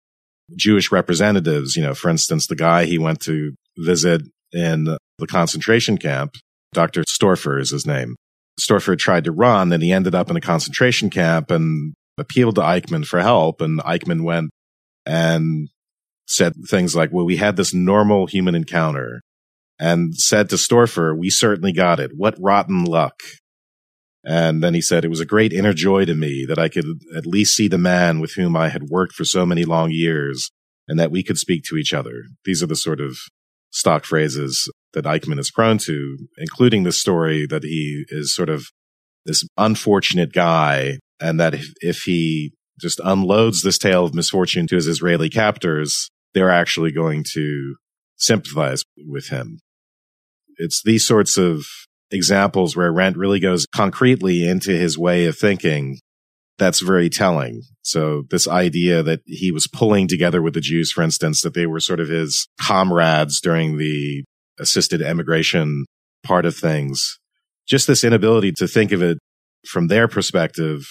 Jewish 0.56 0.90
representatives, 0.90 1.76
you 1.76 1.82
know, 1.82 1.94
for 1.94 2.08
instance, 2.08 2.46
the 2.46 2.56
guy 2.56 2.84
he 2.84 2.98
went 2.98 3.20
to 3.20 3.52
visit 3.78 4.22
in 4.52 4.84
the 4.84 5.26
concentration 5.28 5.98
camp, 5.98 6.34
Dr. 6.72 7.02
Storfer 7.02 7.60
is 7.60 7.70
his 7.70 7.86
name. 7.86 8.16
Storfer 8.60 8.98
tried 8.98 9.24
to 9.24 9.32
run 9.32 9.72
and 9.72 9.82
he 9.82 9.92
ended 9.92 10.14
up 10.14 10.30
in 10.30 10.36
a 10.36 10.40
concentration 10.40 11.10
camp 11.10 11.50
and 11.50 11.94
appealed 12.18 12.56
to 12.56 12.62
Eichmann 12.62 13.06
for 13.06 13.20
help. 13.20 13.60
And 13.60 13.80
Eichmann 13.80 14.22
went 14.22 14.50
and 15.04 15.68
said 16.26 16.52
things 16.68 16.94
like, 16.96 17.12
well, 17.12 17.24
we 17.24 17.36
had 17.36 17.56
this 17.56 17.72
normal 17.72 18.26
human 18.26 18.54
encounter 18.54 19.22
and 19.78 20.14
said 20.14 20.48
to 20.50 20.56
Storfer, 20.56 21.16
we 21.16 21.30
certainly 21.30 21.72
got 21.72 22.00
it. 22.00 22.12
What 22.14 22.36
rotten 22.40 22.84
luck. 22.84 23.22
And 24.24 24.62
then 24.62 24.74
he 24.74 24.80
said, 24.80 25.04
it 25.04 25.10
was 25.10 25.20
a 25.20 25.26
great 25.26 25.52
inner 25.52 25.72
joy 25.72 26.04
to 26.04 26.14
me 26.14 26.44
that 26.48 26.58
I 26.58 26.68
could 26.68 26.86
at 27.14 27.26
least 27.26 27.54
see 27.54 27.68
the 27.68 27.78
man 27.78 28.18
with 28.18 28.32
whom 28.34 28.56
I 28.56 28.68
had 28.68 28.90
worked 28.90 29.14
for 29.14 29.24
so 29.24 29.46
many 29.46 29.64
long 29.64 29.90
years 29.92 30.50
and 30.88 30.98
that 30.98 31.12
we 31.12 31.22
could 31.22 31.38
speak 31.38 31.62
to 31.64 31.76
each 31.76 31.94
other. 31.94 32.24
These 32.44 32.62
are 32.62 32.66
the 32.66 32.74
sort 32.74 33.00
of 33.00 33.18
stock 33.70 34.04
phrases 34.04 34.68
that 34.94 35.04
Eichmann 35.04 35.38
is 35.38 35.50
prone 35.50 35.78
to, 35.78 36.16
including 36.38 36.82
the 36.82 36.92
story 36.92 37.46
that 37.46 37.62
he 37.62 38.04
is 38.08 38.34
sort 38.34 38.48
of 38.48 38.66
this 39.26 39.46
unfortunate 39.56 40.32
guy 40.32 40.98
and 41.20 41.38
that 41.38 41.54
if, 41.80 42.02
he 42.02 42.52
just 42.80 43.00
unloads 43.04 43.62
this 43.62 43.78
tale 43.78 44.04
of 44.04 44.14
misfortune 44.14 44.66
to 44.66 44.76
his 44.76 44.86
Israeli 44.86 45.28
captors, 45.30 46.10
they're 46.36 46.50
actually 46.50 46.92
going 46.92 47.24
to 47.32 47.76
sympathize 48.16 48.84
with 49.08 49.28
him. 49.28 49.58
It's 50.58 50.82
these 50.84 51.06
sorts 51.06 51.38
of 51.38 51.64
examples 52.10 52.76
where 52.76 52.88
Arendt 52.88 53.16
really 53.16 53.40
goes 53.40 53.66
concretely 53.74 54.46
into 54.46 54.72
his 54.72 54.98
way 54.98 55.24
of 55.24 55.38
thinking. 55.38 55.98
That's 56.58 56.80
very 56.80 57.08
telling. 57.08 57.62
So 57.80 58.24
this 58.28 58.46
idea 58.46 59.02
that 59.02 59.20
he 59.24 59.50
was 59.50 59.66
pulling 59.66 60.08
together 60.08 60.42
with 60.42 60.52
the 60.52 60.60
Jews, 60.60 60.92
for 60.92 61.02
instance, 61.02 61.40
that 61.40 61.54
they 61.54 61.64
were 61.64 61.80
sort 61.80 62.00
of 62.00 62.08
his 62.08 62.46
comrades 62.60 63.40
during 63.40 63.78
the 63.78 64.22
assisted 64.58 65.00
emigration 65.00 65.86
part 66.22 66.44
of 66.44 66.54
things, 66.54 67.18
just 67.66 67.86
this 67.86 68.04
inability 68.04 68.52
to 68.52 68.68
think 68.68 68.92
of 68.92 69.02
it 69.02 69.16
from 69.66 69.88
their 69.88 70.06
perspective, 70.06 70.86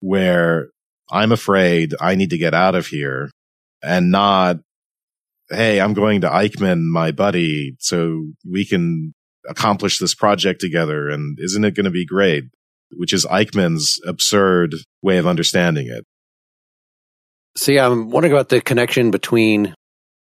where 0.00 0.70
I'm 1.12 1.30
afraid 1.30 1.94
I 2.00 2.16
need 2.16 2.30
to 2.30 2.38
get 2.38 2.54
out 2.54 2.74
of 2.74 2.88
here 2.88 3.30
and 3.84 4.10
not, 4.10 4.56
Hey, 5.50 5.80
I'm 5.80 5.94
going 5.94 6.20
to 6.20 6.28
Eichmann, 6.28 6.82
my 6.90 7.10
buddy, 7.10 7.74
so 7.80 8.28
we 8.48 8.64
can 8.64 9.14
accomplish 9.48 9.98
this 9.98 10.14
project 10.14 10.60
together. 10.60 11.08
And 11.08 11.38
isn't 11.40 11.64
it 11.64 11.74
going 11.74 11.84
to 11.84 11.90
be 11.90 12.06
great? 12.06 12.44
Which 12.92 13.12
is 13.12 13.26
Eichmann's 13.26 14.00
absurd 14.06 14.74
way 15.02 15.18
of 15.18 15.26
understanding 15.26 15.88
it. 15.88 16.04
See, 17.56 17.78
I'm 17.78 18.10
wondering 18.10 18.32
about 18.32 18.48
the 18.48 18.60
connection 18.60 19.10
between 19.10 19.74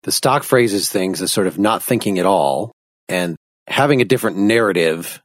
the 0.03 0.11
stock 0.11 0.43
phrases 0.43 0.89
things 0.89 1.21
as 1.21 1.31
sort 1.31 1.47
of 1.47 1.57
not 1.57 1.81
thinking 1.81 2.19
at 2.19 2.25
all 2.25 2.73
and 3.07 3.37
having 3.67 4.01
a 4.01 4.05
different 4.05 4.37
narrative. 4.37 5.21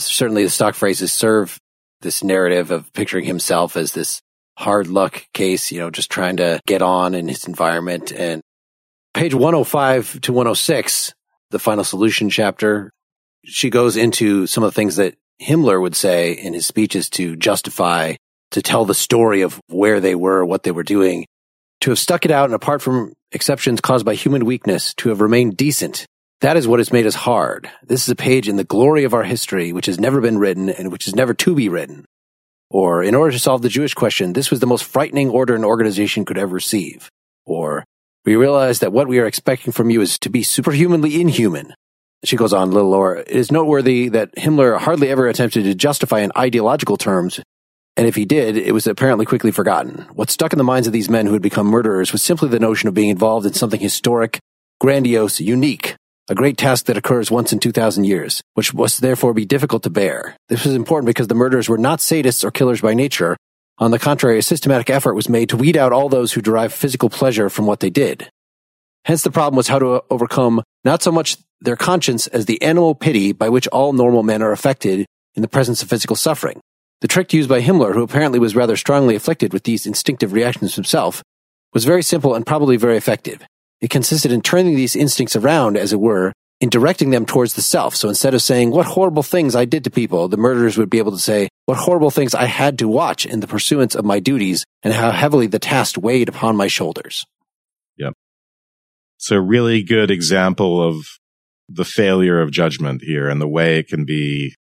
Certainly 0.00 0.44
the 0.44 0.50
stock 0.50 0.74
phrases 0.74 1.12
serve 1.12 1.58
this 2.00 2.24
narrative 2.24 2.70
of 2.70 2.92
picturing 2.94 3.24
himself 3.24 3.76
as 3.76 3.92
this 3.92 4.20
hard 4.58 4.86
luck 4.86 5.26
case, 5.34 5.70
you 5.70 5.78
know, 5.78 5.90
just 5.90 6.10
trying 6.10 6.38
to 6.38 6.60
get 6.66 6.82
on 6.82 7.14
in 7.14 7.28
his 7.28 7.46
environment. 7.46 8.12
And 8.12 8.40
page 9.14 9.34
105 9.34 10.20
to 10.22 10.32
106, 10.32 11.14
the 11.50 11.58
final 11.58 11.84
solution 11.84 12.30
chapter, 12.30 12.92
she 13.44 13.70
goes 13.70 13.96
into 13.96 14.46
some 14.46 14.64
of 14.64 14.68
the 14.68 14.74
things 14.74 14.96
that 14.96 15.16
Himmler 15.40 15.80
would 15.80 15.96
say 15.96 16.32
in 16.32 16.54
his 16.54 16.66
speeches 16.66 17.10
to 17.10 17.36
justify, 17.36 18.14
to 18.52 18.62
tell 18.62 18.84
the 18.84 18.94
story 18.94 19.42
of 19.42 19.60
where 19.68 20.00
they 20.00 20.14
were, 20.14 20.44
what 20.44 20.62
they 20.62 20.70
were 20.70 20.82
doing, 20.82 21.26
to 21.80 21.90
have 21.90 21.98
stuck 21.98 22.24
it 22.24 22.30
out 22.30 22.46
and 22.46 22.54
apart 22.54 22.80
from 22.80 23.12
exceptions 23.32 23.80
caused 23.80 24.06
by 24.06 24.14
human 24.14 24.44
weakness, 24.44 24.94
to 24.94 25.08
have 25.08 25.20
remained 25.20 25.56
decent. 25.56 26.06
That 26.40 26.56
is 26.56 26.66
what 26.66 26.80
has 26.80 26.92
made 26.92 27.06
us 27.06 27.14
hard. 27.14 27.70
This 27.82 28.02
is 28.02 28.08
a 28.08 28.16
page 28.16 28.48
in 28.48 28.56
the 28.56 28.64
glory 28.64 29.04
of 29.04 29.14
our 29.14 29.22
history, 29.22 29.72
which 29.72 29.86
has 29.86 30.00
never 30.00 30.20
been 30.20 30.38
written 30.38 30.68
and 30.68 30.90
which 30.90 31.06
is 31.06 31.14
never 31.14 31.34
to 31.34 31.54
be 31.54 31.68
written. 31.68 32.04
Or, 32.70 33.02
in 33.02 33.14
order 33.14 33.32
to 33.32 33.38
solve 33.38 33.62
the 33.62 33.68
Jewish 33.68 33.94
question, 33.94 34.32
this 34.32 34.50
was 34.50 34.60
the 34.60 34.66
most 34.66 34.84
frightening 34.84 35.28
order 35.28 35.54
an 35.54 35.64
organization 35.64 36.24
could 36.24 36.38
ever 36.38 36.54
receive. 36.54 37.10
Or, 37.44 37.84
we 38.24 38.36
realize 38.36 38.80
that 38.80 38.92
what 38.92 39.08
we 39.08 39.18
are 39.18 39.26
expecting 39.26 39.72
from 39.72 39.90
you 39.90 40.00
is 40.00 40.18
to 40.20 40.30
be 40.30 40.42
superhumanly 40.42 41.20
inhuman, 41.20 41.74
she 42.24 42.36
goes 42.36 42.52
on 42.52 42.68
a 42.68 42.70
little 42.70 42.90
lower. 42.90 43.16
It 43.16 43.28
is 43.28 43.50
noteworthy 43.50 44.08
that 44.10 44.34
Himmler 44.36 44.78
hardly 44.78 45.08
ever 45.08 45.26
attempted 45.26 45.64
to 45.64 45.74
justify 45.74 46.20
in 46.20 46.32
ideological 46.36 46.96
terms, 46.96 47.40
and 47.96 48.06
if 48.06 48.14
he 48.14 48.24
did, 48.24 48.56
it 48.56 48.72
was 48.72 48.86
apparently 48.86 49.26
quickly 49.26 49.50
forgotten. 49.50 50.06
What 50.14 50.30
stuck 50.30 50.52
in 50.52 50.58
the 50.58 50.64
minds 50.64 50.86
of 50.86 50.92
these 50.92 51.10
men 51.10 51.26
who 51.26 51.32
had 51.32 51.42
become 51.42 51.66
murderers 51.66 52.12
was 52.12 52.22
simply 52.22 52.48
the 52.48 52.60
notion 52.60 52.88
of 52.88 52.94
being 52.94 53.10
involved 53.10 53.44
in 53.44 53.52
something 53.52 53.80
historic, 53.80 54.38
grandiose, 54.80 55.40
unique, 55.40 55.96
a 56.28 56.34
great 56.34 56.56
task 56.56 56.86
that 56.86 56.96
occurs 56.96 57.30
once 57.30 57.52
in 57.52 57.58
2,000 57.58 58.04
years, 58.04 58.40
which 58.54 58.72
must 58.72 59.00
therefore 59.00 59.34
be 59.34 59.44
difficult 59.44 59.82
to 59.82 59.90
bear. 59.90 60.36
This 60.48 60.64
was 60.64 60.74
important 60.74 61.08
because 61.08 61.26
the 61.26 61.34
murderers 61.34 61.68
were 61.68 61.78
not 61.78 61.98
sadists 61.98 62.44
or 62.44 62.50
killers 62.50 62.80
by 62.80 62.94
nature. 62.94 63.36
On 63.78 63.90
the 63.90 63.98
contrary, 63.98 64.38
a 64.38 64.42
systematic 64.42 64.90
effort 64.90 65.14
was 65.14 65.28
made 65.28 65.48
to 65.48 65.56
weed 65.56 65.76
out 65.76 65.92
all 65.92 66.08
those 66.08 66.32
who 66.32 66.40
derive 66.40 66.72
physical 66.72 67.10
pleasure 67.10 67.48
from 67.48 67.66
what 67.66 67.80
they 67.80 67.90
did. 67.90 68.30
Hence 69.04 69.22
the 69.22 69.30
problem 69.30 69.56
was 69.56 69.68
how 69.68 69.78
to 69.78 70.02
overcome 70.10 70.62
not 70.84 71.02
so 71.02 71.10
much 71.10 71.36
their 71.60 71.76
conscience 71.76 72.26
as 72.28 72.46
the 72.46 72.60
animal 72.62 72.94
pity 72.94 73.32
by 73.32 73.48
which 73.48 73.66
all 73.68 73.92
normal 73.92 74.22
men 74.22 74.42
are 74.42 74.52
affected 74.52 75.06
in 75.34 75.42
the 75.42 75.48
presence 75.48 75.82
of 75.82 75.88
physical 75.88 76.16
suffering. 76.16 76.60
The 77.00 77.08
trick 77.08 77.32
used 77.32 77.48
by 77.48 77.60
Himmler, 77.60 77.94
who 77.94 78.02
apparently 78.02 78.38
was 78.38 78.54
rather 78.54 78.76
strongly 78.76 79.16
afflicted 79.16 79.52
with 79.52 79.64
these 79.64 79.86
instinctive 79.86 80.32
reactions 80.32 80.76
himself, 80.76 81.22
was 81.72 81.84
very 81.84 82.02
simple 82.02 82.34
and 82.34 82.46
probably 82.46 82.76
very 82.76 82.96
effective. 82.96 83.44
It 83.80 83.90
consisted 83.90 84.30
in 84.30 84.42
turning 84.42 84.76
these 84.76 84.94
instincts 84.94 85.34
around, 85.34 85.76
as 85.76 85.92
it 85.92 86.00
were, 86.00 86.32
in 86.60 86.68
directing 86.68 87.10
them 87.10 87.26
towards 87.26 87.54
the 87.54 87.62
self. 87.62 87.96
So 87.96 88.08
instead 88.08 88.34
of 88.34 88.42
saying, 88.42 88.70
what 88.70 88.86
horrible 88.86 89.24
things 89.24 89.56
I 89.56 89.64
did 89.64 89.82
to 89.84 89.90
people, 89.90 90.28
the 90.28 90.36
murderers 90.36 90.78
would 90.78 90.90
be 90.90 90.98
able 90.98 91.10
to 91.10 91.18
say, 91.18 91.48
what 91.66 91.78
horrible 91.78 92.10
things 92.10 92.34
I 92.34 92.46
had 92.46 92.78
to 92.78 92.88
watch 92.88 93.24
in 93.24 93.40
the 93.40 93.46
pursuance 93.46 93.94
of 93.94 94.04
my 94.04 94.18
duties 94.20 94.64
and 94.82 94.92
how 94.92 95.10
heavily 95.10 95.46
the 95.46 95.58
task 95.58 95.96
weighed 95.96 96.28
upon 96.28 96.56
my 96.56 96.66
shoulders. 96.66 97.24
Yep. 97.98 98.14
So 99.18 99.36
really 99.36 99.82
good 99.82 100.10
example 100.10 100.82
of 100.82 101.06
the 101.68 101.84
failure 101.84 102.40
of 102.40 102.50
judgment 102.50 103.02
here 103.02 103.28
and 103.28 103.40
the 103.40 103.48
way 103.48 103.78
it 103.78 103.88
can 103.88 104.04
be 104.04 104.54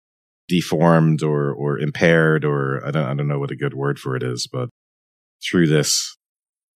deformed 0.47 1.23
or, 1.23 1.51
or 1.51 1.79
impaired 1.79 2.45
or 2.45 2.85
I 2.85 2.91
don't, 2.91 3.05
I 3.05 3.13
don't 3.13 3.27
know 3.27 3.39
what 3.39 3.51
a 3.51 3.55
good 3.55 3.73
word 3.73 3.99
for 3.99 4.15
it 4.15 4.23
is, 4.23 4.47
but 4.51 4.69
through 5.43 5.67
this 5.67 6.15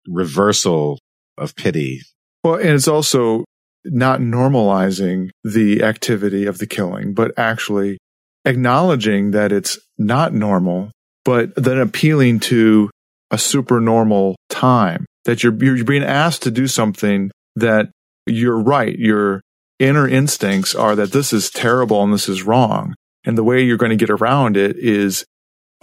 reversal 0.07 0.99
of 1.37 1.55
pity. 1.55 2.01
Well, 2.43 2.55
and 2.55 2.69
it's 2.69 2.87
also 2.87 3.45
not 3.83 4.19
normalizing 4.19 5.29
the 5.43 5.83
activity 5.83 6.45
of 6.45 6.57
the 6.57 6.67
killing, 6.67 7.13
but 7.13 7.31
actually 7.37 7.97
acknowledging 8.45 9.31
that 9.31 9.51
it's 9.51 9.77
not 9.97 10.33
normal, 10.33 10.91
but 11.23 11.55
then 11.55 11.79
appealing 11.79 12.39
to 12.39 12.89
a 13.31 13.37
supernormal 13.37 14.35
time 14.49 15.05
that 15.25 15.43
you're, 15.43 15.53
you're 15.63 15.83
being 15.83 16.03
asked 16.03 16.43
to 16.43 16.51
do 16.51 16.67
something 16.67 17.31
that 17.55 17.89
you're 18.27 18.59
right. 18.59 18.97
You're 18.97 19.41
inner 19.79 20.07
instincts 20.07 20.73
are 20.73 20.95
that 20.95 21.11
this 21.11 21.33
is 21.33 21.49
terrible 21.49 22.03
and 22.03 22.13
this 22.13 22.29
is 22.29 22.43
wrong. 22.43 22.95
And 23.25 23.37
the 23.37 23.43
way 23.43 23.63
you're 23.63 23.77
going 23.77 23.89
to 23.89 23.95
get 23.95 24.09
around 24.09 24.55
it 24.55 24.77
is 24.77 25.25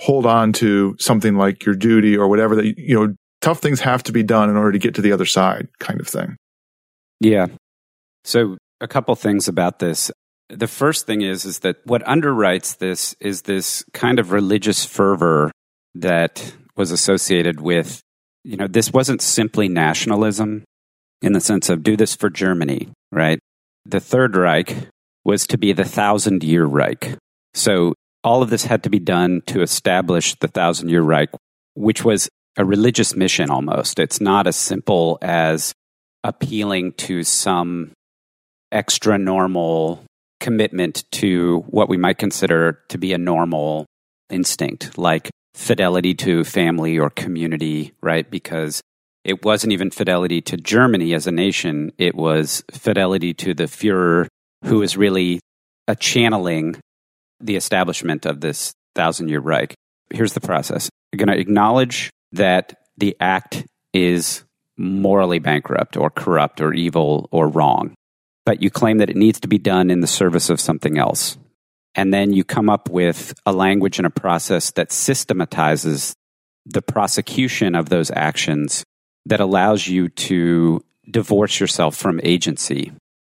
hold 0.01 0.27
on 0.27 0.53
to 0.55 0.97
something 0.99 1.37
like 1.37 1.65
your 1.65 1.75
duty 1.75 2.17
or 2.17 2.29
whatever 2.29 2.57
that, 2.57 2.79
you 2.79 2.95
know, 2.95 3.15
tough 3.41 3.59
things 3.59 3.81
have 3.81 4.03
to 4.05 4.13
be 4.13 4.23
done 4.23 4.49
in 4.49 4.57
order 4.57 4.73
to 4.73 4.79
get 4.79 4.95
to 4.95 5.03
the 5.03 5.13
other 5.13 5.27
side 5.27 5.69
kind 5.81 6.01
of 6.01 6.07
thing. 6.07 6.37
Yeah. 7.21 7.49
So 8.25 8.57
a 8.81 8.89
couple 8.89 9.15
things 9.17 9.49
about 9.49 9.81
this. 9.81 10.11
The 10.53 10.69
first 10.69 11.07
thing 11.07 11.23
is 11.23 11.45
is 11.45 11.61
that 11.61 11.77
what 11.85 12.05
underwrites 12.05 12.77
this 12.79 13.15
is 13.21 13.43
this 13.43 13.85
kind 13.93 14.19
of 14.19 14.33
religious 14.33 14.85
fervor 14.85 15.51
that 15.95 16.55
was 16.77 16.91
associated 16.91 17.61
with 17.61 18.01
you 18.45 18.57
know 18.57 18.67
this 18.67 18.93
wasn't 18.93 19.23
simply 19.23 19.69
nationalism 19.69 20.65
in 21.23 21.33
the 21.33 21.41
sense 21.41 21.71
of 21.71 21.83
do 21.83 21.97
this 21.97 22.15
for 22.15 22.29
Germany, 22.29 22.89
right? 23.11 23.39
The 23.87 24.01
Third 24.01 24.37
Reich 24.37 24.77
was 25.25 25.47
to 25.47 25.59
be 25.59 25.73
the 25.73 25.85
thousand 25.85 26.45
year 26.45 26.65
Reich. 26.65 27.17
So 27.55 27.95
all 28.25 28.43
of 28.43 28.51
this 28.51 28.65
had 28.65 28.83
to 28.85 28.91
be 28.91 28.99
done 28.99 29.43
to 29.47 29.63
establish 29.63 30.35
the 30.37 30.49
thousand 30.49 30.89
year 30.89 31.03
Reich, 31.03 31.31
which 31.75 32.05
was 32.05 32.29
a 32.57 32.65
religious 32.65 33.17
mission 33.17 33.51
almost. 33.51 33.99
It's 33.99 34.21
not 34.21 34.47
as 34.47 34.57
simple 34.57 35.19
as 35.23 35.73
appealing 36.25 36.93
to 36.93 37.23
some 37.23 37.93
extra 38.71 39.19
normal 39.19 40.05
commitment 40.43 41.05
to 41.13 41.65
what 41.69 41.89
we 41.89 41.97
might 41.97 42.19
consider 42.19 42.81
to 42.89 42.99
be 42.99 43.13
a 43.13 43.19
normal 43.19 43.87
instinct, 44.29 44.99
like 44.99 45.31
fidelity 45.55 46.15
to 46.15 46.43
family 46.43 46.99
or 46.99 47.09
community, 47.11 47.93
right? 48.03 48.29
Because 48.29 48.83
it 49.25 49.45
wasn't 49.45 49.73
even 49.73 49.91
fidelity 49.91 50.41
to 50.43 50.57
Germany 50.57 51.15
as 51.15 51.29
a 51.29 51.33
nation, 51.33 51.93
it 51.97 52.17
was 52.17 52.65
fidelity 52.73 53.33
to 53.35 53.55
the 53.55 53.65
Fuhrer, 53.65 54.27
who 54.65 54.83
is 54.83 54.97
really 54.97 55.39
a 55.87 55.95
channeling 55.95 56.77
the 57.41 57.57
establishment 57.57 58.27
of 58.27 58.41
this 58.41 58.73
thousand 58.97 59.29
year 59.29 59.41
Reich. 59.41 59.75
Here's 60.11 60.33
the 60.33 60.41
process. 60.41 60.91
You're 61.13 61.25
going 61.25 61.37
to 61.37 61.41
acknowledge 61.41 62.11
that 62.33 62.75
the 62.97 63.17
act 63.21 63.65
is 63.93 64.43
morally 64.77 65.39
bankrupt 65.39 65.97
or 65.97 66.11
corrupt 66.11 66.61
or 66.61 66.73
evil 66.73 67.29
or 67.31 67.47
wrong, 67.47 67.95
but 68.45 68.63
you 68.63 68.71
claim 68.71 68.99
that 68.99 69.11
it 69.11 69.17
needs 69.17 69.41
to 69.41 69.49
be 69.49 69.59
done 69.59 69.91
in 69.91 70.01
the 70.01 70.07
service 70.07 70.51
of 70.51 70.61
something 70.61 70.99
else. 70.99 71.37
And 71.95 72.13
then 72.13 72.33
you 72.33 72.45
come 72.45 72.71
up 72.71 72.89
with 72.89 73.35
a 73.45 73.53
language 73.53 73.99
and 73.99 74.07
a 74.07 74.11
process 74.11 74.71
that 74.73 74.93
systematizes 74.93 76.15
the 76.65 76.83
prosecution 76.83 77.75
of 77.75 77.89
those 77.89 78.11
actions 78.11 78.85
that 79.27 79.41
allows 79.41 79.87
you 79.87 80.09
to 80.09 80.83
divorce 81.11 81.61
yourself 81.61 81.97
from 81.97 82.21
agency. 82.23 82.93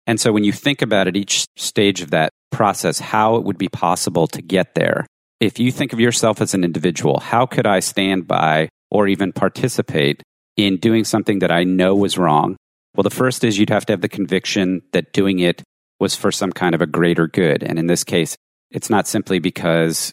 And 0.06 0.20
so 0.20 0.32
when 0.32 0.44
you 0.44 0.52
think 0.52 0.82
about 0.82 1.08
at 1.08 1.16
each 1.16 1.46
stage 1.56 2.02
of 2.02 2.10
that 2.10 2.30
process, 2.52 2.98
how 3.00 3.36
it 3.36 3.44
would 3.44 3.58
be 3.58 3.68
possible 3.68 4.26
to 4.28 4.42
get 4.42 4.74
there, 4.74 5.06
if 5.40 5.58
you 5.58 5.72
think 5.72 5.92
of 5.92 6.00
yourself 6.00 6.40
as 6.40 6.54
an 6.54 6.64
individual, 6.64 7.20
how 7.20 7.46
could 7.46 7.66
I 7.66 7.80
stand 7.80 8.28
by 8.28 8.68
or 8.90 9.08
even 9.08 9.32
participate 9.32 10.22
in 10.56 10.76
doing 10.76 11.04
something 11.04 11.40
that 11.40 11.50
I 11.50 11.64
know 11.64 11.94
was 11.94 12.16
wrong? 12.16 12.56
Well, 12.94 13.02
the 13.02 13.10
first 13.10 13.44
is 13.44 13.58
you'd 13.58 13.70
have 13.70 13.86
to 13.86 13.92
have 13.92 14.00
the 14.00 14.08
conviction 14.08 14.82
that 14.92 15.12
doing 15.12 15.40
it 15.40 15.62
was 15.98 16.14
for 16.14 16.30
some 16.30 16.52
kind 16.52 16.74
of 16.74 16.80
a 16.80 16.86
greater 16.86 17.26
good. 17.26 17.62
And 17.62 17.78
in 17.78 17.86
this 17.86 18.04
case, 18.04 18.36
it's 18.70 18.90
not 18.90 19.06
simply 19.06 19.38
because 19.38 20.12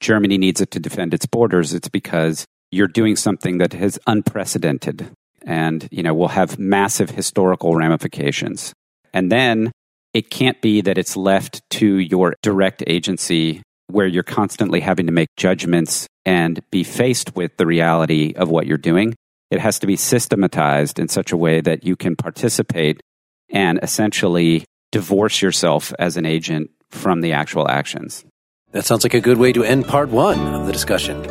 Germany 0.00 0.38
needs 0.38 0.60
it 0.60 0.70
to 0.72 0.80
defend 0.80 1.14
its 1.14 1.26
borders, 1.26 1.72
it's 1.72 1.88
because 1.88 2.44
you're 2.70 2.88
doing 2.88 3.16
something 3.16 3.58
that 3.58 3.74
is 3.74 4.00
unprecedented 4.06 5.10
and, 5.44 5.88
you 5.90 6.02
know, 6.02 6.14
will 6.14 6.28
have 6.28 6.58
massive 6.58 7.10
historical 7.10 7.74
ramifications. 7.74 8.72
And 9.12 9.30
then 9.30 9.70
it 10.14 10.30
can't 10.30 10.60
be 10.60 10.80
that 10.82 10.98
it's 10.98 11.16
left 11.16 11.60
to 11.70 11.98
your 11.98 12.34
direct 12.42 12.82
agency 12.86 13.62
where 13.88 14.06
you're 14.06 14.22
constantly 14.22 14.80
having 14.80 15.06
to 15.06 15.12
make 15.12 15.28
judgments 15.36 16.06
and 16.24 16.60
be 16.70 16.84
faced 16.84 17.34
with 17.36 17.56
the 17.56 17.66
reality 17.66 18.32
of 18.36 18.48
what 18.48 18.66
you're 18.66 18.78
doing. 18.78 19.14
It 19.52 19.60
has 19.60 19.78
to 19.80 19.86
be 19.86 19.96
systematized 19.96 20.98
in 20.98 21.08
such 21.08 21.30
a 21.30 21.36
way 21.36 21.60
that 21.60 21.84
you 21.84 21.94
can 21.94 22.16
participate 22.16 23.02
and 23.50 23.78
essentially 23.82 24.64
divorce 24.92 25.42
yourself 25.42 25.92
as 25.98 26.16
an 26.16 26.24
agent 26.24 26.70
from 26.88 27.20
the 27.20 27.34
actual 27.34 27.68
actions. 27.68 28.24
That 28.70 28.86
sounds 28.86 29.04
like 29.04 29.12
a 29.12 29.20
good 29.20 29.36
way 29.36 29.52
to 29.52 29.62
end 29.62 29.86
part 29.86 30.08
one 30.08 30.38
of 30.54 30.66
the 30.66 30.72
discussion. 30.72 31.22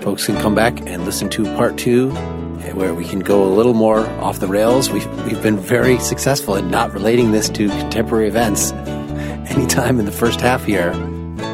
Folks 0.00 0.26
can 0.26 0.36
come 0.36 0.54
back 0.54 0.78
and 0.88 1.04
listen 1.04 1.28
to 1.30 1.42
part 1.56 1.76
two, 1.76 2.12
eh, 2.60 2.72
where 2.72 2.94
we 2.94 3.04
can 3.04 3.18
go 3.18 3.42
a 3.42 3.50
little 3.52 3.74
more 3.74 4.06
off 4.20 4.38
the 4.38 4.46
rails. 4.46 4.88
We've, 4.88 5.24
we've 5.24 5.42
been 5.42 5.58
very 5.58 5.98
successful 5.98 6.54
in 6.54 6.70
not 6.70 6.92
relating 6.92 7.32
this 7.32 7.48
to 7.48 7.68
contemporary 7.68 8.28
events 8.28 8.70
anytime 9.50 9.98
in 9.98 10.06
the 10.06 10.12
first 10.12 10.40
half 10.40 10.64
here, 10.64 10.92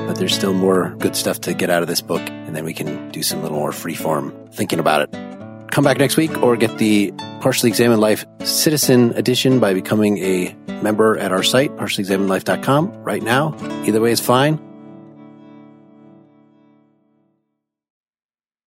but 0.07 0.17
there's 0.17 0.35
still 0.35 0.53
more 0.53 0.95
good 0.99 1.17
stuff 1.17 1.41
to 1.41 1.55
get 1.55 1.71
out 1.71 1.81
of 1.81 1.89
this 1.89 2.03
book, 2.03 2.21
and 2.29 2.55
then 2.55 2.67
we 2.67 2.75
can 2.75 3.11
do 3.13 3.23
some 3.23 3.41
little 3.41 3.57
more 3.57 3.71
freeform 3.71 4.53
thinking 4.53 4.79
about 4.79 5.09
it. 5.09 5.42
Come 5.73 5.85
back 5.85 5.97
next 5.97 6.19
week 6.19 6.43
or 6.43 6.55
get 6.55 6.77
the 6.77 7.13
Partially 7.41 7.71
Examined 7.71 8.03
Life 8.03 8.27
Citizen 8.45 9.13
Edition 9.17 9.59
by 9.59 9.73
becoming 9.73 10.19
a 10.19 10.55
member 10.83 11.17
at 11.17 11.33
our 11.33 11.43
site, 11.43 11.71
partiallyexaminedlife.com, 11.77 12.93
right 13.03 13.23
now. 13.23 13.57
Either 13.87 14.03
way 14.03 14.13
is 14.13 14.21
fine. 14.21 14.61